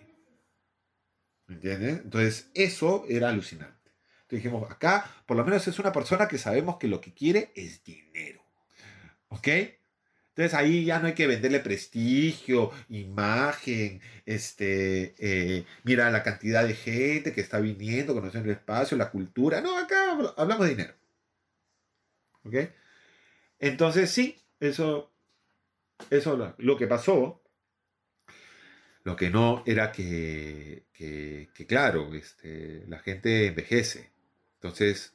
¿Me 1.48 1.56
entiendes? 1.56 2.00
Entonces, 2.06 2.50
eso 2.54 3.06
era 3.10 3.28
alucinante. 3.28 3.92
Entonces 4.22 4.44
dijimos, 4.44 4.72
acá 4.72 5.14
por 5.26 5.36
lo 5.36 5.44
menos 5.44 5.68
es 5.68 5.78
una 5.78 5.92
persona 5.92 6.30
que 6.30 6.38
sabemos 6.38 6.78
que 6.78 6.88
lo 6.88 7.02
que 7.02 7.14
quiere 7.14 7.52
es 7.54 7.84
dinero. 7.84 8.42
¿Ok? 9.28 9.48
Entonces 10.32 10.54
ahí 10.54 10.86
ya 10.86 11.00
no 11.00 11.08
hay 11.08 11.14
que 11.14 11.28
venderle 11.28 11.60
prestigio, 11.60 12.72
imagen, 12.88 14.02
este, 14.26 15.14
eh, 15.20 15.66
mira 15.84 16.10
la 16.10 16.24
cantidad 16.24 16.66
de 16.66 16.74
gente 16.74 17.34
que 17.34 17.42
está 17.42 17.60
viniendo, 17.60 18.14
conociendo 18.14 18.50
el 18.50 18.56
espacio, 18.56 18.98
la 18.98 19.12
cultura. 19.12 19.60
No, 19.60 19.78
acá 19.78 20.18
hablamos 20.38 20.66
de 20.66 20.70
dinero. 20.70 20.94
¿Ok? 22.44 22.56
Entonces 23.60 24.10
sí, 24.10 24.42
eso, 24.62 25.12
eso 26.10 26.56
lo, 26.58 26.78
que 26.78 26.88
pasó. 26.88 27.44
Lo 29.04 29.18
que 29.18 29.30
no 29.30 29.64
era 29.66 29.92
que, 29.92 30.86
que, 30.94 31.50
que 31.54 31.66
claro, 31.66 32.14
este, 32.14 32.86
la 32.88 33.00
gente 33.00 33.48
envejece. 33.48 34.12
Entonces, 34.56 35.14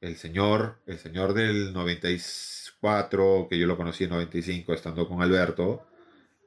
el 0.00 0.16
señor, 0.16 0.78
el 0.86 0.98
señor 0.98 1.34
del 1.34 1.72
94, 1.72 3.48
que 3.50 3.58
yo 3.58 3.66
lo 3.66 3.76
conocí 3.76 4.04
en 4.04 4.10
95 4.10 4.72
estando 4.72 5.08
con 5.08 5.22
Alberto, 5.22 5.86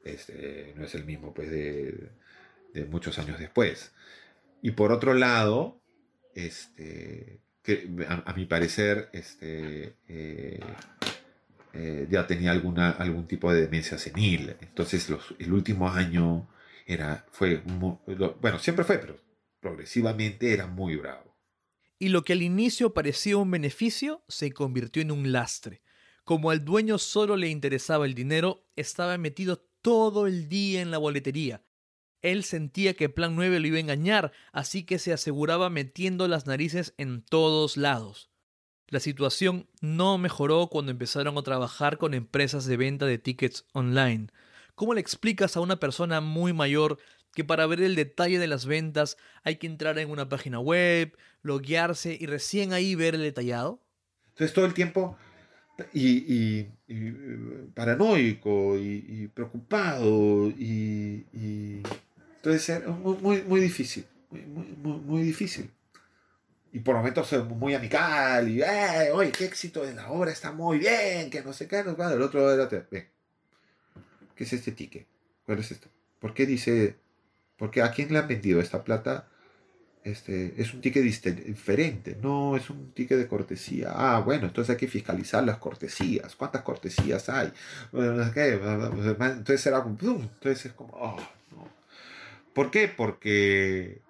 este, 0.04 0.74
no 0.76 0.86
es 0.86 0.96
el 0.96 1.06
mismo 1.06 1.34
pues, 1.34 1.52
de, 1.52 2.10
muchos 2.90 3.20
años 3.20 3.40
después. 3.40 3.92
Y 4.62 4.72
por 4.72 4.92
otro 4.92 5.14
lado, 5.14 5.82
este, 6.36 7.42
a, 8.08 8.34
mi 8.34 8.46
parecer, 8.46 9.10
este, 9.12 9.96
eh, 10.08 10.60
eh, 11.74 12.08
ya 12.10 12.28
tenía 12.28 12.52
alguna, 12.52 12.92
algún 12.92 13.28
tipo 13.28 13.54
de 13.54 13.62
demencia 13.62 13.98
senil. 13.98 14.56
Entonces 14.62 15.10
el 15.40 15.54
último 15.54 15.90
año 15.90 16.50
era, 16.86 17.26
fue, 17.32 17.62
bueno, 17.66 18.60
siempre 18.60 18.86
fue, 18.86 18.98
pero 18.98 19.20
progresivamente 19.60 20.54
era 20.54 20.68
muy 20.68 20.96
bravo 20.96 21.31
y 22.02 22.10
lo 22.10 22.24
que 22.24 22.34
al 22.34 22.42
inicio 22.42 22.96
parecía 22.96 23.38
un 23.38 23.52
beneficio 23.52 24.24
se 24.28 24.52
convirtió 24.54 25.04
en 25.04 25.12
un 25.12 25.32
lastre. 25.32 25.84
Como 26.24 26.50
al 26.50 26.66
dueño 26.66 26.98
solo 26.98 27.38
le 27.38 27.48
interesaba 27.48 28.08
el 28.08 28.16
dinero, 28.16 28.66
estaba 28.76 29.20
metido 29.20 29.64
todo 29.84 30.26
el 30.26 30.50
día 30.50 30.82
en 30.82 30.90
la 30.90 30.98
boletería. 30.98 31.64
Él 32.24 32.44
sentía 32.44 32.96
que 32.96 33.10
Plan 33.10 33.36
9 33.36 33.60
lo 33.60 33.68
iba 33.68 33.78
a 33.78 33.82
engañar, 33.82 34.32
así 34.52 34.84
que 34.84 34.98
se 34.98 35.14
aseguraba 35.14 35.70
metiendo 35.70 36.28
las 36.28 36.48
narices 36.48 36.96
en 36.98 37.22
todos 37.22 37.78
lados. 37.78 38.32
La 38.88 39.00
situación 39.00 39.70
no 39.80 40.18
mejoró 40.18 40.70
cuando 40.72 40.92
empezaron 40.92 41.38
a 41.38 41.44
trabajar 41.44 42.00
con 42.00 42.16
empresas 42.16 42.66
de 42.66 42.78
venta 42.78 43.06
de 43.06 43.20
tickets 43.20 43.68
online. 43.74 44.30
¿Cómo 44.74 44.96
le 44.96 45.02
explicas 45.02 45.56
a 45.56 45.62
una 45.62 45.76
persona 45.76 46.20
muy 46.20 46.52
mayor 46.52 46.98
que 47.34 47.44
para 47.44 47.66
ver 47.66 47.82
el 47.82 47.96
detalle 47.96 48.40
de 48.40 48.48
las 48.48 48.66
ventas 48.66 49.18
hay 49.44 49.56
que 49.56 49.68
entrar 49.68 49.98
en 50.00 50.10
una 50.10 50.30
página 50.30 50.60
web, 50.60 51.16
loguearse 51.42 52.18
y 52.20 52.26
recién 52.26 52.74
ahí 52.74 52.96
ver 52.96 53.16
el 53.16 53.22
detallado? 53.22 53.82
Entonces 54.30 54.54
todo 54.54 54.66
el 54.66 54.74
tiempo 54.74 55.18
y, 55.94 56.64
paranoico 57.74 58.78
y, 58.78 59.30
preocupado 59.34 60.50
y, 60.50 61.26
entonces 62.36 62.70
era 62.70 62.90
muy, 62.90 63.42
muy 63.44 63.60
difícil, 63.60 64.06
muy, 64.32 64.66
muy, 64.76 65.24
difícil. 65.24 65.70
Y 66.74 66.80
por 66.80 66.96
momentos 66.96 67.32
muy 67.50 67.74
amical 67.74 68.48
y, 68.50 68.62
eh, 68.62 69.12
oye, 69.14 69.32
qué 69.32 69.46
éxito 69.46 69.86
de 69.86 69.94
la 69.94 70.10
obra, 70.10 70.32
está 70.32 70.52
muy 70.52 70.80
bien, 70.80 71.30
que 71.30 71.42
no 71.42 71.54
sé 71.54 71.68
qué, 71.68 71.84
no, 71.84 71.92
el 72.10 72.22
otro 72.22 72.52
era, 72.52 72.68
¿qué 72.70 73.10
es 74.38 74.54
este 74.54 74.72
ticket? 74.72 75.06
¿Cuál 75.46 75.60
es 75.60 75.72
esto? 75.72 75.90
¿Por 76.20 76.34
qué 76.34 76.46
dice, 76.46 76.96
porque 77.62 77.84
a 77.84 77.92
quién 77.92 78.12
le 78.12 78.18
han 78.18 78.28
vendido 78.28 78.60
esta 78.60 78.84
plata? 78.84 79.28
este, 80.04 80.60
es 80.60 80.74
un 80.74 80.82
ticket 80.82 81.04
diferente, 81.04 82.18
no 82.20 82.56
es 82.56 82.72
un 82.72 82.92
ticket 82.92 83.20
de 83.20 83.28
cortesía. 83.28 83.92
Ah, 83.94 84.20
bueno, 84.20 84.48
entonces 84.48 84.72
hay 84.72 84.78
que 84.78 84.88
fiscalizar 84.88 85.44
las 85.44 85.58
cortesías. 85.58 86.36
¿Cuántas 86.36 86.64
cortesías 86.64 87.30
hay? 87.30 87.54
Entonces 87.94 89.66
era 89.68 89.84
como, 89.84 89.96
entonces 90.00 90.66
es 90.66 90.74
como, 90.74 90.94
oh, 90.96 91.18
no. 91.52 91.70
¿Por 92.54 92.72
qué? 92.72 92.88
Porque, 92.88 94.02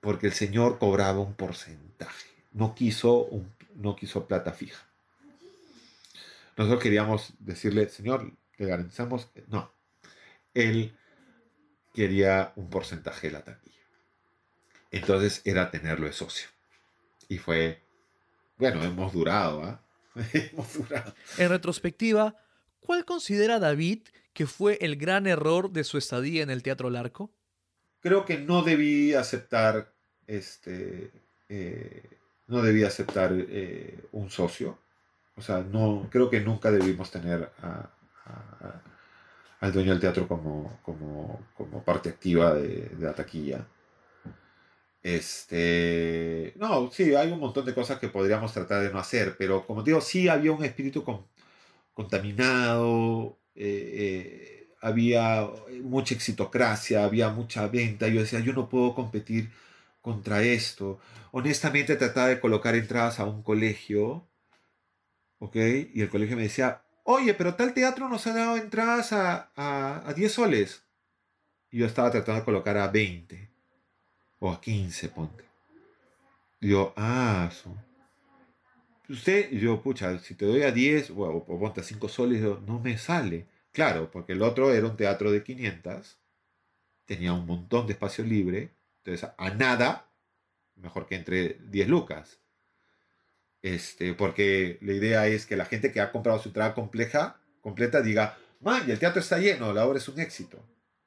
porque 0.00 0.26
el 0.26 0.32
señor 0.32 0.78
cobraba 0.78 1.20
un 1.20 1.34
porcentaje, 1.34 2.26
no 2.52 2.74
quiso, 2.74 3.26
un, 3.26 3.48
no 3.76 3.94
quiso 3.94 4.26
plata 4.26 4.52
fija. 4.52 4.84
Nosotros 6.56 6.82
queríamos 6.82 7.34
decirle, 7.38 7.88
señor, 7.88 8.32
le 8.56 8.66
garantizamos, 8.66 9.28
no, 9.46 9.70
él 10.52 10.97
quería 11.94 12.52
un 12.56 12.70
porcentaje 12.70 13.28
de 13.28 13.32
la 13.32 13.44
taquilla. 13.44 13.76
Entonces 14.90 15.42
era 15.44 15.70
tenerlo 15.70 16.06
de 16.06 16.12
socio. 16.12 16.48
Y 17.28 17.38
fue, 17.38 17.82
bueno, 18.56 18.82
hemos 18.82 19.12
durado, 19.12 19.62
¿ah? 19.62 19.80
hemos 20.32 20.72
durado. 20.74 21.14
En 21.36 21.48
retrospectiva, 21.50 22.36
¿cuál 22.80 23.04
considera 23.04 23.58
David 23.58 24.08
que 24.32 24.46
fue 24.46 24.78
el 24.80 24.96
gran 24.96 25.26
error 25.26 25.70
de 25.70 25.84
su 25.84 25.98
estadía 25.98 26.42
en 26.42 26.50
el 26.50 26.62
Teatro 26.62 26.90
Larco? 26.90 27.30
Creo 28.00 28.24
que 28.24 28.38
no 28.38 28.62
debí 28.62 29.14
aceptar 29.14 29.92
este. 30.26 31.10
Eh, 31.48 32.02
no 32.46 32.62
debí 32.62 32.84
aceptar 32.84 33.32
eh, 33.34 34.06
un 34.12 34.30
socio. 34.30 34.78
O 35.36 35.42
sea, 35.42 35.58
no, 35.60 36.08
creo 36.10 36.30
que 36.30 36.40
nunca 36.40 36.70
debimos 36.70 37.10
tener 37.10 37.50
al 39.60 39.72
dueño 39.72 39.90
del 39.90 40.00
teatro 40.00 40.28
como, 40.28 40.78
como, 40.82 41.40
como 41.56 41.82
parte 41.84 42.10
activa 42.10 42.54
de, 42.54 42.90
de 42.90 43.04
la 43.04 43.14
taquilla. 43.14 43.66
Este, 45.02 46.52
no, 46.56 46.90
sí, 46.90 47.14
hay 47.14 47.30
un 47.32 47.40
montón 47.40 47.64
de 47.64 47.74
cosas 47.74 47.98
que 47.98 48.08
podríamos 48.08 48.52
tratar 48.52 48.82
de 48.82 48.90
no 48.92 48.98
hacer, 48.98 49.36
pero 49.38 49.66
como 49.66 49.82
digo, 49.82 50.00
sí 50.00 50.28
había 50.28 50.52
un 50.52 50.64
espíritu 50.64 51.04
contaminado, 51.94 53.38
eh, 53.54 53.94
eh, 53.94 54.68
había 54.80 55.48
mucha 55.82 56.14
exitocracia, 56.14 57.04
había 57.04 57.28
mucha 57.30 57.66
venta. 57.68 58.08
Yo 58.08 58.20
decía, 58.20 58.40
yo 58.40 58.52
no 58.52 58.68
puedo 58.68 58.94
competir 58.94 59.50
contra 60.02 60.42
esto. 60.42 61.00
Honestamente 61.32 61.96
trataba 61.96 62.28
de 62.28 62.40
colocar 62.40 62.74
entradas 62.74 63.20
a 63.20 63.24
un 63.24 63.42
colegio, 63.42 64.28
¿ok? 65.38 65.56
Y 65.94 66.02
el 66.02 66.08
colegio 66.10 66.36
me 66.36 66.42
decía, 66.42 66.82
oye, 67.10 67.32
pero 67.32 67.54
tal 67.54 67.72
teatro 67.72 68.06
nos 68.08 68.26
ha 68.26 68.34
dado 68.34 68.56
entradas 68.58 69.14
a, 69.14 69.50
a, 69.56 70.06
a 70.06 70.12
10 70.12 70.30
soles. 70.30 70.82
Y 71.70 71.78
yo 71.78 71.86
estaba 71.86 72.10
tratando 72.10 72.40
de 72.40 72.44
colocar 72.44 72.76
a 72.76 72.88
20 72.88 73.48
o 74.40 74.52
a 74.52 74.60
15, 74.60 75.08
ponte. 75.08 75.44
yo, 76.60 76.92
ah, 76.96 77.50
Usted, 79.08 79.50
yo, 79.52 79.80
pucha, 79.80 80.18
si 80.18 80.34
te 80.34 80.44
doy 80.44 80.62
a 80.62 80.70
10 80.70 81.12
o, 81.16 81.44
ponte 81.46 81.80
a 81.80 81.84
5 81.84 82.10
soles, 82.10 82.42
no 82.42 82.78
me 82.78 82.98
sale. 82.98 83.46
Claro, 83.72 84.10
porque 84.10 84.34
el 84.34 84.42
otro 84.42 84.70
era 84.70 84.86
un 84.86 84.96
teatro 84.98 85.32
de 85.32 85.42
500, 85.42 86.18
tenía 87.06 87.32
un 87.32 87.46
montón 87.46 87.86
de 87.86 87.94
espacio 87.94 88.22
libre, 88.22 88.70
entonces 88.98 89.30
a 89.38 89.50
nada, 89.50 90.10
mejor 90.76 91.06
que 91.06 91.14
entre 91.14 91.54
10 91.70 91.88
lucas. 91.88 92.38
Este, 93.62 94.14
porque 94.14 94.78
la 94.82 94.92
idea 94.92 95.26
es 95.26 95.46
que 95.46 95.56
la 95.56 95.64
gente 95.64 95.92
que 95.92 96.00
ha 96.00 96.12
comprado 96.12 96.38
su 96.38 96.50
entrada 96.50 96.74
compleja, 96.74 97.40
completa 97.60 98.02
diga, 98.02 98.38
man, 98.60 98.88
el 98.90 98.98
teatro 98.98 99.20
está 99.20 99.38
lleno, 99.38 99.72
la 99.72 99.86
obra 99.86 99.98
es 99.98 100.08
un 100.08 100.20
éxito. 100.20 100.58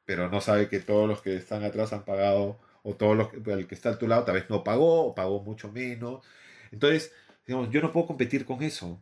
Pero 0.05 0.29
no 0.29 0.41
sabe 0.41 0.67
que 0.67 0.79
todos 0.79 1.07
los 1.07 1.21
que 1.21 1.35
están 1.35 1.63
atrás 1.63 1.93
han 1.93 2.03
pagado 2.03 2.59
o 2.83 2.95
todo 2.95 3.15
lo, 3.15 3.31
el 3.45 3.67
que 3.67 3.75
está 3.75 3.91
a 3.91 3.99
tu 3.99 4.07
lado 4.07 4.23
tal 4.23 4.35
vez 4.35 4.49
no 4.49 4.63
pagó 4.63 5.05
o 5.05 5.15
pagó 5.15 5.41
mucho 5.43 5.71
menos. 5.71 6.25
Entonces, 6.71 7.13
digamos, 7.45 7.69
yo 7.71 7.81
no 7.81 7.91
puedo 7.91 8.07
competir 8.07 8.45
con 8.45 8.63
eso. 8.63 8.99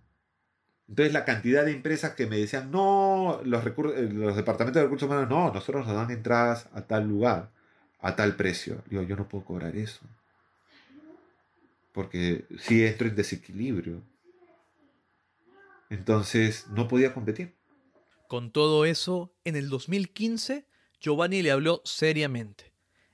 Entonces, 0.88 1.14
la 1.14 1.26
cantidad 1.26 1.66
de 1.66 1.72
empresas 1.72 2.16
que 2.16 2.26
me 2.28 2.38
decían, 2.38 2.72
no, 2.72 3.42
los, 3.46 3.66
eh, 3.66 4.10
los 4.12 4.36
departamentos 4.36 4.80
de 4.80 4.84
recursos 4.84 5.08
humanos, 5.08 5.30
no, 5.30 5.54
nosotros 5.54 5.86
nos 5.86 5.96
dan 5.96 6.10
entradas 6.12 6.68
a 6.74 6.82
tal 6.82 7.08
lugar, 7.08 7.52
a 8.00 8.16
tal 8.16 8.36
precio. 8.36 8.82
Digo, 8.90 9.04
yo 9.04 9.16
no 9.16 9.28
puedo 9.28 9.46
cobrar 9.46 9.76
eso. 9.76 10.02
Porque 12.00 12.46
si 12.60 12.86
entro 12.86 13.08
en 13.08 13.16
desequilibrio. 13.16 14.02
Entonces, 15.90 16.68
no 16.70 16.88
podía 16.88 17.14
competir. 17.14 17.56
Con 18.28 18.52
todo 18.52 18.86
eso, 18.86 19.34
en 19.44 19.56
el 19.56 19.70
2015, 19.70 20.66
Giovanni 21.02 21.42
le 21.42 21.52
habló 21.52 21.82
seriamente 21.84 22.70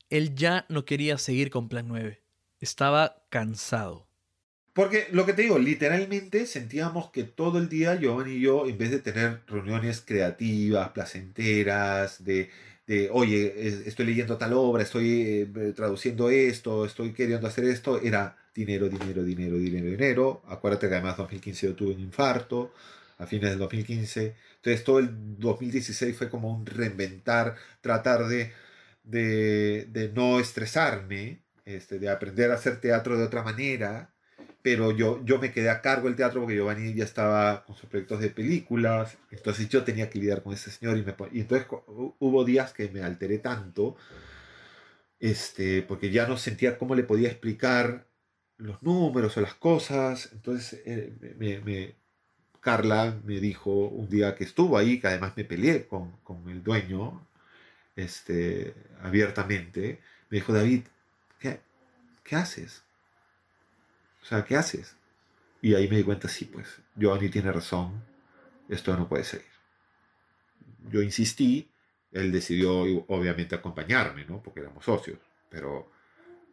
él 0.10 0.36
ya 0.36 0.66
no 0.70 0.86
quería 0.86 1.18
seguir 1.18 1.50
con 1.50 1.70
Plan 1.70 1.88
9. 1.88 2.22
Estaba 2.60 3.26
cansado. 3.30 4.08
Porque 4.74 5.08
lo 5.12 5.26
que 5.26 5.34
te 5.34 5.44
digo, 5.44 5.58
literalmente 5.58 6.46
sentíamos 6.46 7.10
que 7.12 7.24
todo 7.24 7.60
el 7.60 7.70
día 7.70 7.96
Giovanni 7.96 8.34
y 8.34 8.42
yo, 8.42 8.68
en 8.68 8.78
vez 8.78 8.92
de 8.92 9.00
tener 9.00 9.42
reuniones 9.48 10.02
creativas, 10.06 10.90
placenteras, 10.90 12.24
de, 12.24 12.50
de 12.86 13.10
oye, 13.12 13.68
estoy 13.88 14.06
leyendo 14.06 14.38
tal 14.38 14.54
obra, 14.54 14.84
estoy 14.84 15.22
eh, 15.56 15.74
traduciendo 15.76 16.30
esto, 16.30 16.86
estoy 16.86 17.14
queriendo 17.14 17.48
hacer 17.48 17.66
esto, 17.66 18.02
era 18.02 18.38
dinero, 18.56 18.90
dinero, 18.90 19.24
dinero, 19.24 19.58
dinero, 19.58 19.86
dinero. 19.88 20.42
Acuérdate 20.48 20.88
que 20.88 20.96
además 20.96 21.18
2015 21.18 21.68
yo 21.68 21.76
tuve 21.76 21.94
un 21.94 22.00
infarto 22.00 22.74
a 23.20 23.28
fines 23.28 23.52
del 23.52 23.60
2015. 23.60 24.36
Entonces 24.56 24.84
todo 24.84 25.00
el 25.00 25.38
2016 25.38 26.18
fue 26.18 26.30
como 26.30 26.50
un 26.50 26.66
reinventar, 26.66 27.56
tratar 27.82 28.28
de 28.28 28.52
de, 29.06 30.12
no 30.14 30.40
estresarme, 30.40 31.42
este, 31.66 32.00
de 32.00 32.10
aprender 32.10 32.52
a 32.52 32.56
hacer 32.56 32.80
teatro 32.82 33.18
de 33.18 33.24
otra 33.24 33.44
manera, 33.44 34.14
pero 34.62 34.92
yo, 34.92 35.24
yo 35.24 35.38
me 35.40 35.52
quedé 35.52 35.70
a 35.70 35.82
cargo 35.82 36.08
del 36.08 36.16
teatro 36.16 36.42
porque 36.42 36.56
Giovanni 36.56 36.94
ya 36.94 37.04
estaba 37.04 37.64
con 37.66 37.76
sus 37.76 37.90
proyectos 37.90 38.20
de 38.20 38.30
películas, 38.30 39.18
entonces 39.32 39.70
yo 39.70 39.84
tenía 39.84 40.10
que 40.10 40.20
lidiar 40.20 40.42
con 40.42 40.54
ese 40.54 40.72
señor 40.72 40.98
y, 40.98 41.04
me, 41.04 41.16
y 41.32 41.42
entonces 41.42 41.68
hubo 42.20 42.44
días 42.46 42.74
que 42.74 42.90
me 42.90 43.04
alteré 43.04 43.38
tanto, 43.38 43.96
este, 45.20 45.82
porque 45.84 46.12
ya 46.12 46.28
no 46.28 46.38
sentía 46.38 46.78
cómo 46.78 46.96
le 46.96 47.04
podía 47.04 47.30
explicar 47.30 48.08
los 48.58 48.82
números 48.84 49.38
o 49.38 49.42
las 49.42 49.54
cosas, 49.56 50.30
entonces 50.32 50.82
eh, 50.86 51.14
me, 51.38 51.96
Carla 52.62 53.20
me 53.24 53.40
dijo 53.40 53.72
un 53.72 54.10
día 54.10 54.36
que 54.36 54.44
estuvo 54.44 54.78
ahí, 54.78 55.00
que 55.00 55.08
además 55.08 55.34
me 55.36 55.46
peleé 55.46 55.88
con, 55.88 56.12
con 56.24 56.50
el 56.50 56.64
dueño, 56.64 57.26
este, 57.96 58.74
abiertamente, 59.02 60.02
me 60.30 60.38
dijo, 60.38 60.54
David, 60.54 60.84
¿qué, 61.40 61.62
¿qué 62.24 62.36
haces? 62.36 62.84
O 64.22 64.26
sea, 64.26 64.44
¿qué 64.44 64.56
haces? 64.56 64.96
Y 65.62 65.76
ahí 65.76 65.88
me 65.88 65.98
di 65.98 66.04
cuenta, 66.04 66.28
sí, 66.28 66.46
pues, 66.46 66.82
Giovanni 66.96 67.30
tiene 67.30 67.52
razón, 67.52 68.04
esto 68.70 68.96
no 68.98 69.08
puede 69.08 69.24
seguir. 69.24 69.46
Yo 70.90 71.02
insistí, 71.02 71.70
él 72.12 72.32
decidió 72.32 72.80
obviamente 73.08 73.56
acompañarme, 73.56 74.26
¿no? 74.26 74.42
Porque 74.42 74.62
éramos 74.62 74.86
socios, 74.86 75.20
pero, 75.50 75.92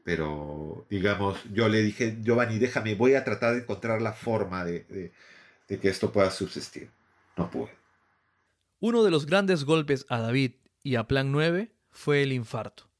pero 0.05 0.87
digamos, 0.91 1.39
yo 1.53 1.69
le 1.69 1.83
dije, 1.83 2.19
Giovanni, 2.23 2.59
déjame, 2.59 2.95
voy 2.95 3.15
a 3.15 3.25
tratar 3.25 3.55
de 3.55 3.61
encontrar 3.61 4.03
la 4.03 4.13
forma 4.13 4.65
de, 4.65 5.13
de 5.69 5.79
que 5.79 5.89
esto 5.89 6.13
pueda 6.13 6.31
subsistir. 6.31 6.91
No 7.37 7.51
pude. 7.51 7.71
Uno 8.81 9.05
de 9.05 9.11
los 9.11 9.27
grandes 9.27 9.65
golpes 9.65 10.05
a 10.09 10.19
David 10.19 10.53
y 10.83 10.97
a 10.97 11.07
Plan 11.07 11.33
9 11.33 11.73
fue 11.91 12.23
el 12.23 12.33
infarto. 12.33 12.91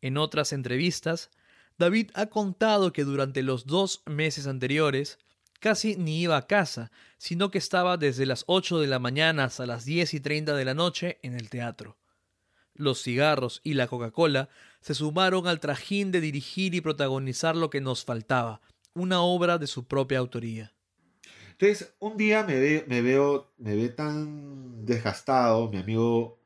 En 0.00 0.16
otras 0.16 0.52
entrevistas, 0.52 1.30
David 1.78 2.10
ha 2.14 2.26
contado 2.26 2.92
que 2.92 3.04
durante 3.04 3.42
los 3.42 3.66
dos 3.66 4.02
meses 4.06 4.46
anteriores 4.46 5.18
casi 5.60 5.96
ni 5.96 6.20
iba 6.20 6.36
a 6.36 6.46
casa, 6.46 6.90
sino 7.18 7.50
que 7.50 7.58
estaba 7.58 7.96
desde 7.96 8.26
las 8.26 8.44
8 8.46 8.78
de 8.80 8.86
la 8.86 8.98
mañana 8.98 9.44
hasta 9.44 9.66
las 9.66 9.84
10 9.84 10.14
y 10.14 10.20
30 10.20 10.54
de 10.54 10.64
la 10.64 10.74
noche 10.74 11.18
en 11.22 11.34
el 11.34 11.50
teatro. 11.50 11.96
Los 12.76 13.02
cigarros 13.02 13.60
y 13.64 13.74
la 13.74 13.86
Coca-Cola 13.86 14.48
se 14.80 14.94
sumaron 14.94 15.46
al 15.46 15.60
trajín 15.60 16.12
de 16.12 16.20
dirigir 16.20 16.74
y 16.74 16.80
protagonizar 16.80 17.56
lo 17.56 17.70
que 17.70 17.80
nos 17.80 18.04
faltaba, 18.04 18.60
una 18.94 19.20
obra 19.20 19.58
de 19.58 19.66
su 19.66 19.86
propia 19.86 20.18
autoría. 20.18 20.72
Entonces, 21.50 21.94
un 22.00 22.16
día 22.16 22.44
me, 22.44 22.84
me 22.86 23.02
veo, 23.02 23.52
me 23.58 23.74
ve 23.74 23.88
tan 23.88 24.84
desgastado, 24.84 25.70
mi 25.70 25.78
amigo 25.78 26.38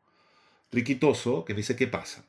Riquitoso, 0.72 1.44
que 1.44 1.52
me 1.52 1.58
dice, 1.58 1.74
¿qué 1.74 1.88
pasa? 1.88 2.24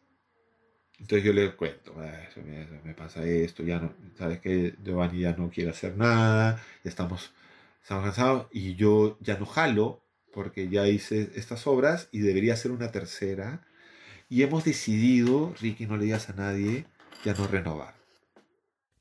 Entonces 1.02 1.24
yo 1.24 1.34
le 1.34 1.56
cuento, 1.56 1.95
me, 1.95 2.93
pasa 2.93 3.26
esto, 3.26 3.64
ya 3.64 3.80
no, 3.80 3.93
sabes 4.18 4.39
que 4.39 4.76
Giovanni 4.84 5.22
ya 5.22 5.34
no 5.34 5.49
quiere 5.49 5.72
hacer 5.72 5.97
nada, 5.97 6.62
ya 6.84 6.89
estamos, 6.89 7.34
estamos 7.82 8.04
cansados 8.06 8.47
y 8.52 8.76
yo 8.76 9.18
ya 9.20 9.38
no 9.38 9.47
jalo 9.47 10.04
porque 10.32 10.70
ya 10.70 10.88
hice 10.88 11.32
estas 11.36 11.66
obras 11.66 12.08
y 12.12 12.20
debería 12.20 12.54
hacer 12.54 12.72
una 12.72 12.91
tercera. 12.91 13.66
Y 14.32 14.43
hemos 14.43 14.63
decidido, 14.63 15.53
Ricky, 15.59 15.86
no 15.86 15.97
le 15.97 16.05
digas 16.05 16.29
a 16.29 16.34
nadie, 16.34 16.86
ya 17.25 17.34
no 17.34 17.47
renovar. 17.47 17.95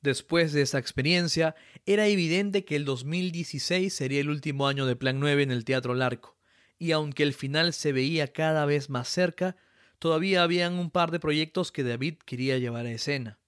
Después 0.03 0.53
de 0.53 0.63
esa 0.63 0.81
experiencia, 0.81 1.55
era 1.87 2.09
evidente 2.09 2.65
que 2.65 2.75
el 2.75 2.85
2016 2.85 3.95
sería 3.95 4.21
el 4.21 4.29
último 4.29 4.67
año 4.67 4.87
de 4.87 4.97
Plan 4.97 5.21
9 5.21 5.45
en 5.45 5.53
el 5.53 5.65
Teatro 5.65 5.95
Larco, 5.95 6.37
y 6.81 6.91
aunque 6.91 7.23
el 7.23 7.33
final 7.33 7.73
se 7.75 7.93
veía 7.93 8.33
cada 8.33 8.67
vez 8.67 8.91
más 8.91 9.07
cerca, 9.07 9.55
todavía 10.01 10.43
habían 10.43 10.73
un 10.73 10.91
par 10.91 11.13
de 11.13 11.21
proyectos 11.21 11.71
que 11.71 11.85
David 11.85 12.15
quería 12.27 12.59
llevar 12.59 12.87
a 12.87 12.91
escena. 12.91 13.39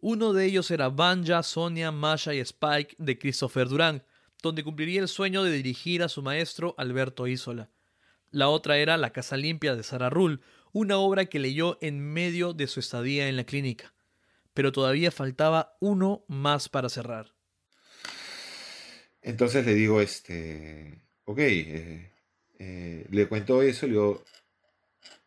Uno 0.00 0.34
de 0.34 0.44
ellos 0.44 0.70
era 0.70 0.90
Banja, 0.90 1.42
Sonia, 1.42 1.90
Masha 1.90 2.34
y 2.34 2.40
Spike 2.40 2.96
de 2.98 3.18
Christopher 3.18 3.66
Durán, 3.66 4.04
donde 4.42 4.62
cumpliría 4.62 5.00
el 5.00 5.08
sueño 5.08 5.42
de 5.42 5.52
dirigir 5.52 6.02
a 6.02 6.10
su 6.10 6.20
maestro 6.20 6.74
Alberto 6.76 7.26
Isola. 7.26 7.70
La 8.30 8.50
otra 8.50 8.76
era 8.76 8.98
La 8.98 9.10
Casa 9.10 9.38
Limpia 9.38 9.74
de 9.74 9.82
Sara 9.82 10.10
Rull, 10.10 10.42
una 10.78 10.98
obra 10.98 11.26
que 11.26 11.40
leyó 11.40 11.76
en 11.80 11.98
medio 11.98 12.52
de 12.52 12.68
su 12.68 12.78
estadía 12.78 13.28
en 13.28 13.36
la 13.36 13.42
clínica. 13.42 13.92
Pero 14.54 14.70
todavía 14.70 15.10
faltaba 15.10 15.76
uno 15.80 16.24
más 16.28 16.68
para 16.68 16.88
cerrar. 16.88 17.34
Entonces 19.20 19.66
le 19.66 19.74
digo, 19.74 20.00
este, 20.00 21.02
ok, 21.24 21.38
eh, 21.40 22.12
eh, 22.60 23.06
le 23.10 23.26
cuento 23.26 23.60
eso, 23.60 23.86
le 23.86 23.92
digo, 23.92 24.24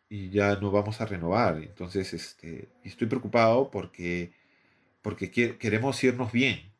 y 0.08 0.30
ya 0.30 0.56
no 0.56 0.70
vamos 0.70 1.02
a 1.02 1.06
renovar. 1.06 1.58
Entonces, 1.58 2.14
este, 2.14 2.68
estoy 2.82 3.06
preocupado 3.06 3.70
porque, 3.70 4.32
porque 5.02 5.30
queremos 5.30 6.02
irnos 6.02 6.32
bien. 6.32 6.72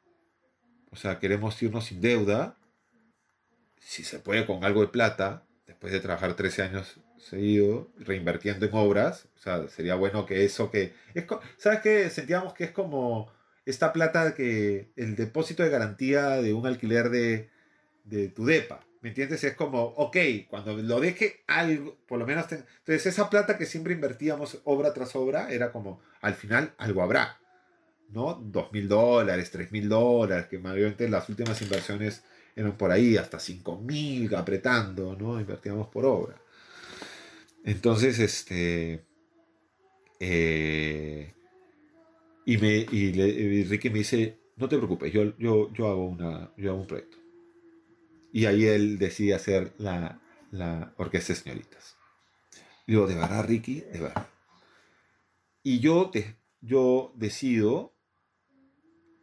O 0.91 0.97
sea, 0.97 1.19
queremos 1.19 1.63
irnos 1.63 1.85
sin 1.85 2.01
deuda, 2.01 2.57
si 3.79 4.03
se 4.03 4.19
puede 4.19 4.47
con 4.47 4.65
algo 4.65 4.81
de 4.81 4.89
plata, 4.89 5.45
después 5.67 5.93
de 5.93 6.01
trabajar 6.01 6.35
13 6.35 6.63
años 6.63 6.99
seguido, 7.23 7.89
reinvirtiendo 7.99 8.67
en 8.67 8.75
obras. 8.75 9.29
O 9.37 9.39
sea, 9.39 9.69
sería 9.69 9.95
bueno 9.95 10.27
que 10.27 10.45
eso 10.45 10.71
que... 10.71 10.93
Es, 11.15 11.25
¿Sabes 11.57 11.81
qué? 11.81 12.11
Sentíamos 12.11 12.55
que 12.55 12.65
es 12.65 12.71
como 12.71 13.33
esta 13.65 13.93
plata 13.93 14.35
que 14.35 14.91
el 14.97 15.17
depósito 15.17 15.63
de 15.63 15.71
garantía 15.71 16.43
de 16.43 16.53
un 16.53 16.67
alquiler 16.67 17.11
de, 17.11 17.49
de 18.05 18.29
tu 18.29 18.45
DEPA. 18.45 18.85
¿Me 19.01 19.09
entiendes? 19.09 19.43
Es 19.43 19.55
como, 19.55 19.83
ok, 19.83 20.17
cuando 20.49 20.77
lo 20.77 21.01
deje 21.01 21.43
algo, 21.47 21.97
por 22.07 22.19
lo 22.19 22.27
menos... 22.27 22.47
Entonces 22.51 23.07
esa 23.07 23.31
plata 23.31 23.59
que 23.59 23.67
siempre 23.67 23.95
invertíamos 23.95 24.61
obra 24.65 24.93
tras 24.93 25.17
obra 25.17 25.51
era 25.51 25.73
como, 25.73 26.01
al 26.21 26.35
final 26.35 26.75
algo 26.79 27.03
habrá. 27.03 27.39
¿No? 28.11 28.35
Dos 28.35 28.71
mil 28.73 28.89
dólares, 28.89 29.51
tres 29.51 29.73
mil 29.73 29.89
dólares, 29.89 30.47
que 30.47 30.59
mayormente 30.59 31.09
las 31.09 31.29
últimas 31.31 31.63
inversiones 31.63 32.23
eran 32.55 32.77
por 32.77 32.91
ahí, 32.91 33.17
hasta 33.17 33.41
cinco 33.41 33.79
mil 33.79 34.35
apretando, 34.35 35.17
¿no? 35.17 35.41
Invertíamos 35.41 35.89
por 35.89 36.05
obra. 36.05 36.37
Entonces, 37.65 38.19
este... 38.19 39.05
Eh, 40.21 41.35
y, 42.47 42.57
me, 42.59 42.87
y, 42.91 43.65
Ricky 43.65 43.91
me 43.91 43.99
dice, 43.99 44.39
no 44.57 44.69
te 44.69 44.77
preocupes, 44.77 45.13
yo, 45.13 45.37
yo, 45.39 45.73
yo, 45.73 45.89
hago, 45.89 46.07
una, 46.07 46.53
yo 46.57 46.71
hago 46.71 46.81
un 46.81 46.87
proyecto. 46.87 47.19
Y 48.33 48.47
ahí 48.47 48.65
él 48.65 48.99
decide 48.99 49.35
hacer 49.35 49.75
la, 49.79 50.21
la 50.51 50.95
orquesta 50.97 51.33
de 51.33 51.41
señoritas. 51.41 51.97
Digo, 52.87 53.07
¿de 53.07 53.15
verdad, 53.15 53.47
Ricky? 53.47 53.81
De 53.81 54.01
verdad. 54.01 54.29
Y 55.63 55.81
yo, 55.81 56.11
te, 56.11 56.37
yo 56.61 57.13
decido 57.17 57.97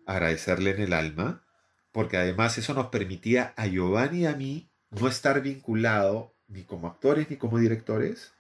agradecerle 0.05 0.71
en 0.71 0.81
el 0.81 0.93
alma, 0.93 1.45
porque 1.91 2.17
además 2.17 2.57
eso 2.57 2.73
nos 2.73 2.87
permitía 2.87 3.53
a 3.57 3.67
Giovanni 3.67 4.21
y 4.21 4.25
a 4.25 4.35
mí 4.35 4.71
no 4.89 5.07
estar 5.07 5.41
vinculado 5.41 6.35
ni 6.50 6.64
como 6.64 6.88
actores 6.88 7.30
ni 7.30 7.38
como 7.38 7.60
directores 7.60 8.34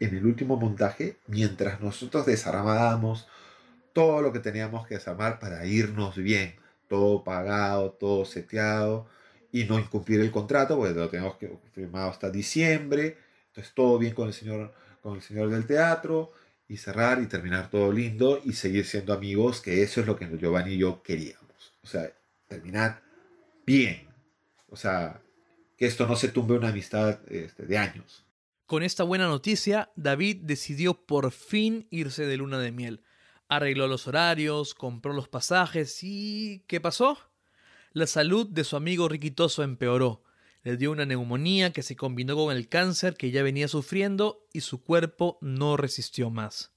en 0.00 0.14
el 0.14 0.26
último 0.26 0.56
montaje, 0.56 1.16
mientras 1.26 1.80
nosotros 1.80 2.26
desarmábamos 2.26 3.26
todo 3.92 4.20
lo 4.20 4.32
que 4.32 4.40
teníamos 4.40 4.86
que 4.86 4.96
desarmar 4.96 5.38
para 5.38 5.64
irnos 5.64 6.16
bien, 6.16 6.56
todo 6.88 7.24
pagado, 7.24 7.92
todo 7.92 8.24
seteado, 8.24 9.06
y 9.52 9.64
no 9.64 9.78
incumplir 9.78 10.20
el 10.20 10.30
contrato, 10.30 10.76
porque 10.76 10.92
lo 10.92 11.08
tenemos 11.08 11.36
que 11.36 11.50
firmado 11.72 12.10
hasta 12.10 12.30
diciembre. 12.30 13.16
Entonces 13.48 13.72
todo 13.74 13.98
bien 13.98 14.14
con 14.14 14.28
el 14.28 14.34
señor, 14.34 14.74
con 15.00 15.16
el 15.16 15.22
señor 15.22 15.48
del 15.48 15.66
teatro 15.66 16.32
y 16.68 16.76
cerrar 16.76 17.22
y 17.22 17.26
terminar 17.26 17.70
todo 17.70 17.90
lindo 17.90 18.40
y 18.44 18.52
seguir 18.52 18.84
siendo 18.84 19.14
amigos, 19.14 19.62
que 19.62 19.82
eso 19.82 20.00
es 20.00 20.06
lo 20.06 20.16
que 20.16 20.26
Giovanni 20.26 20.74
y 20.74 20.78
yo 20.78 21.02
queríamos. 21.02 21.74
O 21.82 21.86
sea, 21.86 22.12
terminar 22.48 23.02
bien. 23.64 24.08
O 24.68 24.76
sea, 24.76 25.22
que 25.76 25.86
esto 25.86 26.06
no 26.06 26.16
se 26.16 26.28
tumbe 26.28 26.54
una 26.54 26.68
amistad 26.68 27.20
este, 27.28 27.66
de 27.66 27.78
años. 27.78 28.24
Con 28.66 28.82
esta 28.82 29.04
buena 29.04 29.26
noticia, 29.26 29.90
David 29.96 30.38
decidió 30.42 30.94
por 30.94 31.30
fin 31.30 31.86
irse 31.90 32.26
de 32.26 32.36
luna 32.36 32.58
de 32.58 32.72
miel. 32.72 33.02
Arregló 33.48 33.86
los 33.86 34.08
horarios, 34.08 34.74
compró 34.74 35.12
los 35.12 35.28
pasajes 35.28 36.02
y... 36.02 36.64
¿qué 36.66 36.80
pasó? 36.80 37.18
la 37.96 38.06
salud 38.06 38.46
de 38.46 38.62
su 38.62 38.76
amigo 38.76 39.08
Riquitoso 39.08 39.62
empeoró. 39.62 40.22
Le 40.64 40.76
dio 40.76 40.92
una 40.92 41.06
neumonía 41.06 41.72
que 41.72 41.82
se 41.82 41.96
combinó 41.96 42.36
con 42.36 42.54
el 42.54 42.68
cáncer 42.68 43.14
que 43.14 43.30
ya 43.30 43.42
venía 43.42 43.68
sufriendo 43.68 44.46
y 44.52 44.60
su 44.60 44.84
cuerpo 44.84 45.38
no 45.40 45.78
resistió 45.78 46.28
más. 46.28 46.72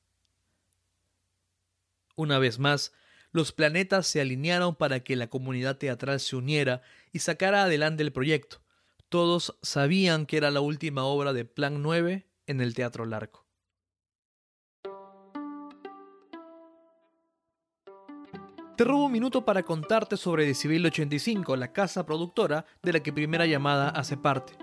Una 2.16 2.40
vez 2.40 2.58
más, 2.58 2.94
los 3.34 3.52
planetas 3.52 4.08
se 4.08 4.22
alinearon 4.22 4.78
para 4.78 5.02
que 5.02 5.18
la 5.18 5.28
comunidad 5.30 5.76
teatral 5.76 6.22
se 6.22 6.38
uniera 6.38 6.84
y 7.12 7.20
sacara 7.20 7.64
adelante 7.64 8.02
el 8.02 8.14
proyecto. 8.14 8.62
Todos 9.10 9.58
sabían 9.64 10.28
que 10.28 10.38
era 10.38 10.52
la 10.52 10.62
última 10.62 11.04
obra 11.04 11.34
de 11.34 11.44
Plan 11.44 11.82
9 11.82 12.28
en 12.46 12.62
el 12.62 12.76
Teatro 12.76 13.06
Larco. 13.08 13.48
Te 18.78 18.84
robo 18.84 19.06
un 19.06 19.12
minuto 19.12 19.44
para 19.44 19.64
contarte 19.64 20.16
sobre 20.16 20.46
Decibel 20.46 20.86
85, 20.86 21.56
la 21.56 21.74
casa 21.74 22.06
productora 22.06 22.66
de 22.84 22.94
la 22.94 23.00
que 23.02 23.12
Primera 23.12 23.48
Llamada 23.48 23.90
hace 23.90 24.16
parte. 24.16 24.54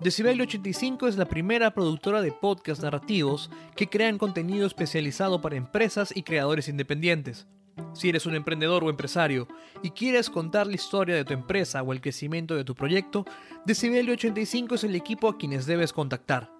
Decibel 0.00 0.40
85 0.40 1.06
es 1.06 1.16
la 1.16 1.26
primera 1.26 1.72
productora 1.72 2.22
de 2.22 2.32
podcast 2.32 2.82
narrativos 2.82 3.50
que 3.76 3.88
crean 3.88 4.18
contenido 4.18 4.66
especializado 4.66 5.40
para 5.40 5.54
empresas 5.54 6.14
y 6.14 6.24
creadores 6.24 6.68
independientes. 6.68 7.46
Si 7.92 8.08
eres 8.08 8.26
un 8.26 8.34
emprendedor 8.34 8.84
o 8.84 8.90
empresario 8.90 9.48
y 9.82 9.90
quieres 9.90 10.30
contar 10.30 10.66
la 10.66 10.74
historia 10.74 11.14
de 11.14 11.24
tu 11.24 11.32
empresa 11.32 11.82
o 11.82 11.92
el 11.92 12.00
crecimiento 12.00 12.54
de 12.54 12.64
tu 12.64 12.74
proyecto, 12.74 13.24
Decibel 13.64 14.10
85 14.10 14.74
es 14.74 14.84
el 14.84 14.94
equipo 14.94 15.28
a 15.28 15.38
quienes 15.38 15.66
debes 15.66 15.92
contactar. 15.92 16.50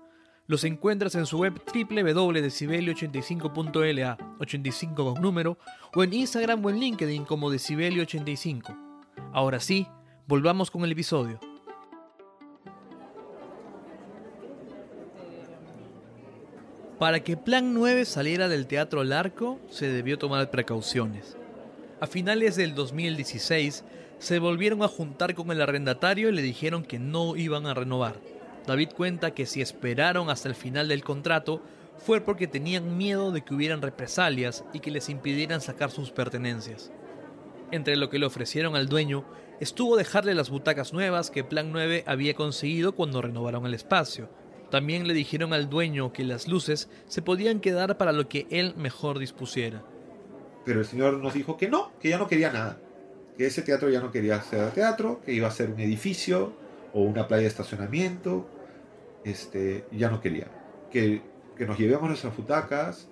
Los 0.47 0.65
encuentras 0.65 1.15
en 1.15 1.27
su 1.27 1.39
web 1.39 1.63
www.decibelio85.la, 1.73 4.37
85 4.41 5.15
con 5.15 5.23
número, 5.23 5.57
o 5.95 6.03
en 6.03 6.13
Instagram 6.13 6.65
o 6.65 6.71
en 6.71 6.81
LinkedIn 6.81 7.25
como 7.25 7.51
Decibelio85. 7.51 8.77
Ahora 9.33 9.61
sí, 9.61 9.87
volvamos 10.27 10.71
con 10.71 10.85
el 10.85 10.93
episodio. 10.93 11.39
Para 17.03 17.25
que 17.25 17.37
Plan 17.37 17.75
9 17.75 18.05
saliera 18.05 18.47
del 18.47 18.69
Teatro 18.69 19.03
Larco, 19.03 19.59
se 19.71 19.89
debió 19.89 20.19
tomar 20.19 20.53
precauciones. 20.53 21.37
A 22.01 22.07
finales 22.07 22.55
del 22.55 22.77
2016, 22.77 23.83
se 24.21 24.39
volvieron 24.39 24.85
a 24.85 24.87
juntar 24.87 25.35
con 25.35 25.51
el 25.51 25.61
arrendatario 25.61 26.29
y 26.29 26.33
le 26.33 26.43
dijeron 26.43 26.85
que 26.85 27.01
no 27.01 27.35
iban 27.35 27.67
a 27.67 27.75
renovar. 27.75 28.21
David 28.69 28.91
cuenta 28.97 29.35
que 29.35 29.47
si 29.47 29.61
esperaron 29.61 30.31
hasta 30.31 30.49
el 30.49 30.55
final 30.55 30.87
del 30.87 31.03
contrato 31.03 31.61
fue 31.99 32.21
porque 32.21 32.47
tenían 32.47 32.97
miedo 32.97 33.33
de 33.33 33.43
que 33.43 33.53
hubieran 33.53 33.83
represalias 33.83 34.65
y 34.73 34.79
que 34.79 34.93
les 34.93 35.09
impidieran 35.09 35.61
sacar 35.61 35.91
sus 35.91 36.13
pertenencias. 36.13 36.93
Entre 37.73 37.97
lo 37.97 38.11
que 38.11 38.21
le 38.21 38.27
ofrecieron 38.27 38.77
al 38.77 38.89
dueño 38.89 39.25
estuvo 39.59 39.97
dejarle 39.97 40.35
las 40.35 40.51
butacas 40.51 40.93
nuevas 40.93 41.33
que 41.33 41.43
Plan 41.43 41.73
9 41.73 42.05
había 42.07 42.35
conseguido 42.35 42.95
cuando 42.95 43.23
renovaron 43.23 43.67
el 43.67 43.75
espacio. 43.75 44.29
También 44.73 45.07
le 45.07 45.13
dijeron 45.13 45.53
al 45.53 45.69
dueño 45.69 46.15
que 46.15 46.25
las 46.25 46.49
luces 46.49 46.89
se 47.07 47.21
podían 47.21 47.61
quedar 47.61 47.99
para 47.99 48.11
lo 48.11 48.27
que 48.27 48.47
él 48.49 48.73
mejor 48.75 49.19
dispusiera. 49.19 49.83
Pero 50.65 50.81
el 50.81 50.87
señor 50.87 51.19
nos 51.19 51.35
dijo 51.35 51.59
que 51.59 51.69
no, 51.69 51.93
que 52.01 52.09
ya 52.09 52.17
no 52.17 52.27
quería 52.27 52.51
nada. 52.51 52.79
Que 53.37 53.45
ese 53.45 53.61
teatro 53.61 53.91
ya 53.91 54.01
no 54.01 54.11
quería 54.11 54.41
ser 54.41 54.71
teatro, 54.71 55.21
que 55.27 55.35
iba 55.35 55.47
a 55.47 55.51
ser 55.51 55.73
un 55.73 55.81
edificio 55.81 56.55
o 56.95 57.03
una 57.03 57.29
playa 57.29 57.43
de 57.43 57.49
estacionamiento, 57.49 58.49
este, 59.25 59.85
ya 59.93 60.09
no 60.09 60.23
quería. 60.23 60.47
Que, 60.91 61.21
que 61.55 61.67
nos 61.67 61.79
llevemos 61.79 62.09
nuestras 62.09 62.33
futacas. 62.33 63.09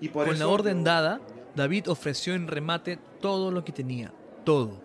Y 0.00 0.10
por 0.10 0.28
Con 0.28 0.38
la 0.38 0.46
orden 0.46 0.84
dada, 0.84 1.20
David 1.56 1.90
ofreció 1.90 2.34
en 2.34 2.46
remate 2.46 3.00
todo 3.20 3.50
lo 3.50 3.64
que 3.64 3.72
tenía, 3.72 4.12
todo. 4.44 4.80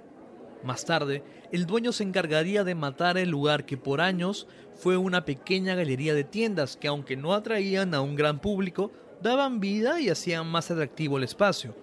Más 0.63 0.85
tarde, 0.85 1.23
el 1.51 1.65
dueño 1.65 1.91
se 1.91 2.03
encargaría 2.03 2.63
de 2.63 2.73
matar 2.73 3.17
el 3.17 3.29
lugar 3.29 3.65
que 3.65 3.77
por 3.77 3.99
años 3.99 4.47
fue 4.75 4.95
una 4.95 5.25
pequeña 5.25 5.75
galería 5.75 6.13
de 6.13 6.23
tiendas 6.23 6.77
que 6.77 6.87
aunque 6.87 7.17
no 7.17 7.33
atraían 7.33 7.93
a 7.93 8.01
un 8.01 8.15
gran 8.15 8.39
público, 8.39 8.91
daban 9.21 9.59
vida 9.59 9.99
y 9.99 10.09
hacían 10.09 10.47
más 10.47 10.71
atractivo 10.71 11.17
el 11.17 11.25
espacio. 11.25 11.75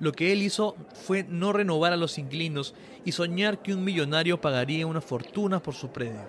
Lo 0.00 0.12
que 0.12 0.32
él 0.32 0.42
hizo 0.42 0.76
fue 0.92 1.24
no 1.28 1.52
renovar 1.52 1.92
a 1.92 1.96
los 1.96 2.18
inquilinos 2.18 2.74
y 3.04 3.12
soñar 3.12 3.62
que 3.62 3.72
un 3.72 3.84
millonario 3.84 4.40
pagaría 4.40 4.86
una 4.86 5.00
fortuna 5.00 5.62
por 5.62 5.74
su 5.74 5.90
predio. 5.90 6.28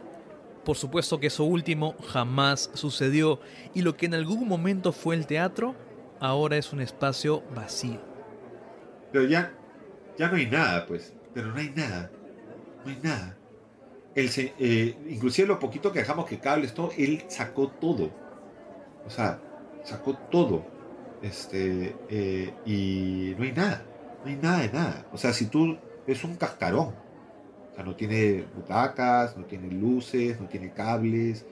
Por 0.64 0.78
supuesto 0.78 1.20
que 1.20 1.28
eso 1.28 1.44
último 1.44 1.96
jamás 2.08 2.70
sucedió 2.74 3.40
y 3.74 3.82
lo 3.82 3.96
que 3.98 4.06
en 4.06 4.14
algún 4.14 4.48
momento 4.48 4.92
fue 4.92 5.16
el 5.16 5.28
teatro, 5.28 5.76
ahora 6.20 6.58
es 6.58 6.74
un 6.74 6.82
espacio 6.82 7.44
vacío. 7.54 8.00
Pero 9.12 9.26
ya, 9.26 9.54
ya 10.18 10.30
no 10.30 10.38
hay 10.38 10.46
nada, 10.46 10.86
pues. 10.86 11.14
Pero 11.36 11.50
no 11.50 11.58
hay 11.58 11.72
nada. 11.76 12.10
No 12.84 12.92
hay 12.92 13.00
nada. 13.04 13.38
El, 14.16 14.32
eh, 14.38 14.98
inclusive 15.10 15.50
lo 15.50 15.60
poquito 15.60 15.92
que 15.92 16.00
dejamos 16.00 16.26
que 16.26 16.40
cables, 16.40 16.74
todo, 16.74 16.92
él 16.98 17.26
sacó 17.28 17.68
todo. 17.68 18.10
O 19.06 19.10
sea, 19.10 19.40
sacó 19.84 20.16
todo. 20.16 20.66
Este, 21.22 21.94
eh, 22.10 22.54
y 22.66 23.36
no 23.38 23.44
hay 23.44 23.52
nada. 23.52 23.84
No 24.24 24.30
hay 24.32 24.38
nada 24.38 24.60
de 24.62 24.72
nada. 24.72 25.06
O 25.12 25.18
sea, 25.18 25.34
si 25.34 25.48
tú 25.48 25.78
es 26.08 26.24
un 26.24 26.38
cascarón. 26.38 26.94
O 27.72 27.76
sea, 27.76 27.84
no 27.84 27.96
tiene 27.96 28.46
butacas, 28.56 29.36
no 29.36 29.44
tiene 29.44 29.70
luces, 29.70 30.40
no 30.40 30.48
tiene 30.48 30.72
cables. 30.72 31.46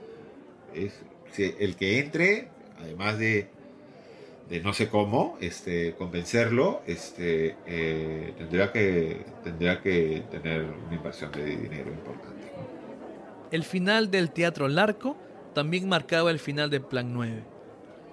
Es, 0.73 1.03
el 1.37 1.75
que 1.75 1.99
entre, 1.99 2.49
además 2.79 3.17
de, 3.17 3.49
de 4.49 4.59
no 4.59 4.73
sé 4.73 4.89
cómo 4.89 5.37
este, 5.39 5.95
convencerlo, 5.95 6.81
este, 6.85 7.55
eh, 7.65 8.33
tendría, 8.37 8.71
que, 8.71 9.25
tendría 9.43 9.81
que 9.81 10.23
tener 10.29 10.63
una 10.63 10.95
inversión 10.95 11.31
de 11.31 11.45
dinero 11.45 11.91
importante. 11.91 12.33
El 13.51 13.63
final 13.63 14.11
del 14.11 14.31
Teatro 14.31 14.67
Larco 14.67 15.15
también 15.53 15.87
marcaba 15.87 16.31
el 16.31 16.39
final 16.39 16.69
de 16.69 16.79
Plan 16.79 17.13
9. 17.13 17.43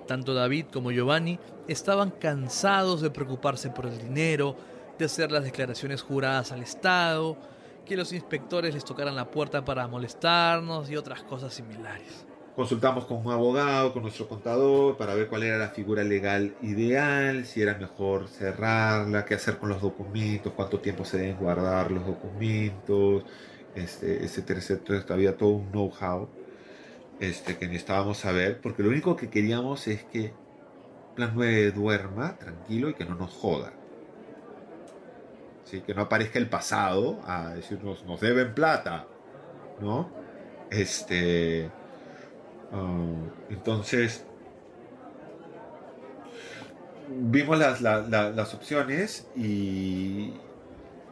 Tanto 0.06 0.34
David 0.34 0.66
como 0.72 0.90
Giovanni 0.90 1.38
estaban 1.66 2.10
cansados 2.10 3.00
de 3.00 3.10
preocuparse 3.10 3.70
por 3.70 3.86
el 3.86 3.98
dinero, 3.98 4.56
de 4.98 5.06
hacer 5.06 5.32
las 5.32 5.44
declaraciones 5.44 6.02
juradas 6.02 6.52
al 6.52 6.62
Estado, 6.62 7.36
que 7.86 7.96
los 7.96 8.12
inspectores 8.12 8.74
les 8.74 8.84
tocaran 8.84 9.16
la 9.16 9.30
puerta 9.30 9.64
para 9.64 9.88
molestarnos 9.88 10.90
y 10.90 10.96
otras 10.96 11.22
cosas 11.22 11.54
similares. 11.54 12.26
Consultamos 12.57 13.05
con 13.07 13.24
un 13.24 13.32
abogado, 13.32 13.92
con 13.92 14.03
nuestro 14.03 14.28
contador, 14.28 14.96
para 14.96 15.14
ver 15.14 15.28
cuál 15.28 15.44
era 15.44 15.57
la 15.57 15.68
figura 15.68 16.03
legal 16.05 16.55
ideal, 16.62 17.46
si 17.46 17.62
era 17.62 17.78
mejor 17.78 18.28
cerrarla, 18.28 19.24
qué 19.24 19.34
hacer 19.34 19.59
con 19.59 19.68
los 19.68 19.80
documentos, 19.80 20.53
cuánto 20.55 20.80
tiempo 20.80 21.05
se 21.05 21.18
deben 21.18 21.36
guardar 21.36 21.90
los 21.90 22.05
documentos, 22.05 23.24
este, 23.74 24.24
etcétera, 24.24 24.61
etcétera. 24.61 25.05
Había 25.09 25.36
todo 25.36 25.51
un 25.51 25.70
know-how 25.70 26.28
este, 27.20 27.57
que 27.57 27.66
necesitábamos 27.66 28.18
saber, 28.18 28.61
porque 28.61 28.82
lo 28.82 28.90
único 28.90 29.16
que 29.16 29.30
queríamos 29.30 29.86
es 29.86 30.03
que 30.05 30.32
Plan 31.14 31.32
9 31.34 31.72
duerma 31.72 32.36
tranquilo 32.38 32.88
y 32.88 32.94
que 32.94 33.05
no 33.05 33.14
nos 33.14 33.32
joda. 33.32 33.72
¿Sí? 35.64 35.80
Que 35.82 35.94
no 35.94 36.03
aparezca 36.03 36.38
el 36.38 36.48
pasado 36.48 37.20
a 37.26 37.51
decirnos, 37.51 38.05
nos 38.05 38.20
deben 38.20 38.55
plata, 38.55 39.07
¿no? 39.80 40.11
Este. 40.70 41.70
Um, 42.72 43.28
entonces. 43.48 44.24
Vimos 47.12 47.58
las, 47.58 47.80
las 47.80 48.54
opciones 48.54 49.26
y, 49.34 50.32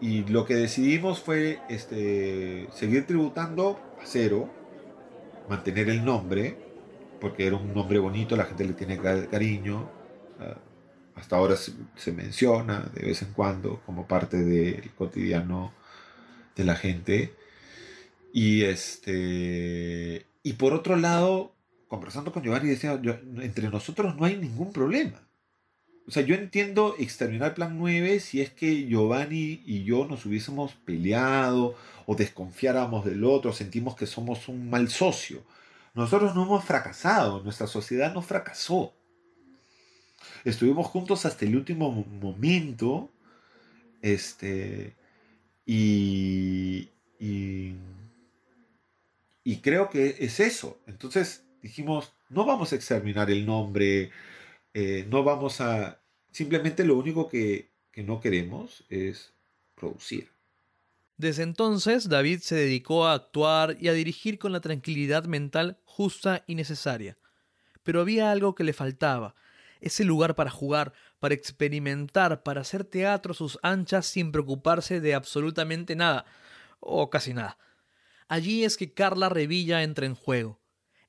y 0.00 0.24
lo 0.26 0.44
que 0.44 0.54
decidimos 0.54 1.20
fue 1.20 1.59
este, 1.68 2.68
seguir 2.72 3.04
tributando 3.04 3.80
a 4.00 4.06
cero 4.06 4.48
mantener 5.48 5.88
el 5.88 6.04
nombre, 6.04 6.56
porque 7.20 7.46
era 7.46 7.56
un 7.56 7.74
nombre 7.74 7.98
bonito, 7.98 8.36
la 8.36 8.44
gente 8.44 8.64
le 8.64 8.74
tiene 8.74 8.98
cariño. 8.98 9.90
Hasta 11.16 11.36
ahora 11.36 11.56
se, 11.56 12.12
menciona 12.12 12.88
de 12.94 13.02
vez 13.02 13.22
en 13.22 13.32
cuando 13.32 13.80
como 13.84 14.06
parte 14.06 14.36
del 14.36 14.90
cotidiano 14.92 15.72
de 16.54 16.64
la 16.64 16.76
gente. 16.76 17.34
Y 18.32 18.62
este. 18.62 20.26
Y 20.43 20.55
por 20.55 20.72
otro 20.72 20.97
lado, 20.97 21.55
conversando 21.89 22.32
con 22.32 22.43
Giovanni, 22.43 22.68
decía, 22.68 23.01
entre 23.41 23.68
nosotros 23.68 24.16
no 24.16 24.24
hay 24.24 24.36
ningún 24.36 24.72
problema. 24.72 25.28
O 26.07 26.11
sea, 26.11 26.22
yo 26.22 26.34
entiendo 26.34 26.95
exterminar 26.99 27.55
Plan 27.55 27.76
9 27.76 28.20
si 28.20 28.41
es 28.41 28.51
que 28.51 28.86
Giovanni 28.86 29.62
y 29.66 29.84
yo 29.84 30.07
nos 30.07 30.24
hubiésemos 30.24 30.72
peleado 30.72 31.74
o 32.07 32.14
desconfiáramos 32.14 33.05
del 33.05 33.24
otro, 33.24 33.53
sentimos 33.53 33.95
que 33.95 34.07
somos 34.07 34.49
un 34.49 34.70
mal 34.70 34.89
socio. 34.89 35.43
Nosotros 35.95 36.34
no 36.34 36.45
hemos 36.45 36.64
fracasado, 36.64 37.43
nuestra 37.43 37.66
sociedad 37.66 38.14
no 38.14 38.22
fracasó. 38.22 38.95
Estuvimos 40.45 40.86
juntos 40.86 41.26
hasta 41.26 41.45
el 41.45 41.57
último 41.57 41.91
momento. 41.91 43.11
Este. 44.01 44.97
Y, 45.66 46.89
y 49.49 49.62
creo 49.62 49.88
que 49.88 50.14
es 50.18 50.40
eso. 50.40 50.78
Entonces 50.86 51.42
dijimos, 51.62 52.12
no 52.28 52.44
vamos 52.44 52.70
a 52.70 52.76
exterminar 52.76 53.30
el 53.30 53.46
nombre, 53.46 54.11
eh, 54.74 55.07
no 55.09 55.24
vamos 55.24 55.62
a... 55.62 56.03
Simplemente 56.30 56.84
lo 56.84 56.99
único 56.99 57.30
que, 57.30 57.70
que 57.90 58.03
no 58.03 58.20
queremos 58.20 58.84
es 58.90 59.32
producir. 59.74 60.28
Desde 61.16 61.44
entonces, 61.44 62.11
David 62.11 62.40
se 62.40 62.57
dedicó 62.57 63.07
a 63.07 63.14
actuar 63.14 63.78
y 63.80 63.88
a 63.88 63.94
dirigir 63.94 64.38
con 64.38 64.53
la 64.53 64.61
tranquilidad 64.61 65.24
mental 65.24 65.78
justa 65.86 66.44
y 66.46 66.55
necesaria. 66.55 67.16
Pero 67.82 68.03
había 68.03 68.30
algo 68.30 68.55
que 68.55 68.64
le 68.64 68.74
faltaba, 68.74 69.34
ese 69.80 70.05
lugar 70.05 70.34
para 70.34 70.51
jugar, 70.51 70.92
para 71.20 71.32
experimentar, 71.32 72.42
para 72.42 72.61
hacer 72.61 72.84
teatro 72.84 73.32
a 73.32 73.34
sus 73.34 73.59
anchas 73.62 74.05
sin 74.05 74.30
preocuparse 74.30 75.01
de 75.01 75.14
absolutamente 75.14 75.96
nada, 75.96 76.26
o 76.80 77.09
casi 77.09 77.32
nada. 77.32 77.57
Allí 78.29 78.64
es 78.64 78.76
que 78.76 78.93
Carla 78.93 79.29
Revilla 79.29 79.83
entra 79.83 80.07
en 80.07 80.14
juego. 80.14 80.61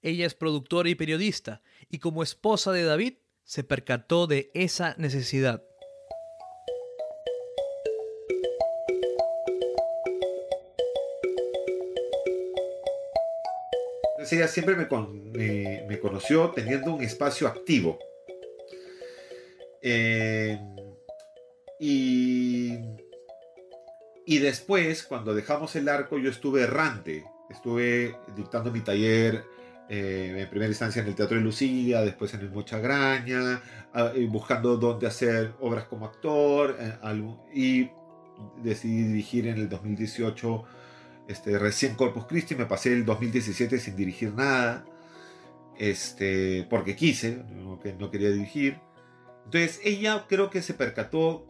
Ella 0.02 0.26
es 0.26 0.34
productora 0.34 0.90
y 0.90 0.96
periodista, 0.96 1.62
y 1.90 2.00
como 2.00 2.24
esposa 2.24 2.72
de 2.72 2.84
David, 2.84 3.16
se 3.44 3.64
percató 3.64 4.26
de 4.26 4.50
esa 4.54 4.96
necesidad. 4.98 5.64
ella 14.32 14.48
siempre 14.48 14.76
me, 14.76 16.00
conoció 16.00 16.52
teniendo 16.52 16.94
un 16.94 17.04
espacio 17.04 17.48
activo. 17.48 18.00
Eh, 19.82 20.60
y, 21.80 22.78
y 24.30 24.38
después, 24.38 25.02
cuando 25.02 25.34
dejamos 25.34 25.76
el 25.76 25.90
arco, 25.90 26.20
yo 26.20 26.30
estuve 26.30 26.62
errante. 26.62 27.26
Estuve 27.50 28.16
dictando 28.36 28.72
mi 28.72 28.82
taller 28.82 29.44
eh, 29.90 30.36
en 30.38 30.50
primera 30.52 30.70
instancia 30.70 31.02
en 31.02 31.08
el 31.08 31.16
Teatro 31.16 31.38
de 31.38 31.42
Lucía, 31.42 32.02
después 32.02 32.36
en 32.36 32.42
el 32.42 32.52
Mochagraña, 32.52 33.60
ah, 33.92 34.12
buscando 34.28 34.78
dónde 34.78 35.08
hacer 35.08 35.56
obras 35.60 35.86
como 35.86 36.06
actor, 36.06 36.78
eh, 36.80 36.94
y 37.56 37.90
decidí 38.62 39.02
dirigir 39.02 39.48
en 39.48 39.58
el 39.58 39.68
2018 39.68 40.64
este, 41.28 41.58
recién 41.58 41.96
Corpus 41.96 42.28
Christi, 42.28 42.54
me 42.54 42.68
pasé 42.68 42.94
el 42.94 43.06
2017 43.06 43.80
sin 43.80 43.96
dirigir 43.96 44.36
nada, 44.36 44.86
este, 45.80 46.68
porque 46.70 46.96
quise, 46.96 47.44
no, 47.50 47.80
no 47.98 48.12
quería 48.12 48.30
dirigir. 48.30 48.78
Entonces 49.46 49.80
ella 49.84 50.26
creo 50.30 50.52
que 50.52 50.62
se 50.62 50.76
percató 50.76 51.49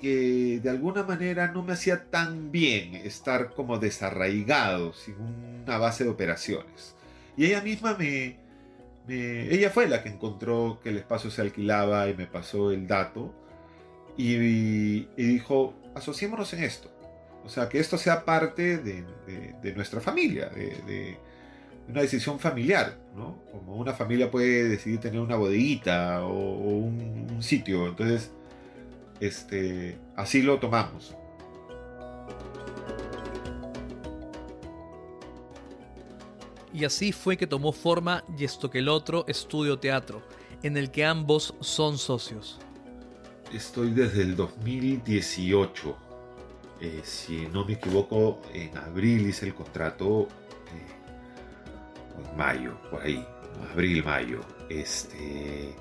que 0.00 0.60
de 0.62 0.70
alguna 0.70 1.02
manera 1.02 1.50
no 1.52 1.62
me 1.62 1.72
hacía 1.72 2.04
tan 2.10 2.52
bien 2.52 2.94
estar 2.94 3.54
como 3.54 3.78
desarraigado, 3.78 4.92
sin 4.92 5.16
una 5.64 5.78
base 5.78 6.04
de 6.04 6.10
operaciones. 6.10 6.94
Y 7.36 7.46
ella 7.46 7.60
misma 7.62 7.96
me, 7.98 8.36
ella 9.08 9.70
fue 9.70 9.88
la 9.88 10.02
que 10.02 10.10
encontró 10.10 10.80
que 10.82 10.90
el 10.90 10.98
espacio 10.98 11.30
se 11.30 11.42
alquilaba 11.42 12.08
y 12.08 12.14
me 12.14 12.26
pasó 12.26 12.70
el 12.70 12.86
dato 12.86 13.32
y, 14.16 15.06
dijo, 15.16 15.74
asociémonos 15.94 16.52
en 16.52 16.64
esto. 16.64 16.90
O 17.44 17.48
sea, 17.48 17.68
que 17.68 17.78
esto 17.78 17.96
sea 17.96 18.24
parte 18.24 18.78
de, 18.78 19.72
nuestra 19.74 20.00
familia, 20.00 20.48
de, 20.48 21.16
una 21.88 22.02
decisión 22.02 22.38
familiar, 22.38 22.98
¿no? 23.16 23.38
Como 23.50 23.76
una 23.76 23.94
familia 23.94 24.30
puede 24.30 24.68
decidir 24.68 25.00
tener 25.00 25.20
una 25.20 25.36
bodeguita 25.36 26.22
o, 26.24 26.34
un, 26.34 27.28
un, 27.30 27.42
sitio. 27.42 27.86
Entonces, 27.86 28.30
este, 29.20 29.98
así 30.16 30.42
lo 30.42 30.58
tomamos. 30.58 31.14
Y 36.72 36.84
así 36.84 37.12
fue 37.12 37.36
que 37.36 37.46
tomó 37.46 37.72
forma 37.72 38.22
Y 38.36 38.44
esto 38.44 38.70
que 38.70 38.78
el 38.78 38.88
otro 38.88 39.24
estudio 39.26 39.78
teatro, 39.78 40.22
en 40.62 40.76
el 40.76 40.90
que 40.90 41.04
ambos 41.04 41.54
son 41.60 41.98
socios. 41.98 42.60
Estoy 43.52 43.90
desde 43.90 44.22
el 44.22 44.36
2018. 44.36 45.96
Eh, 46.80 47.00
si 47.02 47.48
no 47.48 47.64
me 47.64 47.72
equivoco, 47.72 48.40
en 48.52 48.76
abril 48.76 49.26
hice 49.26 49.46
el 49.46 49.54
contrato, 49.54 50.28
eh, 50.68 52.28
en 52.30 52.36
mayo, 52.36 52.80
por 52.90 53.02
ahí, 53.02 53.26
abril, 53.72 54.04
mayo. 54.04 54.40
Este, 54.68 55.74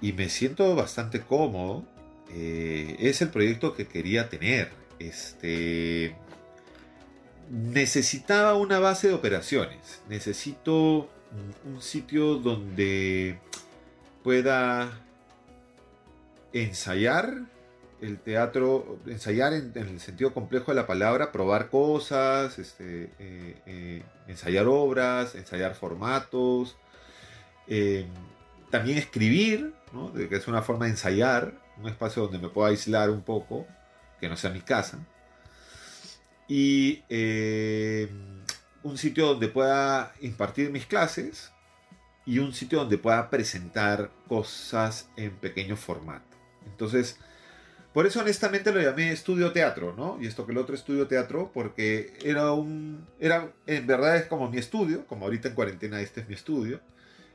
y 0.00 0.12
me 0.12 0.28
siento 0.28 0.74
bastante 0.74 1.20
cómodo. 1.22 1.84
Eh, 2.36 2.96
es 2.98 3.22
el 3.22 3.30
proyecto 3.30 3.74
que 3.74 3.86
quería 3.86 4.28
tener. 4.28 4.70
Este, 4.98 6.16
necesitaba 7.48 8.54
una 8.56 8.80
base 8.80 9.08
de 9.08 9.14
operaciones. 9.14 10.02
Necesito 10.08 11.08
un 11.64 11.80
sitio 11.80 12.34
donde 12.36 13.38
pueda 14.24 15.00
ensayar 16.52 17.42
el 18.00 18.18
teatro, 18.18 18.98
ensayar 19.06 19.52
en, 19.54 19.72
el 19.74 20.00
sentido 20.00 20.34
complejo 20.34 20.72
de 20.72 20.76
la 20.76 20.86
palabra, 20.86 21.32
probar 21.32 21.70
cosas, 21.70 22.58
este, 22.58 23.10
eh, 23.18 23.56
eh, 23.66 24.02
ensayar 24.26 24.66
obras, 24.66 25.36
ensayar 25.36 25.74
formatos, 25.74 26.76
también 28.70 28.98
escribir, 28.98 29.72
que 30.14 30.36
es 30.36 30.48
una 30.48 30.60
forma 30.60 30.84
de 30.84 30.92
ensayar, 30.92 31.63
un 31.78 31.88
espacio 31.88 32.22
donde 32.22 32.38
me 32.38 32.48
pueda 32.48 32.70
aislar 32.70 33.10
un 33.10 33.22
poco, 33.22 33.66
que 34.20 34.28
no 34.28 34.36
sea 34.36 34.50
mi 34.50 34.60
casa, 34.60 34.98
y 36.48 37.02
un 38.82 38.98
sitio 38.98 39.26
donde 39.26 39.48
pueda 39.48 40.12
impartir 40.20 40.70
mis 40.70 40.86
clases 40.86 41.50
y 42.26 42.38
un 42.38 42.52
sitio 42.52 42.80
donde 42.80 42.98
pueda 42.98 43.30
presentar 43.30 44.10
cosas 44.28 45.08
en 45.16 45.32
pequeño 45.36 45.76
formato. 45.76 46.36
Entonces, 46.66 47.18
por 47.92 48.06
eso 48.06 48.20
honestamente 48.20 48.72
lo 48.72 48.80
llamé 48.80 49.12
estudio 49.12 49.52
teatro, 49.52 49.94
¿no? 49.96 50.18
Y 50.20 50.26
esto 50.26 50.44
que 50.44 50.52
el 50.52 50.58
otro 50.58 50.74
estudio 50.74 51.06
teatro, 51.06 51.50
porque 51.52 52.18
era 52.24 52.52
un, 52.52 53.06
era, 53.20 53.52
en 53.66 53.86
verdad 53.86 54.16
es 54.16 54.26
como 54.26 54.50
mi 54.50 54.58
estudio, 54.58 55.06
como 55.06 55.26
ahorita 55.26 55.48
en 55.48 55.54
cuarentena 55.54 56.00
este 56.00 56.22
es 56.22 56.28
mi 56.28 56.34
estudio, 56.34 56.80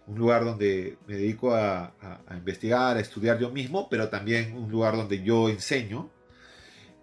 un 0.10 0.18
lugar 0.18 0.44
donde 0.44 0.98
me 1.08 1.16
dedico 1.16 1.54
a, 1.54 1.94
investigar, 2.32 2.98
a 2.98 3.00
estudiar 3.00 3.40
yo 3.40 3.52
mismo, 3.52 3.88
pero 3.90 4.10
también 4.10 4.58
un 4.58 4.72
lugar 4.72 4.96
donde 4.96 5.22
yo 5.24 5.50
enseño 5.50 6.10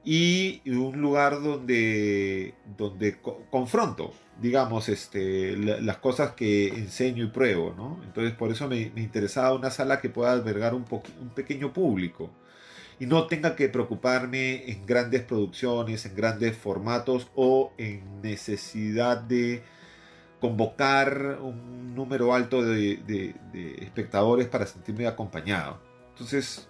y 0.04 0.60
un 0.68 1.00
lugar 1.00 1.40
donde, 1.40 2.54
donde 2.76 3.18
confronto, 3.50 4.12
digamos, 4.40 4.88
este, 4.88 5.56
las 5.56 5.98
cosas 5.98 6.32
que 6.32 6.68
enseño 6.68 7.24
y 7.24 7.28
pruebo, 7.28 7.74
¿no? 7.76 8.00
Entonces 8.04 8.34
por 8.34 8.50
eso 8.50 8.68
me, 8.68 8.92
interesaba 8.96 9.54
una 9.54 9.70
sala 9.70 10.00
que 10.00 10.10
pueda 10.10 10.32
albergar 10.32 10.74
un, 10.74 10.84
un 11.20 11.28
pequeño 11.30 11.72
público 11.72 12.30
y 12.98 13.06
no 13.06 13.28
tenga 13.28 13.54
que 13.54 13.68
preocuparme 13.68 14.68
en 14.68 14.84
grandes 14.84 15.22
producciones, 15.22 16.06
en 16.06 16.16
grandes 16.16 16.56
formatos 16.56 17.28
o 17.36 17.72
en 17.78 18.20
necesidad 18.20 19.18
de 19.18 19.62
convocar 20.40 21.38
un 21.40 21.94
número 21.94 22.34
alto 22.34 22.62
de, 22.62 23.34
espectadores 23.80 24.46
para 24.48 24.66
sentirme 24.66 25.06
acompañado. 25.06 25.80
Entonces, 26.10 26.68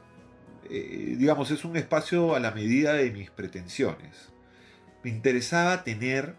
eh, 0.70 1.14
digamos, 1.18 1.50
es 1.50 1.64
un 1.64 1.76
espacio 1.76 2.34
a 2.34 2.40
la 2.40 2.52
medida 2.52 2.94
de 2.94 3.10
mis 3.10 3.30
pretensiones. 3.30 4.32
Me 5.02 5.10
interesaba 5.10 5.84
tener 5.84 6.34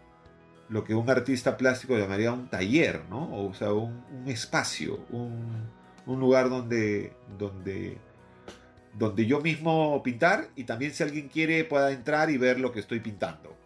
lo 0.68 0.84
que 0.84 0.94
un 0.94 1.08
artista 1.08 1.56
plástico 1.56 1.96
llamaría 1.96 2.32
un 2.32 2.48
taller, 2.48 3.02
¿no? 3.08 3.46
O 3.46 3.54
sea, 3.54 3.72
un, 3.72 4.04
espacio, 4.26 5.06
un, 5.10 5.70
un, 6.04 6.20
lugar 6.20 6.50
donde, 6.50 7.14
donde 7.38 7.96
donde 8.98 9.26
yo 9.26 9.40
mismo 9.40 10.02
pintar 10.02 10.48
y 10.56 10.64
también 10.64 10.92
si 10.92 11.02
alguien 11.02 11.28
quiere 11.28 11.64
pueda 11.64 11.92
entrar 11.92 12.30
y 12.30 12.36
ver 12.36 12.58
lo 12.60 12.72
que 12.72 12.80
estoy 12.80 13.00
pintando. 13.00 13.56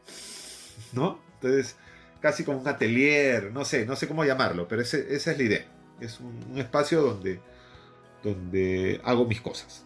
¿No? 0.92 1.18
Entonces, 1.34 1.76
casi 2.22 2.44
como 2.44 2.60
un 2.60 2.68
atelier, 2.68 3.52
no 3.52 3.64
sé, 3.64 3.84
no 3.84 3.96
sé 3.96 4.08
cómo 4.08 4.24
llamarlo, 4.24 4.68
pero 4.68 4.80
esa 4.80 4.96
es 4.96 5.26
la 5.26 5.42
idea. 5.42 5.66
Es 6.00 6.20
un, 6.20 6.56
espacio 6.56 7.02
donde, 7.02 7.40
donde 8.22 9.00
hago 9.04 9.26
mis 9.26 9.40
cosas. 9.40 9.84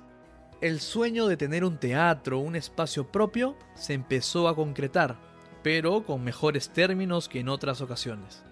El 0.60 0.80
sueño 0.80 1.26
de 1.26 1.36
tener 1.36 1.64
un 1.64 1.78
teatro, 1.78 2.38
un 2.38 2.54
espacio 2.54 3.10
propio, 3.10 3.56
se 3.74 3.94
empezó 3.94 4.48
a 4.48 4.54
concretar, 4.54 5.16
pero 5.62 6.04
con 6.04 6.22
mejores 6.22 6.70
términos 6.70 7.28
que 7.28 7.40
en 7.40 7.48
otras 7.48 7.80
ocasiones. 7.80 8.44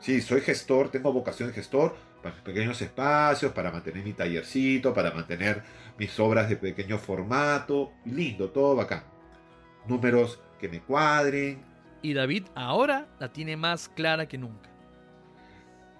Sí, 0.00 0.20
soy 0.20 0.40
gestor, 0.40 0.90
tengo 0.90 1.12
vocación 1.12 1.48
de 1.48 1.54
gestor, 1.54 1.94
para 2.22 2.36
pequeños 2.42 2.80
espacios, 2.80 3.52
para 3.52 3.70
mantener 3.72 4.04
mi 4.04 4.12
tallercito, 4.12 4.94
para 4.94 5.10
mantener 5.10 5.62
mis 5.98 6.18
obras 6.20 6.48
de 6.48 6.56
pequeño 6.56 6.98
formato. 6.98 7.92
Lindo, 8.04 8.50
todo 8.50 8.76
bacán. 8.76 9.04
Números 9.86 10.40
que 10.60 10.68
me 10.68 10.80
cuadren. 10.80 11.71
Y 12.02 12.14
David 12.14 12.44
ahora 12.54 13.06
la 13.20 13.32
tiene 13.32 13.56
más 13.56 13.88
clara 13.88 14.26
que 14.26 14.36
nunca. 14.36 14.68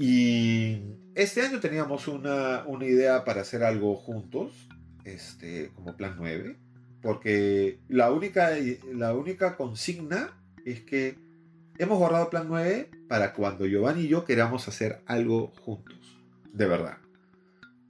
Y 0.03 0.79
este 1.15 1.43
año 1.43 1.61
teníamos 1.61 2.09
una, 2.09 2.65
idea 2.81 3.23
para 3.23 3.43
hacer 3.43 3.63
algo 3.63 3.97
juntos, 3.97 4.67
este, 5.05 5.73
como 5.75 5.95
plan 5.95 6.15
9, 6.17 6.57
porque 7.03 7.81
la 7.87 8.11
única, 8.11 8.53
la 8.95 9.13
única 9.13 9.59
consigna 9.59 10.43
es 10.65 10.81
que 10.81 11.19
hemos 11.77 11.99
borrado 11.99 12.31
plan 12.31 12.47
9 12.49 12.91
para 13.11 13.35
cuando 13.35 13.67
Giovanni 13.67 14.05
y 14.05 14.09
yo 14.09 14.25
queramos 14.25 14.67
hacer 14.69 15.03
algo 15.05 15.49
juntos 15.61 16.19
de 16.51 16.67
verdad. 16.67 16.97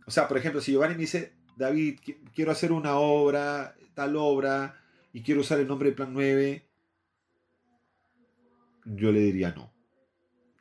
O 0.04 0.10
sea, 0.10 0.26
por 0.26 0.36
ejemplo, 0.36 0.60
si 0.60 0.72
Giovanni 0.72 0.94
me 0.94 1.02
dice, 1.02 1.34
David, 1.56 2.00
quiero 2.34 2.50
hacer 2.50 2.72
una 2.72 2.96
obra, 2.96 3.76
tal 3.94 4.16
obra, 4.16 4.82
y 5.12 5.22
quiero 5.22 5.42
usar 5.42 5.60
el 5.60 5.68
nombre 5.68 5.90
de 5.90 5.94
Plan 5.94 6.12
9, 6.12 6.68
yo 8.84 9.12
le 9.12 9.20
diría 9.20 9.52
no. 9.52 9.72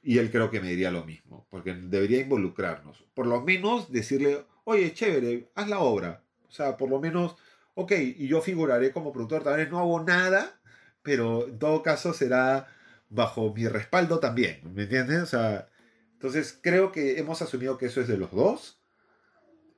Y 0.10 0.18
él 0.18 0.32
creo 0.32 0.50
que 0.50 0.60
me 0.60 0.72
diría 0.72 0.90
lo 0.90 1.06
mismo, 1.06 1.46
porque 1.52 1.72
debería 1.72 2.20
involucrarnos. 2.20 3.06
Por 3.14 3.28
lo 3.28 3.42
menos 3.42 3.92
decirle, 3.92 4.44
oye, 4.64 4.92
chévere, 4.92 5.52
haz 5.54 5.70
la 5.70 5.82
obra. 5.82 6.24
O 6.48 6.52
sea, 6.52 6.78
por 6.78 6.90
lo 6.90 7.00
menos, 7.00 7.36
ok, 7.76 7.92
y 7.92 8.28
yo 8.28 8.42
figuraré 8.42 8.92
como 8.92 9.14
productor, 9.14 9.44
tal 9.44 9.58
vez 9.58 9.70
no 9.70 9.78
hago 9.78 10.04
nada, 10.04 10.60
pero 11.04 11.48
en 11.48 11.60
todo 11.60 11.84
caso 11.84 12.12
será 12.12 12.66
bajo 13.08 13.54
mi 13.54 13.68
respaldo 13.68 14.20
también, 14.20 14.74
¿me 14.74 14.82
entiendes? 14.82 15.22
O 15.22 15.26
sea, 15.28 15.70
entonces 16.14 16.58
creo 16.60 16.92
que 16.92 17.20
hemos 17.20 17.44
asumido 17.44 17.78
que 17.78 17.86
eso 17.86 18.02
es 18.02 18.08
de 18.08 18.18
los 18.18 18.32
dos. 18.32 18.82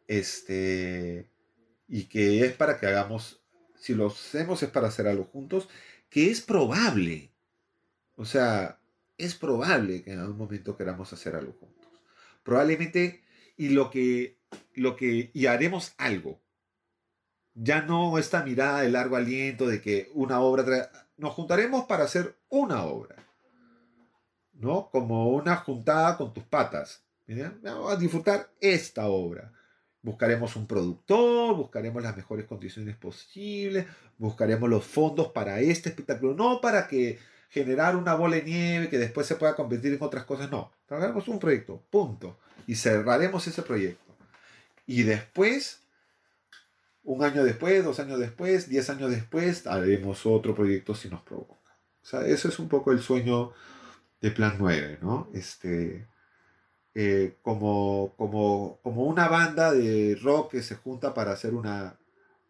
Este. 0.07 1.29
Y 1.89 2.05
que 2.05 2.45
es 2.45 2.53
para 2.53 2.79
que 2.79 2.87
hagamos. 2.87 3.43
Si 3.75 3.95
lo 3.95 4.07
hacemos 4.07 4.63
es 4.63 4.69
para 4.69 4.87
hacer 4.87 5.07
algo 5.07 5.25
juntos. 5.25 5.67
Que 6.09 6.31
es 6.31 6.39
probable. 6.39 7.33
O 8.15 8.23
sea, 8.23 8.80
es 9.17 9.35
probable 9.35 10.03
que 10.03 10.13
en 10.13 10.19
algún 10.19 10.37
momento 10.37 10.77
queramos 10.77 11.11
hacer 11.13 11.35
algo 11.35 11.53
juntos. 11.53 11.87
Probablemente. 12.43 13.23
Y 13.57 13.69
lo 13.69 13.89
que. 13.89 14.39
Lo 14.73 14.95
que. 14.95 15.31
Y 15.33 15.45
haremos 15.45 15.93
algo. 15.97 16.41
Ya 17.53 17.81
no 17.81 18.17
esta 18.17 18.43
mirada 18.43 18.81
de 18.81 18.89
largo 18.89 19.15
aliento 19.15 19.67
de 19.67 19.81
que 19.81 20.09
una 20.13 20.39
obra. 20.39 20.91
Nos 21.17 21.33
juntaremos 21.33 21.85
para 21.85 22.05
hacer 22.05 22.35
una 22.49 22.83
obra 22.85 23.21
¿no? 24.61 24.89
Como 24.91 25.29
una 25.29 25.57
juntada 25.57 26.15
con 26.17 26.33
tus 26.33 26.43
patas. 26.43 27.03
Vamos 27.61 27.91
a 27.91 27.95
disfrutar 27.95 28.51
esta 28.59 29.07
obra. 29.07 29.51
Buscaremos 30.03 30.55
un 30.55 30.67
productor, 30.67 31.55
buscaremos 31.55 32.01
las 32.01 32.15
mejores 32.15 32.45
condiciones 32.45 32.95
posibles, 32.95 33.85
buscaremos 34.17 34.69
los 34.69 34.83
fondos 34.83 35.29
para 35.29 35.59
este 35.59 35.89
espectáculo, 35.89 36.33
no 36.33 36.59
para 36.59 36.87
que 36.87 37.19
generar 37.51 37.97
una 37.97 38.15
bola 38.15 38.37
de 38.37 38.43
nieve 38.43 38.89
que 38.89 38.97
después 38.97 39.27
se 39.27 39.35
pueda 39.35 39.55
convertir 39.55 39.93
en 39.93 40.01
otras 40.01 40.23
cosas, 40.23 40.49
no. 40.49 40.71
Trabajaremos 40.87 41.27
un 41.27 41.37
proyecto, 41.37 41.83
punto. 41.89 42.37
Y 42.65 42.75
cerraremos 42.75 43.45
ese 43.45 43.61
proyecto. 43.61 44.15
Y 44.87 45.03
después, 45.03 45.81
un 47.03 47.23
año 47.23 47.43
después, 47.43 47.83
dos 47.83 47.99
años 47.99 48.19
después, 48.19 48.69
diez 48.69 48.89
años 48.89 49.11
después, 49.11 49.67
haremos 49.67 50.25
otro 50.25 50.55
proyecto 50.55 50.95
si 50.95 51.09
nos 51.09 51.21
provoca. 51.23 51.75
O 52.01 52.05
sea, 52.05 52.25
eso 52.25 52.47
es 52.47 52.57
un 52.57 52.69
poco 52.69 52.93
el 52.93 53.01
sueño 53.01 53.51
de 54.21 54.31
Plan 54.31 54.55
9, 54.57 54.99
¿no? 55.01 55.29
Este, 55.33 56.07
eh, 56.95 57.35
como, 57.41 58.13
como, 58.15 58.79
como 58.81 59.03
una 59.03 59.27
banda 59.27 59.73
de 59.73 60.17
rock 60.21 60.51
que 60.51 60.63
se 60.63 60.75
junta 60.75 61.13
para 61.13 61.33
hacer 61.33 61.53
una, 61.53 61.99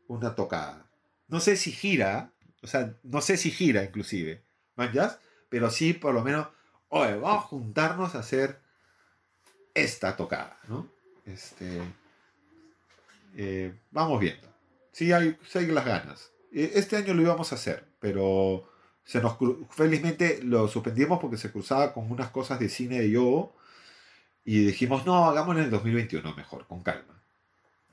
una 0.08 0.36
tocada. 0.36 0.86
No 1.28 1.39
sé 1.39 1.58
si 1.58 1.72
gira, 1.72 2.34
o 2.62 2.68
sea, 2.68 2.95
no 3.02 3.22
sé 3.22 3.38
si 3.38 3.49
gira 3.49 3.84
inclusive, 3.84 4.43
¿manjas? 4.82 5.20
Pero 5.50 5.70
sí, 5.70 5.94
por 5.94 6.14
lo 6.14 6.24
menos, 6.24 6.48
vamos 6.90 7.24
a 7.24 7.48
juntarnos 7.48 8.16
a 8.16 8.20
hacer 8.20 8.60
esta 9.74 10.16
tocada, 10.16 10.58
¿no? 10.68 10.88
Este, 11.26 11.82
eh, 13.36 13.74
vamos 13.92 14.20
viendo. 14.20 14.48
Sí 14.92 15.12
hay, 15.12 15.38
sí 15.48 15.60
hay 15.60 15.68
las 15.68 15.86
ganas. 15.86 16.32
E, 16.52 16.72
este 16.76 16.98
año 16.98 17.14
lo 17.14 17.22
íbamos 17.22 17.52
a 17.52 17.56
hacer, 17.56 17.86
pero 18.00 18.68
se 19.04 19.22
nos 19.22 19.38
felizmente 19.70 20.42
lo 20.44 20.68
suspendimos 20.68 21.20
porque 21.20 21.38
se 21.38 21.52
cruzaba 21.52 21.94
con 21.94 22.12
unas 22.12 22.30
cosas 22.30 22.60
de 22.60 22.70
cine 22.70 23.00
de 23.00 23.12
yo 23.12 23.54
y 24.44 24.66
dijimos, 24.66 25.06
no, 25.06 25.26
hagámoslo 25.26 25.60
en 25.60 25.66
el 25.66 25.72
2021 25.72 26.36
mejor, 26.36 26.66
con 26.68 26.82
calma. 26.82 27.22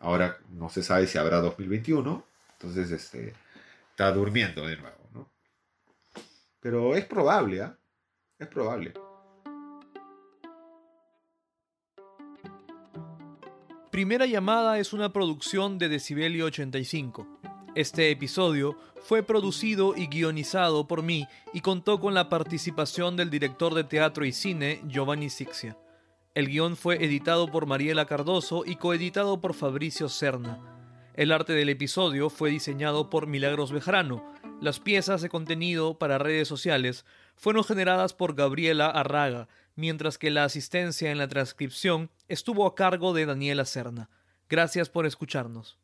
Ahora 0.00 0.38
no 0.50 0.68
se 0.68 0.82
sabe 0.82 1.06
si 1.06 1.18
habrá 1.18 1.40
2021, 1.40 2.24
entonces 2.52 2.90
este, 2.90 3.34
está 3.90 4.12
durmiendo 4.12 4.66
de 4.66 4.76
nuevo. 4.76 4.96
Pero 6.70 6.94
es 6.94 7.06
probable, 7.06 7.62
¿ah? 7.62 7.78
Es 8.38 8.46
probable. 8.46 8.92
Primera 13.90 14.26
llamada 14.26 14.78
es 14.78 14.92
una 14.92 15.10
producción 15.10 15.78
de 15.78 15.88
Decibelio 15.88 16.44
85. 16.44 17.26
Este 17.74 18.10
episodio 18.10 18.76
fue 19.00 19.22
producido 19.22 19.96
y 19.96 20.08
guionizado 20.08 20.86
por 20.86 21.02
mí 21.02 21.26
y 21.54 21.62
contó 21.62 22.00
con 22.00 22.12
la 22.12 22.28
participación 22.28 23.16
del 23.16 23.30
director 23.30 23.72
de 23.72 23.84
teatro 23.84 24.26
y 24.26 24.32
cine 24.32 24.82
Giovanni 24.88 25.30
Sixia. 25.30 25.78
El 26.34 26.48
guion 26.48 26.76
fue 26.76 27.02
editado 27.02 27.50
por 27.50 27.64
Mariela 27.64 28.04
Cardoso 28.04 28.64
y 28.66 28.76
coeditado 28.76 29.40
por 29.40 29.54
Fabricio 29.54 30.10
Serna. 30.10 30.60
El 31.18 31.32
arte 31.32 31.54
del 31.54 31.70
episodio 31.70 32.28
fue 32.28 32.50
diseñado 32.50 33.08
por 33.08 33.26
Milagros 33.26 33.72
Bejarano. 33.72 34.22
Las 34.60 34.80
piezas 34.80 35.22
de 35.22 35.28
contenido 35.28 35.98
para 35.98 36.18
redes 36.18 36.48
sociales 36.48 37.04
fueron 37.36 37.62
generadas 37.62 38.12
por 38.12 38.34
Gabriela 38.34 38.88
Arraga, 38.88 39.48
mientras 39.76 40.18
que 40.18 40.32
la 40.32 40.42
asistencia 40.42 41.12
en 41.12 41.18
la 41.18 41.28
transcripción 41.28 42.10
estuvo 42.26 42.66
a 42.66 42.74
cargo 42.74 43.12
de 43.12 43.24
Daniela 43.24 43.64
Serna. 43.64 44.10
Gracias 44.48 44.88
por 44.88 45.06
escucharnos. 45.06 45.78